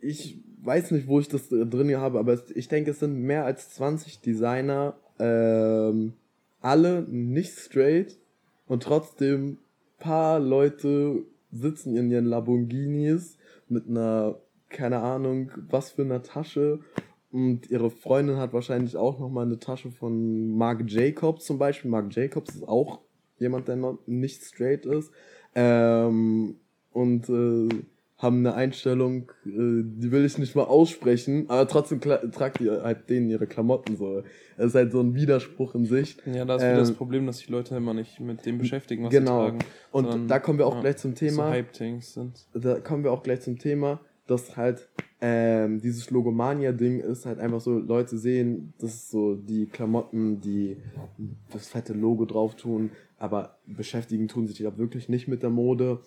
ich 0.00 0.40
weiß 0.62 0.92
nicht, 0.92 1.08
wo 1.08 1.18
ich 1.18 1.28
das 1.28 1.50
äh, 1.50 1.66
drin 1.66 1.96
habe, 1.96 2.18
aber 2.18 2.38
ich 2.54 2.68
denke, 2.68 2.92
es 2.92 3.00
sind 3.00 3.20
mehr 3.20 3.44
als 3.44 3.70
20 3.70 4.20
Designer, 4.20 4.94
ähm, 5.18 6.14
alle 6.60 7.02
nicht 7.02 7.58
straight 7.58 8.16
und 8.66 8.84
trotzdem 8.84 9.58
paar 9.98 10.38
Leute 10.38 11.24
sitzen 11.50 11.96
in 11.96 12.10
ihren 12.10 12.26
Lamborghinis 12.26 13.36
mit 13.68 13.88
einer, 13.88 14.38
keine 14.68 15.00
Ahnung, 15.00 15.50
was 15.68 15.90
für 15.90 16.02
einer 16.02 16.22
Tasche 16.22 16.80
und 17.32 17.70
ihre 17.70 17.90
Freundin 17.90 18.36
hat 18.36 18.52
wahrscheinlich 18.52 18.96
auch 18.96 19.18
nochmal 19.18 19.46
eine 19.46 19.58
Tasche 19.58 19.90
von 19.90 20.54
Marc 20.56 20.82
Jacobs 20.86 21.46
zum 21.46 21.58
Beispiel. 21.58 21.90
Marc 21.90 22.14
Jacobs 22.14 22.54
ist 22.54 22.68
auch 22.68 23.00
jemand, 23.38 23.68
der 23.68 23.76
noch 23.76 23.98
nicht 24.06 24.42
straight 24.44 24.86
ist. 24.86 25.10
Ähm, 25.54 26.56
und 26.92 27.28
äh, 27.28 27.68
haben 28.22 28.38
eine 28.38 28.54
Einstellung, 28.54 29.32
äh, 29.44 29.82
die 29.84 30.12
will 30.12 30.24
ich 30.24 30.38
nicht 30.38 30.54
mal 30.54 30.64
aussprechen, 30.64 31.50
aber 31.50 31.66
trotzdem 31.66 32.00
tragt 32.00 32.60
die 32.60 32.70
halt 32.70 33.10
denen 33.10 33.28
ihre 33.28 33.46
Klamotten 33.46 33.96
so. 33.96 34.22
Das 34.56 34.66
ist 34.66 34.74
halt 34.74 34.92
so 34.92 35.00
ein 35.00 35.14
Widerspruch 35.14 35.74
in 35.74 35.84
sich. 35.84 36.16
Ja, 36.24 36.44
da 36.44 36.56
ist 36.56 36.62
wieder 36.62 36.76
das 36.76 36.90
Ähm, 36.90 36.96
Problem, 36.96 37.26
dass 37.26 37.38
sich 37.38 37.48
Leute 37.48 37.74
immer 37.76 37.94
nicht 37.94 38.20
mit 38.20 38.46
dem 38.46 38.58
beschäftigen, 38.58 39.04
was 39.04 39.10
genau. 39.10 39.44
sie 39.44 39.50
tragen. 39.50 39.58
Und 39.90 40.04
sondern, 40.04 40.28
da 40.28 40.38
kommen 40.38 40.58
wir 40.58 40.66
auch 40.66 40.76
ja, 40.76 40.80
gleich 40.82 40.96
zum 40.98 41.16
So 41.16 41.26
Thema. 41.26 41.50
Hype-Things 41.50 42.14
sind. 42.14 42.46
da 42.54 42.78
kommen 42.78 43.02
wir 43.02 43.12
auch 43.12 43.24
gleich 43.24 43.40
zum 43.40 43.58
Thema, 43.58 44.00
dass 44.26 44.56
halt 44.56 44.88
ähm, 45.20 45.80
dieses 45.80 46.10
Logomania-Ding 46.10 47.00
ist 47.00 47.26
halt 47.26 47.38
einfach 47.38 47.60
so, 47.60 47.78
Leute 47.78 48.18
sehen, 48.18 48.74
das 48.78 48.94
ist 48.94 49.10
so 49.10 49.34
die 49.34 49.66
Klamotten, 49.66 50.40
die 50.40 50.76
das 51.52 51.68
fette 51.68 51.92
Logo 51.92 52.24
drauf 52.24 52.56
tun, 52.56 52.90
aber 53.18 53.58
beschäftigen 53.66 54.26
tun 54.28 54.46
sich 54.48 54.58
da 54.58 54.76
wirklich 54.78 55.08
nicht 55.08 55.28
mit 55.28 55.42
der 55.42 55.50
Mode. 55.50 56.00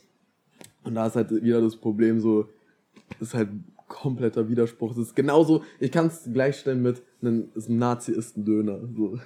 Und 0.86 0.96
da 0.96 1.08
ist 1.08 1.16
halt 1.16 1.32
wieder 1.44 1.62
das 1.62 1.76
Problem 1.76 2.20
so, 2.20 2.48
ist 3.20 3.34
halt 3.34 3.50
kompletter 3.88 4.48
Widerspruch. 4.48 4.90
Das 4.90 5.08
ist 5.08 5.16
genauso, 5.16 5.64
ich 5.80 5.92
kann 5.92 6.08
es 6.08 6.30
gleichstellen 6.32 6.82
mit 6.82 7.04
einem, 7.22 7.50
Nazi 7.68 8.12
ist 8.12 8.38
ein 8.38 8.46
Döner. 8.46 8.80
So. 8.96 9.20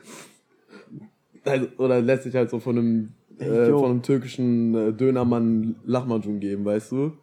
Also, 1.43 1.67
oder 1.77 2.01
lässt 2.01 2.23
sich 2.23 2.35
halt 2.35 2.49
so 2.49 2.59
von 2.59 2.77
einem, 2.77 3.09
äh, 3.37 3.69
von 3.71 3.91
einem 3.91 4.01
türkischen 4.01 4.75
äh, 4.75 4.93
Dönermann 4.93 5.75
Lachmajun 5.85 6.39
geben, 6.39 6.65
weißt 6.65 6.91
du? 6.91 7.13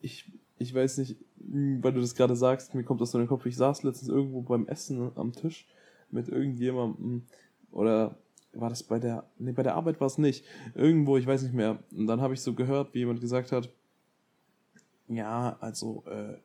Ich, 0.00 0.30
ich 0.58 0.74
weiß 0.74 0.98
nicht, 0.98 1.16
hm, 1.38 1.82
weil 1.82 1.92
du 1.92 2.00
das 2.00 2.14
gerade 2.14 2.36
sagst, 2.36 2.74
mir 2.74 2.84
kommt 2.84 3.00
das 3.00 3.12
so 3.12 3.18
in 3.18 3.24
den 3.24 3.28
Kopf. 3.28 3.46
Ich 3.46 3.56
saß 3.56 3.82
letztens 3.82 4.08
irgendwo 4.08 4.42
beim 4.42 4.66
Essen 4.66 5.12
am 5.14 5.32
Tisch 5.32 5.68
mit 6.10 6.28
irgendjemandem 6.28 7.22
oder 7.70 8.18
war 8.52 8.68
das 8.68 8.82
bei 8.82 8.98
der, 8.98 9.24
nee, 9.38 9.52
bei 9.52 9.62
der 9.62 9.76
Arbeit 9.76 10.00
war 10.00 10.08
es 10.08 10.18
nicht. 10.18 10.44
Irgendwo, 10.74 11.16
ich 11.16 11.26
weiß 11.26 11.42
nicht 11.42 11.54
mehr. 11.54 11.78
Und 11.96 12.06
dann 12.08 12.20
habe 12.20 12.34
ich 12.34 12.40
so 12.40 12.54
gehört, 12.54 12.94
wie 12.94 12.98
jemand 12.98 13.20
gesagt 13.20 13.52
hat, 13.52 13.70
ja, 15.10 15.56
also, 15.60 16.04
äh, 16.06 16.38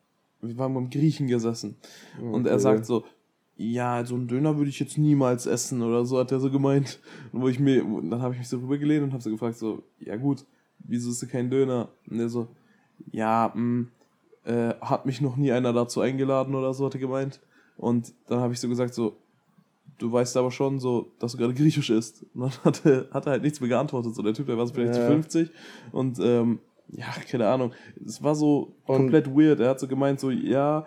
wir 0.46 0.58
waren 0.58 0.74
beim 0.74 0.90
Griechen 0.90 1.28
gesessen. 1.28 1.76
Okay. 2.16 2.28
Und 2.28 2.46
er 2.46 2.58
sagt 2.58 2.84
so, 2.84 3.04
ja, 3.56 4.04
so 4.04 4.14
einen 4.14 4.28
Döner 4.28 4.56
würde 4.58 4.68
ich 4.68 4.78
jetzt 4.80 4.98
niemals 4.98 5.46
essen 5.46 5.82
oder 5.82 6.04
so, 6.04 6.18
hat 6.18 6.32
er 6.32 6.40
so 6.40 6.50
gemeint. 6.50 7.00
Und 7.32 7.42
wo 7.42 7.48
ich 7.48 7.58
mir, 7.58 7.82
dann 7.82 8.20
habe 8.20 8.34
ich 8.34 8.40
mich 8.40 8.48
so 8.48 8.58
rübergelehnt 8.58 9.04
und 9.04 9.12
habe 9.12 9.22
so 9.22 9.30
gefragt, 9.30 9.56
so, 9.56 9.82
ja 9.98 10.16
gut, 10.16 10.44
wieso 10.80 11.10
ist 11.10 11.22
du 11.22 11.26
kein 11.26 11.48
Döner? 11.48 11.88
Und 12.10 12.20
er 12.20 12.28
so, 12.28 12.48
ja, 13.12 13.52
mh, 13.54 13.60
mm, 13.60 13.88
äh, 14.44 14.74
hat 14.80 15.06
mich 15.06 15.20
noch 15.20 15.36
nie 15.36 15.52
einer 15.52 15.72
dazu 15.72 16.00
eingeladen 16.00 16.54
oder 16.54 16.74
so, 16.74 16.86
hat 16.86 16.94
er 16.94 17.00
gemeint. 17.00 17.40
Und 17.76 18.12
dann 18.26 18.40
habe 18.40 18.52
ich 18.52 18.60
so 18.60 18.68
gesagt, 18.68 18.94
so, 18.94 19.16
du 19.98 20.12
weißt 20.12 20.36
aber 20.36 20.50
schon 20.50 20.78
so, 20.78 21.12
dass 21.18 21.32
du 21.32 21.38
gerade 21.38 21.54
griechisch 21.54 21.90
isst. 21.90 22.26
Und 22.34 22.42
dann 22.42 22.64
hat 22.64 22.84
er, 22.84 23.08
hat 23.10 23.26
er 23.26 23.32
halt 23.32 23.42
nichts 23.42 23.60
mehr 23.60 23.68
geantwortet. 23.68 24.14
So, 24.14 24.22
der 24.22 24.34
Typ, 24.34 24.46
der 24.46 24.58
war 24.58 24.66
so 24.66 24.74
vielleicht 24.74 24.96
ja. 24.96 25.06
50 25.06 25.50
und 25.92 26.18
ähm, 26.20 26.58
ja, 26.88 27.06
keine 27.30 27.48
Ahnung. 27.48 27.72
Es 28.04 28.22
war 28.22 28.34
so 28.34 28.74
und 28.86 28.96
komplett 28.96 29.34
weird. 29.34 29.60
Er 29.60 29.70
hat 29.70 29.80
so 29.80 29.88
gemeint, 29.88 30.20
so, 30.20 30.30
ja, 30.30 30.86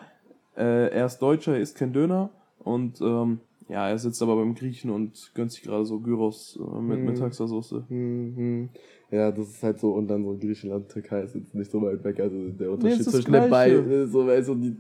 äh, 0.56 0.90
er 0.90 1.06
ist 1.06 1.20
Deutscher, 1.20 1.54
er 1.54 1.62
isst 1.62 1.78
kein 1.78 1.94
Döner 1.94 2.30
und 2.60 3.02
ähm, 3.02 3.40
ja, 3.70 3.88
er 3.88 4.00
sitzt 4.00 4.22
aber 4.22 4.36
beim 4.36 4.56
Griechen 4.56 4.90
und 4.90 5.32
gönnt 5.36 5.52
sich 5.52 5.62
gerade 5.62 5.86
so 5.86 6.00
Gyros 6.00 6.60
äh, 6.60 6.82
mit, 6.82 6.98
hm. 6.98 7.06
mit 7.06 7.18
Taxasoße. 7.20 7.86
Hm, 7.88 8.70
Ja, 9.12 9.32
das 9.32 9.50
ist 9.50 9.64
halt 9.64 9.80
so, 9.80 9.92
und 9.92 10.08
dann 10.08 10.24
so 10.24 10.36
Griechenland, 10.38 10.90
Türkei 10.90 11.22
ist 11.22 11.36
jetzt 11.36 11.54
nicht 11.54 11.70
so 11.72 11.82
weit 11.82 12.04
weg. 12.04 12.20
Also 12.20 12.50
der 12.50 12.72
Unterschied 12.72 13.00
nee, 13.00 13.12
zwischen 13.12 13.32
den 13.32 13.50
beiden, 13.50 14.08
so, 14.08 14.26
weißt 14.26 14.50
du, 14.50 14.56
die, 14.56 14.76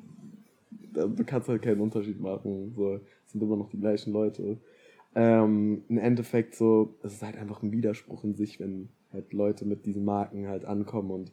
du 0.94 1.24
kannst 1.24 1.50
halt 1.50 1.62
keinen 1.62 1.82
Unterschied 1.82 2.20
machen. 2.20 2.74
So, 2.76 3.00
sind 3.28 3.44
immer 3.44 3.58
noch 3.58 3.70
die 3.70 3.80
gleichen 3.80 4.12
Leute. 4.12 4.58
Ähm, 5.16 5.84
Im 5.90 5.98
Endeffekt 5.98 6.56
so, 6.56 6.96
es 7.04 7.14
ist 7.14 7.24
halt 7.24 7.38
einfach 7.38 7.64
ein 7.64 7.72
Widerspruch 7.72 8.24
in 8.24 8.36
sich, 8.36 8.60
wenn 8.60 8.90
halt 9.12 9.34
Leute 9.34 9.66
mit 9.66 9.86
diesen 9.86 10.06
Marken 10.06 10.48
halt 10.48 10.66
ankommen 10.66 11.12
und 11.12 11.32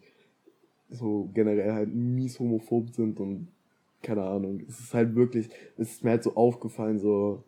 so 0.89 1.29
generell 1.35 1.73
halt 1.73 1.95
mies 1.95 2.39
homophob 2.39 2.91
sind 2.91 3.21
und 3.21 3.49
keine 4.03 4.23
Ahnung. 4.23 4.63
Es 4.69 4.81
ist 4.81 4.95
halt 4.95 5.15
wirklich, 5.15 5.51
es 5.77 5.93
ist 5.93 6.05
mir 6.05 6.11
halt 6.11 6.23
so 6.23 6.37
aufgefallen, 6.37 6.99
so, 6.99 7.43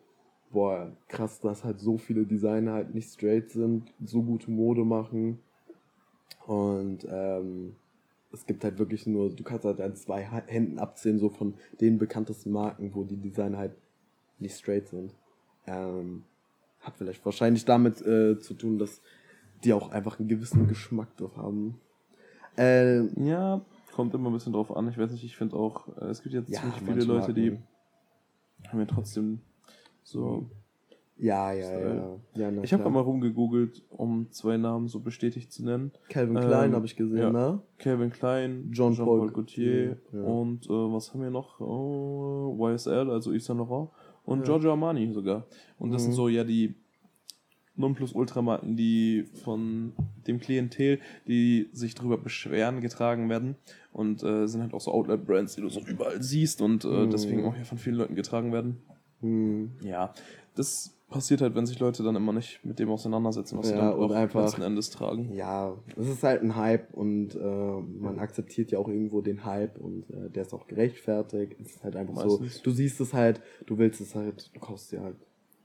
boah, 0.51 0.91
krass, 1.07 1.39
dass 1.39 1.63
halt 1.63 1.79
so 1.79 1.97
viele 1.97 2.25
Designer 2.25 2.73
halt 2.73 2.93
nicht 2.93 3.09
straight 3.09 3.49
sind, 3.51 3.93
so 4.03 4.21
gute 4.21 4.51
Mode 4.51 4.83
machen. 4.83 5.39
Und 6.45 7.07
ähm, 7.09 7.75
es 8.31 8.45
gibt 8.45 8.63
halt 8.63 8.77
wirklich 8.77 9.07
nur, 9.07 9.29
du 9.29 9.43
kannst 9.43 9.65
halt 9.65 9.81
an 9.81 9.95
zwei 9.95 10.21
Händen 10.21 10.79
abzählen, 10.79 11.19
so 11.19 11.29
von 11.29 11.55
den 11.79 11.97
bekanntesten 11.97 12.51
Marken, 12.51 12.91
wo 12.93 13.03
die 13.03 13.17
Designer 13.17 13.57
halt 13.57 13.75
nicht 14.39 14.55
straight 14.55 14.87
sind. 14.87 15.15
Ähm, 15.67 16.23
hat 16.81 16.95
vielleicht 16.97 17.25
wahrscheinlich 17.25 17.65
damit 17.65 18.01
äh, 18.01 18.39
zu 18.39 18.53
tun, 18.53 18.77
dass 18.79 19.01
die 19.63 19.73
auch 19.73 19.91
einfach 19.91 20.19
einen 20.19 20.29
gewissen 20.29 20.67
Geschmack 20.67 21.15
drauf 21.17 21.35
haben. 21.37 21.79
Äh, 22.57 23.03
ja, 23.23 23.61
kommt 23.93 24.13
immer 24.13 24.29
ein 24.29 24.33
bisschen 24.33 24.53
drauf 24.53 24.75
an. 24.75 24.87
Ich 24.89 24.97
weiß 24.97 25.11
nicht, 25.11 25.23
ich 25.23 25.35
finde 25.35 25.55
auch, 25.55 25.87
äh, 25.97 26.05
es 26.05 26.23
gibt 26.23 26.33
jetzt 26.33 26.49
ja, 26.49 26.61
ziemlich 26.61 26.81
viele 26.81 27.03
Leute, 27.03 27.33
die 27.33 27.57
haben 28.67 28.79
ja 28.79 28.85
trotzdem 28.85 29.39
so. 30.03 30.49
Ja, 31.17 31.51
ja, 31.51 31.77
ja. 31.77 32.15
ja 32.33 32.51
na, 32.51 32.63
ich 32.63 32.71
habe 32.71 32.89
mal 32.89 33.01
rumgegoogelt, 33.01 33.83
um 33.89 34.31
zwei 34.31 34.55
Namen 34.55 34.87
so 34.87 35.01
bestätigt 35.01 35.51
zu 35.51 35.65
nennen. 35.65 35.91
Calvin 36.07 36.37
ähm, 36.37 36.43
Klein 36.43 36.73
habe 36.73 36.85
ich 36.85 36.95
gesehen, 36.95 37.17
ja. 37.17 37.29
ne? 37.29 37.61
Calvin 37.77 38.09
Klein, 38.09 38.69
John, 38.71 38.93
Jean 38.93 39.05
Paul, 39.05 39.19
Paul 39.19 39.31
Gaultier 39.31 39.97
ja. 40.13 40.21
und 40.21 40.65
äh, 40.67 40.69
was 40.69 41.13
haben 41.13 41.21
wir 41.21 41.29
noch? 41.29 41.59
Oh, 41.59 42.55
YSL, 42.57 43.09
also 43.09 43.33
Yves 43.33 43.45
Saint 43.45 43.59
Laurent 43.59 43.89
und 44.29 44.43
Giorgio 44.43 44.71
Armani 44.71 45.11
sogar. 45.11 45.45
Und 45.77 45.91
das 45.91 46.03
mhm. 46.03 46.05
sind 46.07 46.13
so 46.13 46.29
ja 46.29 46.43
die 46.43 46.75
Nonplusultramarken, 47.75 48.75
die 48.75 49.23
von 49.43 49.93
dem 50.27 50.39
Klientel, 50.39 50.99
die 51.27 51.69
sich 51.71 51.95
darüber 51.95 52.17
beschweren, 52.17 52.81
getragen 52.81 53.29
werden. 53.29 53.55
Und 53.91 54.21
äh, 54.21 54.47
sind 54.47 54.61
halt 54.61 54.73
auch 54.73 54.81
so 54.81 54.91
Outlet-Brands, 54.91 55.55
die 55.55 55.61
du 55.61 55.69
so 55.69 55.79
überall 55.79 56.21
siehst 56.21 56.61
und 56.61 56.85
äh, 56.85 57.05
mm. 57.05 57.09
deswegen 57.09 57.45
auch 57.45 57.55
hier 57.55 57.65
von 57.65 57.77
vielen 57.77 57.95
Leuten 57.95 58.15
getragen 58.15 58.53
werden. 58.53 58.77
Mm. 59.21 59.65
Ja, 59.83 60.13
das 60.55 60.95
passiert 61.09 61.41
halt, 61.41 61.55
wenn 61.55 61.65
sich 61.65 61.79
Leute 61.79 62.03
dann 62.03 62.15
immer 62.15 62.33
nicht 62.33 62.63
mit 62.63 62.79
dem 62.79 62.89
auseinandersetzen, 62.89 63.57
was 63.57 63.69
ja, 63.69 63.75
sie 63.75 63.81
dann 63.81 63.93
auch 63.93 64.11
einfach, 64.11 64.43
letzten 64.43 64.61
Endes 64.61 64.89
tragen. 64.89 65.33
Ja, 65.33 65.75
es 65.97 66.07
ist 66.07 66.23
halt 66.23 66.43
ein 66.43 66.55
Hype 66.55 66.93
und 66.93 67.35
äh, 67.35 67.39
man 67.39 68.19
akzeptiert 68.19 68.71
ja 68.71 68.79
auch 68.79 68.87
irgendwo 68.87 69.21
den 69.21 69.45
Hype 69.45 69.79
und 69.79 70.09
äh, 70.11 70.29
der 70.29 70.43
ist 70.43 70.53
auch 70.53 70.67
gerechtfertigt. 70.67 71.55
Es 71.59 71.75
ist 71.75 71.83
halt 71.83 71.95
einfach 71.95 72.13
Meistens. 72.13 72.55
so, 72.55 72.63
du 72.63 72.71
siehst 72.71 73.01
es 73.01 73.13
halt, 73.13 73.41
du 73.65 73.77
willst 73.77 74.01
es 74.01 74.15
halt, 74.15 74.51
du 74.53 74.59
kaufst 74.59 74.91
dir 74.91 75.01
halt. 75.01 75.17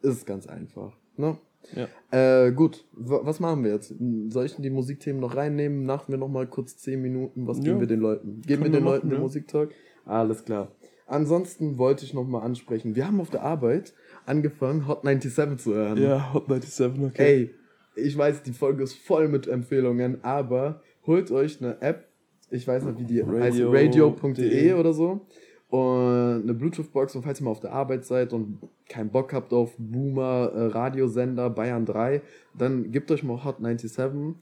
Ist 0.03 0.27
ganz 0.27 0.47
einfach. 0.47 0.97
Ne? 1.17 1.38
Ja. 1.75 2.47
Äh, 2.47 2.53
gut, 2.53 2.85
was 2.93 3.40
machen 3.40 3.64
wir 3.64 3.73
jetzt? 3.73 3.95
Soll 4.29 4.47
ich 4.47 4.57
die 4.57 4.71
Musikthemen 4.71 5.21
noch 5.21 5.35
reinnehmen? 5.35 5.87
Machen 5.87 6.12
wir 6.12 6.19
noch 6.19 6.29
mal 6.29 6.47
kurz 6.47 6.77
10 6.79 7.01
Minuten. 7.01 7.47
Was 7.47 7.61
geben 7.61 7.81
wir 7.81 7.87
den 7.87 8.01
Leuten? 8.01 8.43
Geben 8.43 8.62
Können 8.62 8.73
wir 8.75 8.81
den 8.81 8.85
Leuten 8.85 9.07
machen, 9.07 9.11
den 9.11 9.17
ja. 9.17 9.23
Musiktalk? 9.23 9.71
Alles 10.05 10.45
klar. 10.45 10.73
Ansonsten 11.07 11.79
wollte 11.79 12.05
ich 12.05 12.14
noch 12.14 12.27
mal 12.27 12.40
ansprechen. 12.40 12.97
Wir 12.97 13.07
haben 13.07 13.21
auf 13.21 13.31
der 13.31 13.43
Arbeit 13.43 13.93
angefangen, 14.25 14.88
Hot 14.88 15.03
97 15.05 15.59
zu 15.59 15.75
hören. 15.75 15.99
Ja, 15.99 16.33
Hot 16.33 16.47
97, 16.49 17.05
okay. 17.05 17.23
Ey, 17.23 17.55
ich 17.97 18.17
weiß, 18.17 18.43
die 18.43 18.53
Folge 18.53 18.83
ist 18.83 18.95
voll 18.95 19.29
mit 19.29 19.47
Empfehlungen, 19.47 20.25
aber 20.25 20.83
holt 21.07 21.31
euch 21.31 21.62
eine 21.62 21.81
App. 21.83 22.09
Ich 22.51 22.67
weiß 22.67 22.85
nicht, 22.85 22.99
wie 22.99 23.05
die 23.05 23.21
Radio. 23.21 23.40
heißt, 23.40 23.61
radio.de 23.62 24.73
oder 24.75 24.93
so 24.93 25.27
und 25.75 26.43
eine 26.43 26.55
Bluetooth-Box 26.55 27.17
und 27.17 27.23
falls 27.23 27.40
ihr 27.40 27.45
mal 27.45 27.51
auf 27.51 27.59
der 27.59 27.73
Arbeit 27.73 28.05
seid 28.05 28.33
und 28.33 28.61
keinen 28.88 29.11
Bock 29.11 29.33
habt 29.33 29.53
auf 29.53 29.75
Boomer, 29.77 30.53
äh, 30.55 30.67
Radiosender, 30.67 31.51
Bayern 31.51 31.85
3, 31.85 32.23
dann 32.57 32.93
gebt 32.93 33.11
euch 33.11 33.25
mal 33.25 33.43
Hot 33.43 33.57
97. 33.59 34.37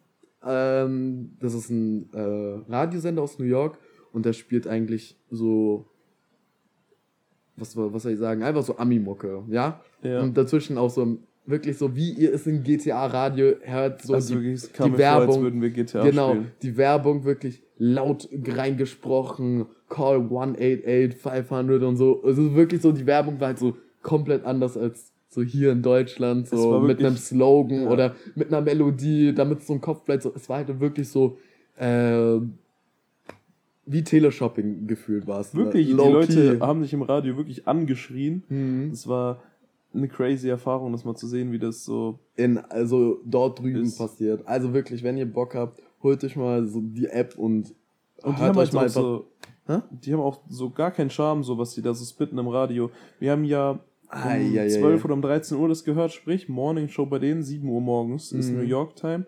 Ähm, 0.44 1.36
das 1.40 1.54
ist 1.54 1.70
ein 1.70 2.12
äh, 2.12 2.70
Radiosender 2.70 3.22
aus 3.22 3.38
New 3.38 3.46
York 3.46 3.78
und 4.12 4.26
der 4.26 4.34
spielt 4.34 4.66
eigentlich 4.66 5.16
so, 5.30 5.86
was, 7.56 7.76
was 7.76 8.02
soll 8.02 8.12
ich 8.12 8.18
sagen, 8.18 8.42
einfach 8.42 8.62
so 8.62 8.76
Ami-Mucke, 8.76 9.44
ja? 9.48 9.80
ja? 10.02 10.20
Und 10.20 10.36
dazwischen 10.36 10.78
auch 10.78 10.90
so 10.90 11.18
wirklich 11.44 11.76
so, 11.76 11.94
wie 11.96 12.10
ihr 12.12 12.32
es 12.32 12.46
in 12.46 12.62
GTA 12.62 13.06
Radio 13.06 13.54
hört, 13.62 14.02
so 14.02 14.14
also 14.14 14.38
die, 14.38 14.54
die 14.54 14.98
Werbung. 14.98 15.34
Vor, 15.34 15.42
würden 15.42 15.60
wir 15.60 15.70
GTA 15.70 16.04
genau, 16.04 16.30
spielen. 16.30 16.52
die 16.62 16.76
Werbung 16.76 17.24
wirklich 17.24 17.62
laut 17.78 18.28
reingesprochen, 18.32 19.66
Call 19.88 20.20
188 20.20 21.20
500 21.20 21.82
und 21.82 21.96
so. 21.96 22.22
Es 22.24 22.38
ist 22.38 22.54
wirklich 22.54 22.80
so, 22.80 22.92
die 22.92 23.06
Werbung 23.06 23.40
war 23.40 23.48
halt 23.48 23.58
so 23.58 23.76
komplett 24.02 24.44
anders 24.44 24.76
als 24.76 25.12
so 25.28 25.42
hier 25.42 25.72
in 25.72 25.82
Deutschland, 25.82 26.46
so 26.48 26.78
mit 26.80 27.00
einem 27.00 27.16
Slogan 27.16 27.84
ja. 27.84 27.90
oder 27.90 28.14
mit 28.34 28.48
einer 28.48 28.60
Melodie, 28.60 29.34
damit 29.34 29.60
es 29.60 29.66
so 29.66 29.72
im 29.72 29.80
Kopf 29.80 30.04
bleibt. 30.04 30.22
So, 30.22 30.32
es 30.34 30.48
war 30.48 30.58
halt 30.58 30.78
wirklich 30.78 31.08
so, 31.08 31.38
äh, 31.76 32.36
wie 33.84 34.04
Teleshopping 34.04 34.86
gefühlt 34.86 35.26
war 35.26 35.40
es. 35.40 35.54
Ne? 35.54 35.64
Wirklich, 35.64 35.86
die 35.88 35.92
Leute 35.92 36.60
haben 36.60 36.82
sich 36.82 36.92
im 36.92 37.02
Radio 37.02 37.36
wirklich 37.36 37.66
angeschrien. 37.66 38.44
Mhm. 38.48 38.90
Es 38.92 39.08
war 39.08 39.42
eine 39.94 40.08
crazy 40.08 40.48
Erfahrung, 40.48 40.92
das 40.92 41.04
mal 41.04 41.14
zu 41.14 41.26
sehen, 41.26 41.52
wie 41.52 41.58
das 41.58 41.84
so 41.84 42.18
in 42.36 42.58
also 42.58 43.20
dort 43.24 43.58
drüben 43.58 43.82
ist. 43.82 43.98
passiert. 43.98 44.46
Also 44.46 44.72
wirklich, 44.72 45.02
wenn 45.02 45.16
ihr 45.16 45.30
Bock 45.30 45.54
habt, 45.54 45.82
holt 46.02 46.22
euch 46.24 46.36
mal 46.36 46.66
so 46.66 46.80
die 46.80 47.06
App 47.06 47.36
und, 47.36 47.74
und 48.22 48.38
hört 48.38 48.56
euch 48.56 48.72
mal 48.72 48.84
einfach. 48.84 49.00
So, 49.00 49.26
die 49.90 50.12
haben 50.12 50.20
auch 50.20 50.40
so 50.48 50.70
gar 50.70 50.90
keinen 50.90 51.10
Charme, 51.10 51.44
so 51.44 51.58
was 51.58 51.74
die 51.74 51.82
da 51.82 51.94
so 51.94 52.04
spitten 52.04 52.38
im 52.38 52.48
Radio. 52.48 52.90
Wir 53.18 53.32
haben 53.32 53.44
ja 53.44 53.80
ah, 54.08 54.34
um 54.34 54.52
ja, 54.52 54.66
12 54.66 54.80
ja. 54.80 55.04
oder 55.04 55.14
um 55.14 55.22
13 55.22 55.58
Uhr 55.58 55.68
das 55.68 55.84
gehört, 55.84 56.12
sprich 56.12 56.48
Morning 56.48 56.88
Show 56.88 57.06
bei 57.06 57.18
denen, 57.18 57.42
7 57.42 57.68
Uhr 57.68 57.80
morgens, 57.80 58.32
mhm. 58.32 58.40
ist 58.40 58.50
New 58.50 58.62
York 58.62 58.96
Time. 58.96 59.26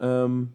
Ähm, 0.00 0.52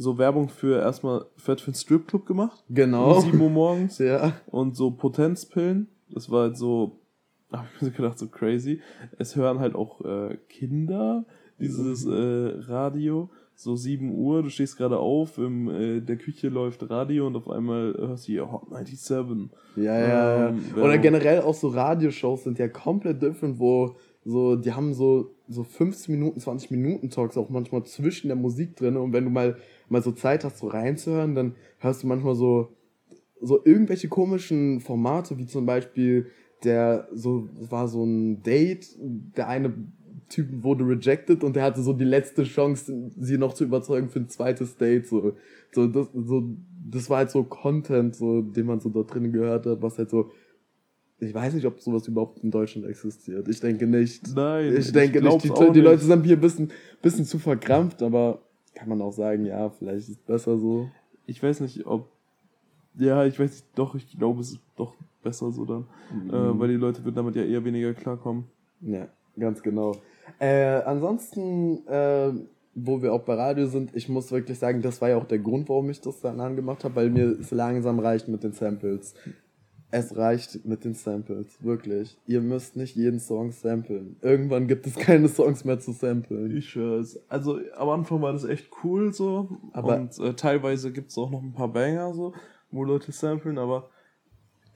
so 0.00 0.16
Werbung 0.16 0.48
für 0.48 0.80
erstmal 0.80 1.26
Fett 1.36 1.60
für 1.60 1.70
den 1.70 1.74
Stripclub 1.76 2.24
gemacht. 2.24 2.64
Genau. 2.70 3.16
Um 3.16 3.22
7 3.22 3.40
Uhr 3.40 3.50
morgens. 3.50 3.98
ja. 4.00 4.32
Und 4.46 4.74
so 4.74 4.90
Potenzpillen. 4.90 5.88
Das 6.08 6.30
war 6.30 6.42
halt 6.44 6.56
so 6.56 7.00
habe 7.52 7.66
ich 7.76 7.82
mir 7.82 7.90
gedacht, 7.90 8.18
so 8.18 8.28
crazy. 8.28 8.80
Es 9.18 9.36
hören 9.36 9.58
halt 9.58 9.74
auch 9.74 10.04
äh, 10.04 10.36
Kinder 10.48 11.24
dieses 11.58 12.06
äh, 12.06 12.70
Radio. 12.70 13.28
so 13.54 13.76
7 13.76 14.14
Uhr, 14.14 14.42
du 14.42 14.48
stehst 14.48 14.78
gerade 14.78 14.98
auf, 14.98 15.36
in 15.36 15.68
äh, 15.68 16.00
der 16.00 16.16
Küche 16.16 16.48
läuft 16.48 16.88
Radio 16.88 17.26
und 17.26 17.36
auf 17.36 17.50
einmal 17.50 17.94
hörst 17.98 18.26
du 18.26 18.32
hier 18.32 18.50
Hot 18.50 18.68
97. 18.70 19.50
Ja, 19.76 19.98
ja, 19.98 20.48
Ähm, 20.48 20.64
ja. 20.74 20.82
Oder 20.82 20.96
generell 20.96 21.42
auch 21.42 21.54
so 21.54 21.68
Radioshows 21.68 22.44
sind 22.44 22.58
ja 22.58 22.68
komplett 22.68 23.20
different, 23.20 23.58
wo 23.58 23.96
so, 24.24 24.56
die 24.56 24.72
haben 24.72 24.94
so, 24.94 25.34
so 25.48 25.64
15 25.64 26.14
Minuten, 26.14 26.40
20 26.40 26.70
Minuten 26.70 27.10
Talks 27.10 27.36
auch 27.36 27.50
manchmal 27.50 27.84
zwischen 27.84 28.28
der 28.28 28.36
Musik 28.36 28.76
drin 28.76 28.96
und 28.96 29.12
wenn 29.12 29.24
du 29.24 29.30
mal, 29.30 29.56
mal 29.90 30.02
so 30.02 30.12
Zeit 30.12 30.44
hast, 30.44 30.58
so 30.58 30.68
reinzuhören, 30.68 31.34
dann 31.34 31.54
hörst 31.78 32.02
du 32.02 32.06
manchmal 32.06 32.34
so, 32.34 32.68
so 33.40 33.60
irgendwelche 33.64 34.08
komischen 34.08 34.80
Formate, 34.80 35.36
wie 35.38 35.46
zum 35.46 35.66
Beispiel 35.66 36.26
der, 36.64 37.08
so, 37.12 37.48
war 37.68 37.88
so 37.88 38.04
ein 38.04 38.42
Date, 38.42 38.86
der 38.98 39.48
eine 39.48 39.72
Typ 40.28 40.62
wurde 40.62 40.84
rejected 40.86 41.42
und 41.42 41.56
der 41.56 41.64
hatte 41.64 41.82
so 41.82 41.92
die 41.92 42.04
letzte 42.04 42.44
Chance, 42.44 43.10
sie 43.18 43.36
noch 43.36 43.52
zu 43.52 43.64
überzeugen 43.64 44.08
für 44.08 44.20
ein 44.20 44.28
zweites 44.28 44.76
Date, 44.76 45.06
so, 45.08 45.32
so, 45.72 45.86
das, 45.88 46.06
so, 46.14 46.56
das 46.88 47.10
war 47.10 47.18
halt 47.18 47.30
so 47.30 47.42
Content, 47.42 48.14
so, 48.14 48.40
den 48.42 48.66
man 48.66 48.78
so 48.80 48.90
dort 48.90 49.12
drin 49.12 49.32
gehört 49.32 49.66
hat, 49.66 49.82
was 49.82 49.98
halt 49.98 50.10
so, 50.10 50.30
ich 51.18 51.34
weiß 51.34 51.54
nicht, 51.54 51.66
ob 51.66 51.80
sowas 51.80 52.06
überhaupt 52.08 52.38
in 52.44 52.50
Deutschland 52.50 52.86
existiert. 52.86 53.46
Ich 53.48 53.60
denke 53.60 53.86
nicht. 53.86 54.34
Nein, 54.34 54.74
Ich 54.76 54.90
denke 54.92 55.20
nicht. 55.20 55.28
glaub's 55.28 55.42
Die, 55.42 55.72
die 55.72 55.80
Leute 55.80 55.96
nicht. 55.96 56.06
sind 56.06 56.24
hier 56.24 56.36
ein 56.36 56.40
bisschen, 56.40 56.70
bisschen 57.02 57.24
zu 57.26 57.38
verkrampft, 57.38 58.02
aber 58.02 58.40
kann 58.80 58.88
man 58.88 59.02
auch 59.02 59.12
sagen, 59.12 59.44
ja, 59.44 59.68
vielleicht 59.68 59.98
ist 59.98 60.08
es 60.08 60.16
besser 60.16 60.56
so. 60.56 60.88
Ich 61.26 61.42
weiß 61.42 61.60
nicht, 61.60 61.86
ob. 61.86 62.08
Ja, 62.94 63.26
ich 63.26 63.38
weiß 63.38 63.50
nicht, 63.50 63.66
doch, 63.74 63.94
ich 63.94 64.18
glaube, 64.18 64.40
es 64.40 64.52
ist 64.52 64.60
doch 64.74 64.94
besser 65.22 65.52
so 65.52 65.66
dann. 65.66 65.86
Mhm. 66.12 66.30
Äh, 66.30 66.58
weil 66.58 66.68
die 66.68 66.76
Leute 66.76 67.04
würden 67.04 67.16
damit 67.16 67.36
ja 67.36 67.44
eher 67.44 67.62
weniger 67.62 67.92
klarkommen. 67.92 68.44
Ja, 68.80 69.06
ganz 69.38 69.62
genau. 69.62 69.96
Äh, 70.38 70.80
ansonsten, 70.86 71.86
äh, 71.88 72.32
wo 72.74 73.02
wir 73.02 73.12
auch 73.12 73.20
bei 73.20 73.34
Radio 73.34 73.66
sind, 73.66 73.94
ich 73.94 74.08
muss 74.08 74.32
wirklich 74.32 74.58
sagen, 74.58 74.80
das 74.80 75.02
war 75.02 75.10
ja 75.10 75.18
auch 75.18 75.26
der 75.26 75.40
Grund, 75.40 75.68
warum 75.68 75.90
ich 75.90 76.00
das 76.00 76.20
dann 76.20 76.40
angemacht 76.40 76.82
habe, 76.84 76.96
weil 76.96 77.10
mir 77.10 77.38
es 77.38 77.50
langsam 77.50 77.98
reicht 77.98 78.28
mit 78.28 78.42
den 78.42 78.52
Samples. 78.52 79.14
Es 79.92 80.16
reicht 80.16 80.64
mit 80.64 80.84
den 80.84 80.94
Samples, 80.94 81.62
wirklich. 81.62 82.16
Ihr 82.26 82.40
müsst 82.40 82.76
nicht 82.76 82.94
jeden 82.94 83.18
Song 83.18 83.50
samplen. 83.50 84.16
Irgendwann 84.22 84.68
gibt 84.68 84.86
es 84.86 84.94
keine 84.96 85.28
Songs 85.28 85.64
mehr 85.64 85.80
zu 85.80 85.92
samplen. 85.92 86.56
Ich 86.56 86.70
schwör's. 86.70 87.18
Also 87.28 87.58
am 87.76 87.88
Anfang 87.88 88.22
war 88.22 88.32
das 88.32 88.44
echt 88.44 88.68
cool 88.84 89.12
so. 89.12 89.48
Aber- 89.72 89.96
und 89.96 90.18
äh, 90.18 90.34
teilweise 90.34 90.92
gibt's 90.92 91.18
auch 91.18 91.30
noch 91.30 91.42
ein 91.42 91.52
paar 91.52 91.72
Banger 91.72 92.14
so, 92.14 92.34
wo 92.70 92.84
Leute 92.84 93.10
samplen, 93.10 93.58
aber 93.58 93.90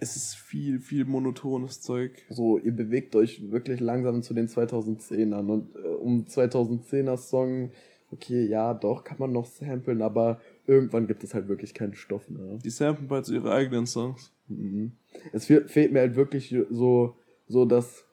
es 0.00 0.16
ist 0.16 0.34
viel, 0.34 0.80
viel 0.80 1.04
monotones 1.04 1.80
Zeug. 1.80 2.24
So, 2.28 2.58
ihr 2.58 2.74
bewegt 2.74 3.14
euch 3.14 3.50
wirklich 3.52 3.80
langsam 3.80 4.22
zu 4.22 4.34
den 4.34 4.48
2010ern 4.48 5.48
und 5.48 5.76
äh, 5.76 5.88
um 5.88 6.24
2010er 6.24 7.16
Song, 7.16 7.70
okay, 8.10 8.46
ja, 8.46 8.74
doch, 8.74 9.04
kann 9.04 9.18
man 9.18 9.32
noch 9.32 9.46
samplen, 9.46 10.02
aber 10.02 10.40
irgendwann 10.66 11.06
gibt 11.06 11.22
es 11.24 11.34
halt 11.34 11.48
wirklich 11.48 11.74
keinen 11.74 11.94
Stoff 11.94 12.28
mehr. 12.30 12.58
Die 12.64 12.70
samplen 12.70 13.08
bald 13.08 13.26
so 13.26 13.34
ihre 13.34 13.52
eigenen 13.52 13.86
Songs. 13.86 14.32
Mhm. 14.48 14.92
Es 15.32 15.46
fe- 15.46 15.66
fehlt 15.68 15.92
mir 15.92 16.00
halt 16.00 16.16
wirklich 16.16 16.54
so, 16.70 17.16
so 17.48 17.64
dass 17.64 18.04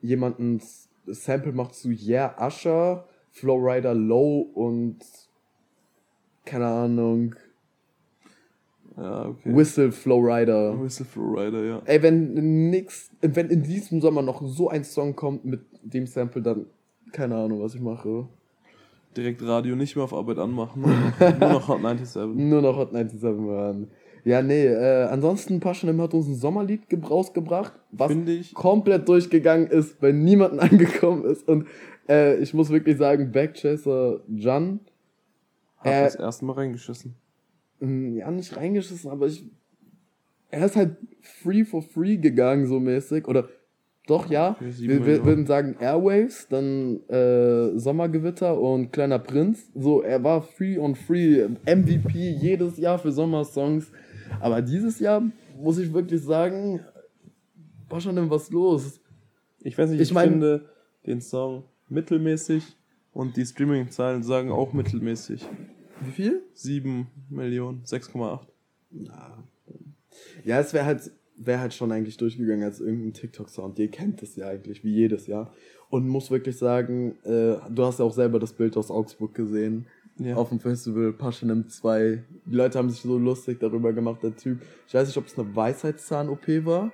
jemand 0.00 0.38
ein 0.38 0.60
Sample 1.06 1.52
macht 1.52 1.74
zu 1.74 1.90
Yeah 1.90 2.34
Usher, 2.44 3.06
Flowrider 3.30 3.94
Low 3.94 4.40
und 4.54 4.98
keine 6.44 6.66
Ahnung, 6.66 7.34
Ja, 8.96 9.26
okay. 9.28 9.54
Whistle 9.56 9.90
Flowrider. 9.92 10.78
Whistle 10.80 11.06
Rider, 11.16 11.64
ja. 11.64 11.82
Ey, 11.86 12.02
wenn 12.02 12.68
nix, 12.70 13.10
wenn 13.20 13.48
in 13.48 13.62
diesem 13.62 14.00
Sommer 14.00 14.22
noch 14.22 14.42
so 14.46 14.68
ein 14.68 14.84
Song 14.84 15.16
kommt 15.16 15.44
mit 15.44 15.60
dem 15.82 16.06
Sample, 16.06 16.42
dann 16.42 16.66
keine 17.12 17.36
Ahnung, 17.36 17.60
was 17.62 17.74
ich 17.74 17.80
mache. 17.80 18.28
Direkt 19.16 19.42
Radio 19.42 19.76
nicht 19.76 19.94
mehr 19.96 20.04
auf 20.04 20.14
Arbeit 20.14 20.38
anmachen. 20.38 20.82
Nur 20.82 20.90
noch, 21.20 21.38
nur 21.38 21.48
noch 21.50 21.68
Hot 21.68 21.80
97. 21.80 22.26
Nur 22.34 22.62
noch 22.62 22.76
Hot 22.76 22.92
97 22.92 23.22
hören. 23.22 23.90
Ja, 24.24 24.40
nee, 24.40 24.66
äh, 24.66 25.04
ansonsten 25.04 25.58
Paschanim 25.58 26.00
hat 26.00 26.14
uns 26.14 26.28
ein 26.28 26.36
Sommerlied 26.36 26.88
ge- 26.88 27.00
rausgebracht, 27.04 27.72
was 27.90 28.12
komplett 28.54 29.08
durchgegangen 29.08 29.66
ist, 29.66 29.98
bei 30.00 30.12
niemandem 30.12 30.60
angekommen 30.70 31.24
ist. 31.24 31.48
Und 31.48 31.66
äh, 32.08 32.36
ich 32.38 32.54
muss 32.54 32.70
wirklich 32.70 32.96
sagen, 32.98 33.32
Backchaser 33.32 34.20
Jan, 34.28 34.78
Hat 35.78 35.86
Äh, 35.92 36.04
das 36.04 36.14
erste 36.14 36.44
Mal 36.44 36.52
reingeschissen. 36.54 37.16
mh, 37.80 38.18
ja, 38.20 38.30
nicht 38.30 38.56
reingeschissen, 38.56 39.10
aber 39.10 39.26
ich. 39.26 39.44
Er 40.50 40.66
ist 40.66 40.76
halt 40.76 40.96
free 41.22 41.64
for 41.64 41.82
free 41.82 42.16
gegangen, 42.18 42.66
so 42.66 42.78
mäßig. 42.78 43.26
Oder 43.26 43.48
doch, 44.06 44.28
ja. 44.30 44.56
Wir, 44.60 45.06
wir 45.06 45.24
würden 45.24 45.46
sagen 45.46 45.76
Airwaves, 45.78 46.48
dann 46.48 47.00
äh, 47.08 47.78
Sommergewitter 47.78 48.58
und 48.60 48.92
Kleiner 48.92 49.18
Prinz. 49.20 49.70
So, 49.74 50.02
er 50.02 50.22
war 50.24 50.42
free 50.42 50.78
on 50.78 50.94
free, 50.96 51.46
MVP 51.66 52.32
jedes 52.32 52.76
Jahr 52.78 52.98
für 52.98 53.12
Sommersongs. 53.12 53.90
Aber 54.40 54.60
dieses 54.62 54.98
Jahr 54.98 55.22
muss 55.60 55.78
ich 55.78 55.92
wirklich 55.92 56.22
sagen, 56.22 56.80
war 57.88 58.00
schon 58.00 58.16
denn 58.16 58.28
was 58.30 58.50
los. 58.50 59.00
Ich 59.60 59.76
weiß 59.78 59.90
nicht, 59.90 60.00
Ich 60.00 60.08
ich, 60.08 60.14
mein- 60.14 60.30
finde 60.30 60.68
den 61.06 61.20
Song 61.20 61.64
mittelmäßig 61.88 62.64
und 63.12 63.36
die 63.36 63.44
Streaming-Zahlen 63.44 64.22
sagen 64.22 64.50
auch 64.50 64.72
mittelmäßig. 64.72 65.46
Wie 66.00 66.10
viel? 66.10 66.42
7 66.54 67.06
Millionen, 67.30 67.82
6,8. 67.84 68.40
Na. 68.90 69.38
Ja, 70.44 70.58
es 70.60 70.72
wäre 70.72 70.84
halt, 70.86 71.12
wär 71.36 71.60
halt 71.60 71.74
schon 71.74 71.92
eigentlich 71.92 72.16
durchgegangen 72.16 72.64
als 72.64 72.80
irgendein 72.80 73.12
TikTok-Sound. 73.12 73.78
Ihr 73.78 73.90
kennt 73.90 74.22
es 74.22 74.36
ja 74.36 74.48
eigentlich, 74.48 74.84
wie 74.84 74.92
jedes 74.92 75.26
Jahr. 75.26 75.52
Und 75.90 76.08
muss 76.08 76.30
wirklich 76.30 76.56
sagen, 76.56 77.16
äh, 77.24 77.56
du 77.70 77.84
hast 77.84 77.98
ja 77.98 78.04
auch 78.04 78.12
selber 78.12 78.38
das 78.38 78.52
Bild 78.52 78.76
aus 78.76 78.90
Augsburg 78.90 79.34
gesehen. 79.34 79.86
Ja. 80.18 80.36
Auf 80.36 80.50
dem 80.50 80.60
Festival 80.60 81.12
Paschanim 81.12 81.68
2. 81.68 82.22
Die 82.46 82.54
Leute 82.54 82.78
haben 82.78 82.90
sich 82.90 83.00
so 83.00 83.18
lustig 83.18 83.60
darüber 83.60 83.92
gemacht, 83.92 84.22
der 84.22 84.36
Typ. 84.36 84.60
Ich 84.86 84.94
weiß 84.94 85.08
nicht, 85.08 85.16
ob 85.16 85.26
es 85.26 85.38
eine 85.38 85.54
Weisheitszahn-OP 85.54 86.64
war 86.64 86.92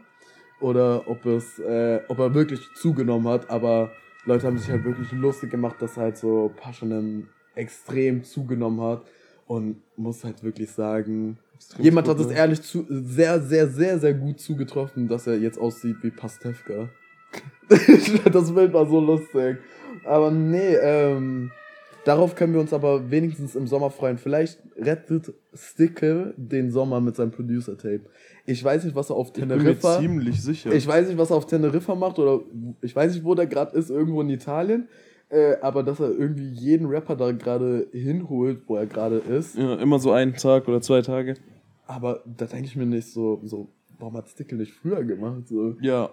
oder 0.61 1.09
ob 1.09 1.27
es, 1.27 1.59
äh, 1.59 2.01
ob 2.09 2.19
er 2.19 2.35
wirklich 2.35 2.61
zugenommen 2.75 3.29
hat, 3.29 3.51
aber 3.51 3.93
Leute 4.25 4.47
haben 4.47 4.59
sich 4.59 4.71
halt 4.71 4.85
wirklich 4.85 5.11
lustig 5.13 5.51
gemacht, 5.51 5.77
dass 5.81 5.97
halt 5.97 6.17
so 6.17 6.53
Paschanim 6.57 7.29
extrem 7.55 8.25
zugenommen 8.25 8.81
hat 8.81 9.05
und 9.47 9.83
muss 9.97 10.23
halt 10.25 10.43
wirklich 10.45 10.71
sagen, 10.71 11.39
jemand 11.79 12.09
hat 12.09 12.19
es 12.21 12.29
ne? 12.29 12.35
ehrlich 12.35 12.63
zu, 12.63 12.87
sehr, 12.89 13.41
sehr, 13.41 13.69
sehr, 13.69 13.99
sehr 13.99 14.15
gut 14.15 14.41
zugetroffen, 14.41 15.09
dass 15.09 15.27
er 15.27 15.39
jetzt 15.39 15.59
aussieht 15.59 15.97
wie 16.03 16.11
Pastewka. 16.11 16.89
das 18.33 18.55
Bild 18.55 18.73
war 18.73 18.87
so 18.87 19.01
lustig. 19.01 19.59
Aber 20.05 20.31
nee, 20.31 20.75
ähm, 20.77 21.51
darauf 22.05 22.35
können 22.35 22.55
wir 22.55 22.61
uns 22.61 22.73
aber 22.73 23.11
wenigstens 23.11 23.55
im 23.55 23.67
Sommer 23.67 23.91
freuen. 23.91 24.19
Vielleicht 24.19 24.59
rettet 24.77 25.35
Stickle 25.55 26.35
den 26.37 26.71
Sommer 26.71 27.01
mit 27.01 27.17
seinem 27.17 27.31
Producer-Tape. 27.31 28.03
Ich 28.47 28.65
weiß 28.65 28.85
nicht, 28.85 28.97
was 28.97 29.11
er 29.11 29.17
auf 29.17 29.29
Ich 29.29 29.35
bin 29.35 29.49
mir 29.49 29.59
Teneriffa... 29.59 30.01
ziemlich 30.01 30.43
sicher. 30.43 30.73
Ich 30.73 30.87
weiß 30.87 31.09
nicht, 31.09 31.19
was 31.19 31.31
er 31.31 31.37
auf 31.37 31.47
Teneriffa 31.47 31.95
macht 31.95 32.19
oder 32.19 32.41
ich 32.81 32.97
weiß 32.97 33.13
nicht, 33.13 33.25
wo 33.25 33.35
der 33.35 33.47
gerade 33.47 33.77
ist, 33.77 33.91
irgendwo 33.91 34.23
in 34.23 34.31
Italien. 34.31 34.89
Äh, 35.31 35.57
aber 35.61 35.83
dass 35.83 36.01
er 36.01 36.11
irgendwie 36.11 36.49
jeden 36.49 36.87
Rapper 36.87 37.15
da 37.17 37.33
gerade 37.33 37.87
hinholt, 37.93 38.63
wo 38.67 38.77
er 38.77 38.87
gerade 38.87 39.17
ist. 39.19 39.57
ja, 39.57 39.75
immer 39.77 39.99
so 39.99 40.11
einen 40.13 40.35
Tag 40.35 40.67
oder 40.69 40.81
zwei 40.81 41.03
Tage. 41.03 41.35
Aber 41.87 42.23
da 42.25 42.47
denke 42.47 42.67
ich 42.67 42.77
mir 42.77 42.87
nicht 42.87 43.09
so, 43.09 43.41
so, 43.45 43.69
warum 43.99 44.15
hat 44.17 44.29
Stickle 44.29 44.59
nicht 44.59 44.73
früher 44.73 45.05
gemacht? 45.05 45.49
So. 45.49 45.77
Ja, 45.81 46.11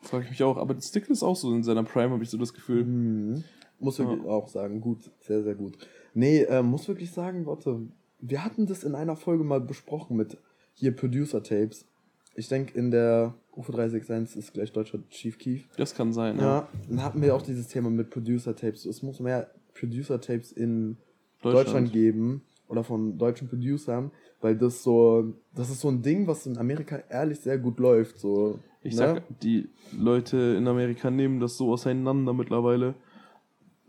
frage 0.00 0.24
ich 0.24 0.30
mich 0.30 0.42
auch. 0.42 0.56
Aber 0.58 0.78
Stickle 0.80 1.12
ist 1.12 1.22
auch 1.22 1.36
so 1.36 1.54
in 1.54 1.62
seiner 1.62 1.84
Prime, 1.84 2.10
habe 2.10 2.22
ich 2.22 2.30
so 2.30 2.36
das 2.38 2.52
Gefühl. 2.54 2.84
Mhm. 2.84 3.44
Muss 3.78 3.96
Ja. 3.98 4.06
wirklich 4.08 4.26
auch 4.28 4.48
sagen, 4.48 4.80
gut, 4.82 5.10
sehr, 5.20 5.42
sehr 5.42 5.54
gut. 5.54 5.78
Nee, 6.12 6.42
äh, 6.42 6.62
muss 6.62 6.86
wirklich 6.88 7.12
sagen, 7.12 7.46
warte, 7.46 7.80
wir 8.20 8.44
hatten 8.44 8.66
das 8.66 8.84
in 8.84 8.94
einer 8.94 9.16
Folge 9.16 9.42
mal 9.44 9.60
besprochen 9.60 10.16
mit 10.18 10.36
hier 10.74 10.94
Producer-Tapes. 10.94 11.86
Ich 12.34 12.48
denke, 12.48 12.78
in 12.78 12.90
der 12.90 13.34
UFO 13.52 13.72
361 13.72 14.38
ist 14.38 14.52
gleich 14.54 14.72
deutscher 14.72 14.98
Chief 15.10 15.36
Keef. 15.38 15.68
Das 15.76 15.94
kann 15.94 16.12
sein, 16.12 16.38
ja. 16.38 16.42
Ja, 16.42 16.68
dann 16.88 17.02
hatten 17.02 17.22
wir 17.22 17.34
auch 17.34 17.42
dieses 17.42 17.68
Thema 17.68 17.90
mit 17.90 18.10
Producer-Tapes. 18.10 18.86
Es 18.86 19.02
muss 19.02 19.20
mehr 19.20 19.50
Producer-Tapes 19.74 20.52
in 20.52 20.96
Deutschland. 21.42 21.92
geben 21.92 22.42
oder 22.68 22.84
von 22.84 23.18
deutschen 23.18 23.48
Producern, 23.48 24.12
weil 24.40 24.56
das 24.56 24.82
so, 24.82 25.34
das 25.54 25.70
ist 25.70 25.80
so 25.80 25.88
ein 25.88 26.02
Ding, 26.02 26.26
was 26.26 26.46
in 26.46 26.56
Amerika 26.56 27.02
ehrlich 27.10 27.40
sehr 27.40 27.58
gut 27.58 27.80
läuft. 27.80 28.18
So, 28.18 28.60
Ich 28.82 28.92
ne? 28.94 28.98
sag, 28.98 29.40
die 29.40 29.68
Leute 29.92 30.36
in 30.56 30.68
Amerika 30.68 31.10
nehmen 31.10 31.40
das 31.40 31.56
so 31.56 31.72
auseinander 31.72 32.32
mittlerweile. 32.32 32.94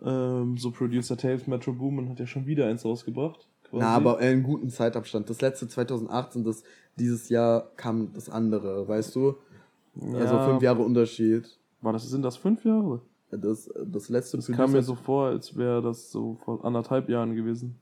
Ähm, 0.03 0.57
so 0.57 0.71
Producer 0.71 1.15
Tapes, 1.15 1.45
Metro 1.45 1.73
Boomin 1.73 2.09
hat 2.09 2.19
ja 2.19 2.25
schon 2.25 2.47
wieder 2.47 2.67
eins 2.67 2.83
rausgebracht. 2.83 3.47
Na, 3.71 3.95
aber 3.95 4.19
in 4.21 4.43
guten 4.43 4.69
Zeitabstand. 4.69 5.29
Das 5.29 5.41
letzte 5.41 5.67
2018, 5.67 6.43
das 6.43 6.63
dieses 6.97 7.29
Jahr 7.29 7.71
kam 7.77 8.11
das 8.13 8.29
andere, 8.29 8.87
weißt 8.87 9.15
du? 9.15 9.35
Also 10.13 10.35
Ja, 10.35 10.49
fünf 10.49 10.61
Jahre 10.61 10.81
Unterschied. 10.83 11.57
War 11.81 11.93
das, 11.93 12.09
sind 12.09 12.21
das 12.23 12.37
fünf 12.37 12.63
Jahre? 12.65 13.01
Das, 13.31 13.69
das 13.85 14.09
letzte 14.09 14.37
Das 14.37 14.51
kam 14.51 14.73
mir 14.73 14.83
so 14.83 14.95
vor, 14.95 15.27
als 15.27 15.55
wäre 15.55 15.81
das 15.81 16.11
so 16.11 16.35
vor 16.43 16.63
anderthalb 16.65 17.07
Jahren 17.09 17.33
gewesen. 17.35 17.77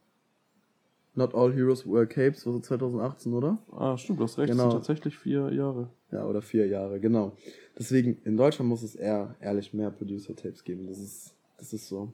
Not 1.15 1.33
All 1.33 1.51
Heroes 1.53 1.85
Wear 1.87 2.05
Capes, 2.05 2.45
war 2.45 2.53
so 2.53 2.59
2018, 2.59 3.33
oder? 3.33 3.57
Ah, 3.71 3.97
stimmt, 3.97 4.19
du 4.19 4.23
hast 4.23 4.37
recht, 4.37 4.51
Genau. 4.51 4.67
es 4.67 4.71
sind 4.71 4.79
tatsächlich 4.79 5.17
vier 5.17 5.51
Jahre. 5.51 5.89
Ja, 6.11 6.25
oder 6.25 6.41
vier 6.41 6.67
Jahre, 6.67 6.99
genau. 6.99 7.33
Deswegen, 7.77 8.17
in 8.23 8.37
Deutschland 8.37 8.69
muss 8.69 8.83
es 8.83 8.95
eher 8.95 9.35
ehrlich 9.41 9.73
mehr 9.73 9.89
Producer-Tapes 9.89 10.63
geben. 10.63 10.85
Das 10.87 10.99
ist, 10.99 11.33
das 11.57 11.73
ist 11.73 11.87
so. 11.87 12.13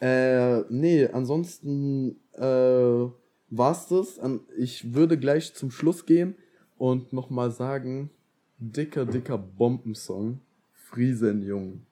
Äh, 0.00 0.62
nee, 0.68 1.06
ansonsten 1.06 2.16
äh, 2.36 3.10
war's 3.50 3.88
das. 3.88 4.20
Ich 4.56 4.94
würde 4.94 5.18
gleich 5.18 5.54
zum 5.54 5.70
Schluss 5.70 6.06
gehen 6.06 6.34
und 6.78 7.12
nochmal 7.12 7.50
sagen, 7.50 8.10
dicker, 8.58 9.04
dicker 9.06 9.38
Bombensong, 9.38 10.40
Friesenjung. 10.72 11.82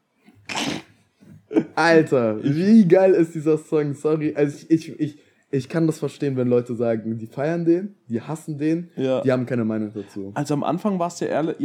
Alter, 1.75 2.43
wie 2.43 2.87
geil 2.87 3.13
ist 3.13 3.35
dieser 3.35 3.59
Song? 3.59 3.95
Sorry, 3.95 4.35
also 4.35 4.67
ich, 4.69 4.89
ich, 4.89 5.01
ich, 5.01 5.19
ich 5.51 5.69
kann 5.69 5.87
das 5.87 5.99
verstehen, 5.99 6.37
wenn 6.37 6.49
Leute 6.49 6.75
sagen, 6.75 7.19
die 7.19 7.27
feiern 7.27 7.65
den, 7.65 7.95
die 8.09 8.21
hassen 8.21 8.59
den, 8.59 8.91
ja. 8.97 9.21
die 9.21 9.31
haben 9.31 9.47
keine 9.47 9.65
Meinung 9.65 9.93
dazu. 9.95 10.33
Also 10.35 10.55
am 10.55 10.65
Anfang 10.65 10.99
war 10.99 11.09
es 11.09 11.21
ja 11.21 11.29
ehrlich, 11.29 11.57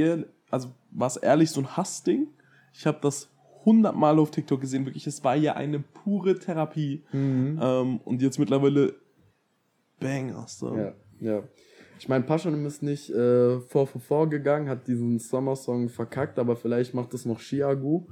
also 0.52 0.70
war 0.92 1.08
es 1.08 1.18
ehrlich 1.18 1.50
so 1.50 1.62
ein 1.62 1.78
Hassding. 1.78 2.28
Ich 2.74 2.86
habe 2.86 3.00
das 3.02 3.30
hundertmal 3.66 4.20
auf 4.20 4.32
TikTok 4.32 4.62
gesehen, 4.62 4.86
wirklich, 4.86 5.07
es 5.07 5.24
war 5.24 5.36
ja 5.36 5.53
eine 5.53 5.80
pure 5.80 6.38
Therapie. 6.38 7.03
Mhm. 7.12 7.60
Ähm, 7.62 7.99
und 8.05 8.22
jetzt 8.22 8.39
mittlerweile 8.39 8.95
Bangers. 9.99 10.60
So. 10.60 10.76
Ja, 10.76 10.93
ja. 11.20 11.43
Ich 11.99 12.07
meine, 12.07 12.24
Paschanim 12.24 12.66
ist 12.66 12.82
nicht 12.82 13.10
äh, 13.10 13.60
vor 13.60 13.88
vorgegangen, 13.88 14.70
hat 14.70 14.88
diesen 14.88 15.20
Sommersong 15.20 15.89
verkackt, 15.89 16.39
aber 16.39 16.55
vielleicht 16.55 16.93
macht 16.93 17.14
es 17.14 17.26
noch 17.26 17.41
Chiagu. 17.41 18.05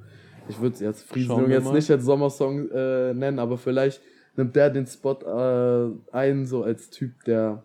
Ich 0.50 0.60
würde 0.60 0.76
es 0.76 0.82
jetzt 0.82 1.04
Friesenjung 1.04 1.50
jetzt 1.50 1.72
nicht 1.72 1.90
als 1.90 2.04
Sommersong 2.04 2.70
äh, 2.70 3.14
nennen, 3.14 3.40
aber 3.40 3.58
vielleicht 3.58 4.02
nimmt 4.36 4.56
der 4.56 4.70
den 4.70 4.86
Spot 4.86 5.20
äh, 5.22 5.92
ein, 6.12 6.46
so 6.46 6.64
als 6.64 6.90
Typ, 6.90 7.24
der 7.26 7.64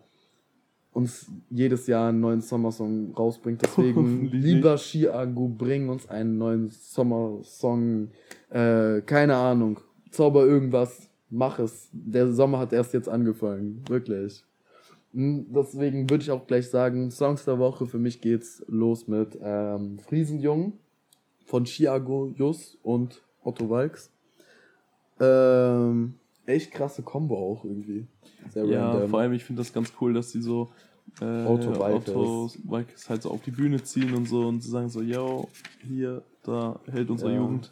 uns 0.93 1.27
jedes 1.49 1.87
Jahr 1.87 2.09
einen 2.09 2.19
neuen 2.19 2.41
Sommersong 2.41 3.13
rausbringt. 3.13 3.61
Deswegen, 3.61 4.27
lieber 4.31 4.75
Chiagu, 4.77 5.49
bring 5.49 5.89
uns 5.89 6.07
einen 6.09 6.37
neuen 6.37 6.69
Sommersong. 6.69 8.09
Äh, 8.49 9.01
keine 9.01 9.35
Ahnung. 9.35 9.79
Zauber 10.11 10.45
irgendwas. 10.45 11.09
Mach 11.29 11.59
es. 11.59 11.89
Der 11.91 12.31
Sommer 12.31 12.59
hat 12.59 12.73
erst 12.73 12.93
jetzt 12.93 13.09
angefangen. 13.09 13.83
Wirklich. 13.87 14.43
Hm, 15.13 15.47
deswegen 15.53 16.09
würde 16.09 16.23
ich 16.23 16.31
auch 16.31 16.45
gleich 16.45 16.69
sagen, 16.69 17.11
Songs 17.11 17.45
der 17.45 17.59
Woche, 17.59 17.85
für 17.85 17.99
mich 17.99 18.21
geht's 18.21 18.63
los 18.67 19.07
mit 19.07 19.37
ähm, 19.41 19.99
Friesenjung 19.99 20.73
von 21.45 21.65
Chiago 21.65 22.33
Jus 22.35 22.77
und 22.83 23.21
Otto 23.43 23.69
Walks. 23.69 24.11
Ähm, 25.19 26.15
echt 26.45 26.71
krasse 26.71 27.03
Combo 27.03 27.35
auch 27.35 27.63
irgendwie. 27.63 28.07
Sehr 28.49 28.65
ja, 28.65 28.91
random. 28.91 29.09
vor 29.09 29.19
allem, 29.19 29.33
ich 29.33 29.43
finde 29.43 29.61
das 29.61 29.73
ganz 29.73 29.93
cool, 30.01 30.13
dass 30.13 30.31
die 30.31 30.41
so 30.41 30.71
äh, 31.21 31.45
Otto 31.45 31.79
Walkes 31.79 33.09
halt 33.09 33.21
so 33.21 33.31
auf 33.31 33.41
die 33.41 33.51
Bühne 33.51 33.81
ziehen 33.83 34.13
und 34.13 34.27
so 34.27 34.47
und 34.47 34.63
sagen 34.63 34.89
so, 34.89 35.01
yo, 35.01 35.47
hier, 35.87 36.23
da 36.43 36.79
hält 36.91 37.09
unsere 37.09 37.31
ja. 37.31 37.37
Jugend. 37.37 37.71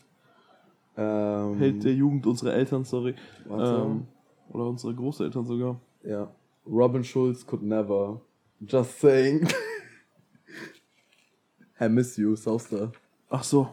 Ähm, 0.98 1.58
hält 1.58 1.84
der 1.84 1.94
Jugend 1.94 2.28
unsere 2.28 2.54
Eltern, 2.54 2.84
sorry. 2.84 3.16
Ähm, 3.50 4.08
oder 4.50 4.66
unsere 4.66 4.94
Großeltern 4.94 5.46
sogar. 5.46 5.80
Ja. 6.04 6.30
Robin 6.66 7.04
Schulz 7.04 7.46
could 7.46 7.64
never. 7.64 8.22
Just 8.60 9.00
saying. 9.00 9.48
I 11.80 11.90
miss 11.90 12.18
you, 12.18 12.36
Sauster. 12.36 12.92
Ach 13.30 13.44
so. 13.44 13.70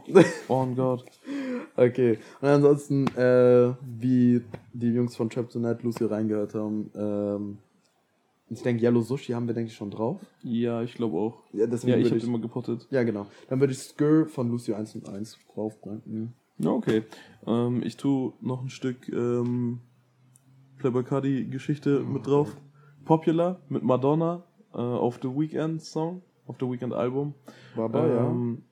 Oh 0.48 0.66
Gott. 0.66 1.04
Okay. 1.78 2.18
Und 2.40 2.48
ansonsten, 2.48 3.06
äh, 3.16 3.72
wie 3.82 4.42
die 4.72 4.88
Jungs 4.88 5.14
von 5.14 5.30
Trap 5.30 5.48
Tonight 5.48 5.84
Lucy 5.84 6.04
reingehört 6.04 6.54
haben, 6.54 6.90
ähm, 6.96 7.58
ich 8.50 8.62
denke, 8.62 8.82
Yellow 8.82 9.02
Sushi 9.02 9.32
haben 9.32 9.46
wir, 9.46 9.54
denke 9.54 9.70
ich, 9.70 9.76
schon 9.76 9.90
drauf. 9.90 10.20
Ja, 10.42 10.82
ich 10.82 10.94
glaube 10.94 11.16
auch. 11.18 11.42
Ja, 11.52 11.66
ja 11.66 11.96
ich 11.96 12.10
habe 12.10 12.20
immer 12.20 12.40
gepottet. 12.40 12.88
Ja, 12.90 13.04
genau. 13.04 13.26
Dann 13.48 13.60
würde 13.60 13.72
ich 13.72 13.78
Skr 13.78 14.26
von 14.26 14.50
Lucy 14.50 14.72
1 14.74 14.96
und 14.96 15.08
1 15.08 15.38
draufbringen. 15.54 16.34
Ja, 16.58 16.70
okay. 16.70 17.04
Ähm, 17.46 17.82
ich 17.84 17.96
tue 17.96 18.32
noch 18.40 18.62
ein 18.62 18.70
Stück 18.70 19.08
ähm, 19.10 19.80
Playboy 20.78 21.04
Cardi 21.04 21.44
Geschichte 21.44 22.02
oh, 22.02 22.08
mit 22.08 22.26
drauf. 22.26 22.48
Okay. 22.48 22.60
Popular 23.04 23.60
mit 23.68 23.84
Madonna 23.84 24.42
äh, 24.74 24.78
auf 24.78 25.20
The 25.22 25.28
Weekend 25.28 25.82
Song, 25.82 26.22
auf 26.46 26.56
The 26.58 26.66
Weekend 26.66 26.92
Album. 26.92 27.34
Bei, 27.76 28.08
ähm, 28.08 28.62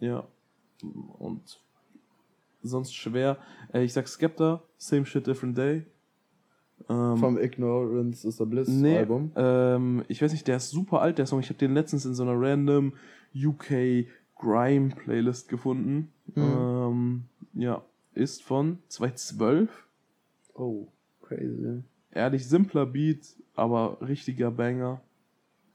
ja. 0.00 0.08
Ja. 0.08 0.28
Und 1.18 1.60
sonst 2.64 2.94
schwer. 2.94 3.38
Äh, 3.72 3.84
ich 3.84 3.92
sag 3.92 4.08
Skepta, 4.08 4.62
Same 4.76 5.06
Shit, 5.06 5.26
Different 5.26 5.56
Day. 5.56 5.86
Ähm, 6.88 7.16
Vom 7.16 7.38
Ignorance 7.38 8.26
is 8.26 8.40
a 8.40 8.44
Bliss 8.44 8.68
nee, 8.68 8.98
Album. 8.98 9.30
Ähm, 9.36 10.04
ich 10.08 10.20
weiß 10.20 10.32
nicht, 10.32 10.48
der 10.48 10.56
ist 10.56 10.70
super 10.70 11.00
alt, 11.00 11.18
der 11.18 11.26
Song. 11.26 11.40
Ich 11.40 11.48
habe 11.48 11.58
den 11.58 11.74
letztens 11.74 12.04
in 12.04 12.14
so 12.14 12.22
einer 12.24 12.34
random 12.34 12.92
UK 13.34 14.06
Grime 14.36 14.88
Playlist 14.90 15.48
gefunden. 15.48 16.12
Mhm. 16.34 16.42
Ähm, 16.42 17.22
ja, 17.54 17.82
ist 18.14 18.42
von 18.42 18.78
2012. 18.88 19.70
Oh, 20.54 20.88
crazy 21.22 21.82
ehrlich 22.14 22.48
simpler 22.48 22.86
Beat, 22.86 23.36
aber 23.54 23.98
richtiger 24.00 24.50
Banger. 24.50 25.00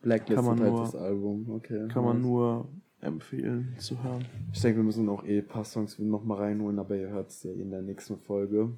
Blacklist 0.01 0.35
kann 0.35 0.45
man 0.45 0.57
nur, 0.57 0.79
das 0.81 0.95
Album, 0.95 1.49
okay. 1.49 1.87
Kann 1.89 2.05
man 2.05 2.21
nur 2.21 2.69
empfehlen 3.01 3.75
zu 3.77 4.03
hören. 4.03 4.25
Ich 4.53 4.61
denke, 4.61 4.79
wir 4.79 4.83
müssen 4.83 5.07
auch 5.09 5.23
eh 5.23 5.39
ein 5.39 5.47
paar 5.47 5.63
Songs 5.63 5.97
noch 5.99 6.23
mal 6.23 6.37
reinholen, 6.37 6.79
aber 6.79 6.95
ihr 6.95 7.09
hört 7.09 7.29
es 7.29 7.43
ja 7.43 7.51
in 7.51 7.71
der 7.71 7.81
nächsten 7.81 8.17
Folge. 8.17 8.71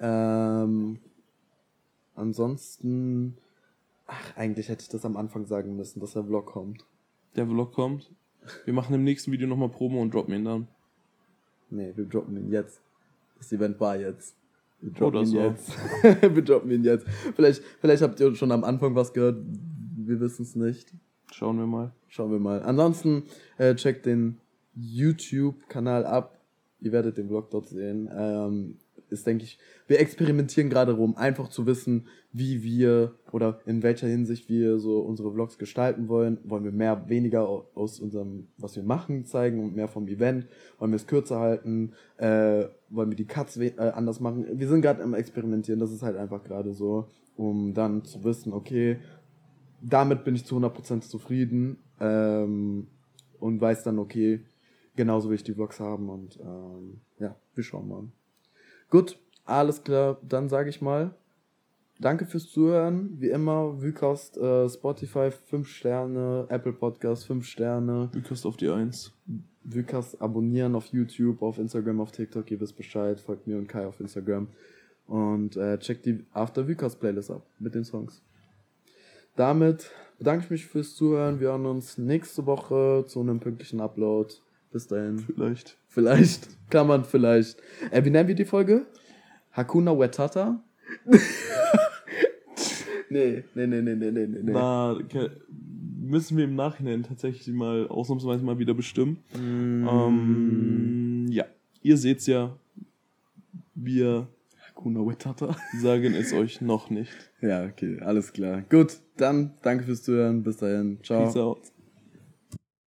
Ähm, 0.00 0.98
ansonsten, 2.14 3.36
ach, 4.06 4.36
eigentlich 4.36 4.68
hätte 4.68 4.82
ich 4.82 4.88
das 4.88 5.04
am 5.04 5.16
Anfang 5.16 5.46
sagen 5.46 5.76
müssen, 5.76 6.00
dass 6.00 6.12
der 6.12 6.24
Vlog 6.24 6.46
kommt. 6.46 6.84
Der 7.36 7.46
Vlog 7.46 7.72
kommt? 7.72 8.10
Wir 8.64 8.74
machen 8.74 8.94
im 8.94 9.04
nächsten 9.04 9.32
Video 9.32 9.46
nochmal 9.46 9.68
Promo 9.68 10.02
und 10.02 10.12
droppen 10.12 10.34
ihn 10.34 10.44
dann. 10.44 10.68
Nee, 11.70 11.92
wir 11.94 12.04
droppen 12.04 12.36
ihn 12.36 12.50
jetzt. 12.50 12.80
Das 13.38 13.52
Event 13.52 13.80
war 13.80 13.96
jetzt. 13.96 14.36
Wir 14.80 14.92
droppen 14.92 15.06
Oder 15.06 15.20
ihn 15.20 15.26
so. 15.26 15.38
jetzt. 15.38 15.72
wir 16.22 16.42
droppen 16.42 16.70
ihn 16.70 16.84
jetzt. 16.84 17.06
Vielleicht, 17.34 17.62
vielleicht 17.80 18.02
habt 18.02 18.20
ihr 18.20 18.34
schon 18.34 18.52
am 18.52 18.64
Anfang 18.64 18.94
was 18.94 19.12
gehört. 19.12 19.42
Wir 19.96 20.20
wissen 20.20 20.42
es 20.42 20.54
nicht. 20.54 20.92
Schauen 21.32 21.58
wir 21.58 21.66
mal. 21.66 21.92
Schauen 22.08 22.30
wir 22.30 22.38
mal. 22.38 22.62
Ansonsten 22.62 23.24
äh, 23.58 23.74
checkt 23.74 24.06
den 24.06 24.38
YouTube-Kanal 24.74 26.04
ab. 26.04 26.38
Ihr 26.80 26.92
werdet 26.92 27.16
den 27.16 27.28
Vlog 27.28 27.50
dort 27.50 27.68
sehen. 27.68 28.10
Ähm, 28.14 28.78
ist, 29.12 29.26
denke 29.26 29.44
ich, 29.44 29.58
wir 29.86 30.00
experimentieren 30.00 30.70
gerade 30.70 30.92
rum, 30.92 31.16
einfach 31.16 31.48
zu 31.48 31.66
wissen, 31.66 32.06
wie 32.32 32.62
wir 32.62 33.14
oder 33.30 33.60
in 33.66 33.82
welcher 33.82 34.08
Hinsicht 34.08 34.48
wir 34.48 34.78
so 34.78 35.00
unsere 35.00 35.30
Vlogs 35.30 35.58
gestalten 35.58 36.08
wollen. 36.08 36.38
Wollen 36.44 36.64
wir 36.64 36.72
mehr, 36.72 37.08
weniger 37.08 37.46
aus 37.74 38.00
unserem, 38.00 38.48
was 38.56 38.74
wir 38.74 38.82
machen, 38.82 39.26
zeigen 39.26 39.62
und 39.62 39.76
mehr 39.76 39.88
vom 39.88 40.08
Event? 40.08 40.46
Wollen 40.78 40.92
wir 40.92 40.96
es 40.96 41.06
kürzer 41.06 41.38
halten? 41.38 41.92
Äh, 42.16 42.64
wollen 42.88 43.10
wir 43.10 43.16
die 43.16 43.26
Cuts 43.26 43.58
äh, 43.58 43.74
anders 43.94 44.20
machen? 44.20 44.46
Wir 44.58 44.68
sind 44.68 44.82
gerade 44.82 45.02
am 45.02 45.14
Experimentieren, 45.14 45.78
das 45.78 45.92
ist 45.92 46.02
halt 46.02 46.16
einfach 46.16 46.42
gerade 46.42 46.72
so, 46.72 47.08
um 47.36 47.74
dann 47.74 48.04
zu 48.04 48.24
wissen, 48.24 48.52
okay, 48.52 48.98
damit 49.82 50.24
bin 50.24 50.34
ich 50.34 50.46
zu 50.46 50.56
100% 50.56 51.00
zufrieden 51.00 51.78
ähm, 52.00 52.86
und 53.40 53.60
weiß 53.60 53.82
dann, 53.82 53.98
okay, 53.98 54.40
genauso 54.96 55.28
will 55.28 55.36
ich 55.36 55.44
die 55.44 55.54
Vlogs 55.54 55.80
haben 55.80 56.08
und 56.08 56.38
ähm, 56.40 57.00
ja, 57.18 57.34
wir 57.54 57.64
schauen 57.64 57.88
mal. 57.88 58.04
Gut, 58.90 59.18
alles 59.44 59.82
klar. 59.82 60.18
Dann 60.22 60.48
sage 60.48 60.70
ich 60.70 60.80
mal, 60.80 61.14
danke 61.98 62.26
fürs 62.26 62.48
Zuhören. 62.48 63.20
Wie 63.20 63.30
immer, 63.30 63.80
Vycast, 63.82 64.36
äh, 64.36 64.68
Spotify 64.68 65.30
5 65.30 65.68
Sterne, 65.68 66.46
Apple 66.48 66.72
Podcast 66.72 67.26
5 67.26 67.44
Sterne. 67.44 68.10
Vycast 68.12 68.46
auf 68.46 68.56
die 68.56 68.68
1. 68.68 69.12
Vycast 69.64 70.20
abonnieren 70.20 70.74
auf 70.74 70.86
YouTube, 70.86 71.40
auf 71.42 71.58
Instagram, 71.58 72.00
auf 72.00 72.10
TikTok, 72.12 72.50
ihr 72.50 72.60
wisst 72.60 72.76
Bescheid. 72.76 73.20
Folgt 73.20 73.46
mir 73.46 73.56
und 73.58 73.68
Kai 73.68 73.86
auf 73.86 74.00
Instagram. 74.00 74.48
Und 75.06 75.56
äh, 75.56 75.78
checkt 75.78 76.06
die 76.06 76.24
After 76.32 76.66
Vycast 76.66 77.00
Playlist 77.00 77.30
ab 77.30 77.46
mit 77.58 77.74
den 77.74 77.84
Songs. 77.84 78.22
Damit 79.36 79.90
bedanke 80.18 80.44
ich 80.44 80.50
mich 80.50 80.66
fürs 80.66 80.94
Zuhören. 80.94 81.40
Wir 81.40 81.48
hören 81.48 81.66
uns 81.66 81.98
nächste 81.98 82.46
Woche 82.46 83.04
zu 83.06 83.20
einem 83.20 83.40
pünktlichen 83.40 83.80
Upload. 83.80 84.34
Bis 84.70 84.86
dahin. 84.86 85.18
Vielleicht. 85.18 85.76
Vielleicht. 85.88 86.48
Kann 86.70 86.86
man 86.86 87.04
vielleicht. 87.04 87.58
Äh, 87.90 88.04
wie 88.04 88.10
nennen 88.10 88.28
wir 88.28 88.34
die 88.34 88.44
Folge? 88.44 88.86
Hakuna 89.52 89.98
Wetata? 89.98 90.62
nee, 93.10 93.44
nee, 93.54 93.66
nee, 93.66 93.82
nee, 93.82 93.94
nee, 93.94 94.10
nee, 94.10 94.26
nee. 94.26 94.40
Na, 94.42 94.92
okay. 94.92 95.28
müssen 96.00 96.36
wir 96.38 96.44
im 96.44 96.54
Nachhinein 96.54 97.02
tatsächlich 97.02 97.54
mal 97.54 97.86
ausnahmsweise 97.88 98.42
mal 98.44 98.58
wieder 98.58 98.74
bestimmen. 98.74 99.18
Mm. 99.34 99.88
Ähm, 99.88 101.26
ja, 101.30 101.44
ihr 101.82 101.96
seht's 101.98 102.26
ja. 102.26 102.56
Wir 103.74 104.28
Hakuna 104.82 105.06
Wetata 105.06 105.54
sagen 105.80 106.12
es 106.12 106.32
euch 106.32 106.60
noch 106.60 106.90
nicht. 106.90 107.12
Ja, 107.40 107.64
okay, 107.64 108.00
alles 108.00 108.32
klar. 108.32 108.64
Gut, 108.68 108.98
dann 109.16 109.54
danke 109.62 109.84
fürs 109.84 110.02
Zuhören. 110.02 110.42
Bis 110.42 110.56
dahin. 110.56 110.98
Ciao. 111.04 111.22
Peace 111.24 111.36
out. 111.36 111.60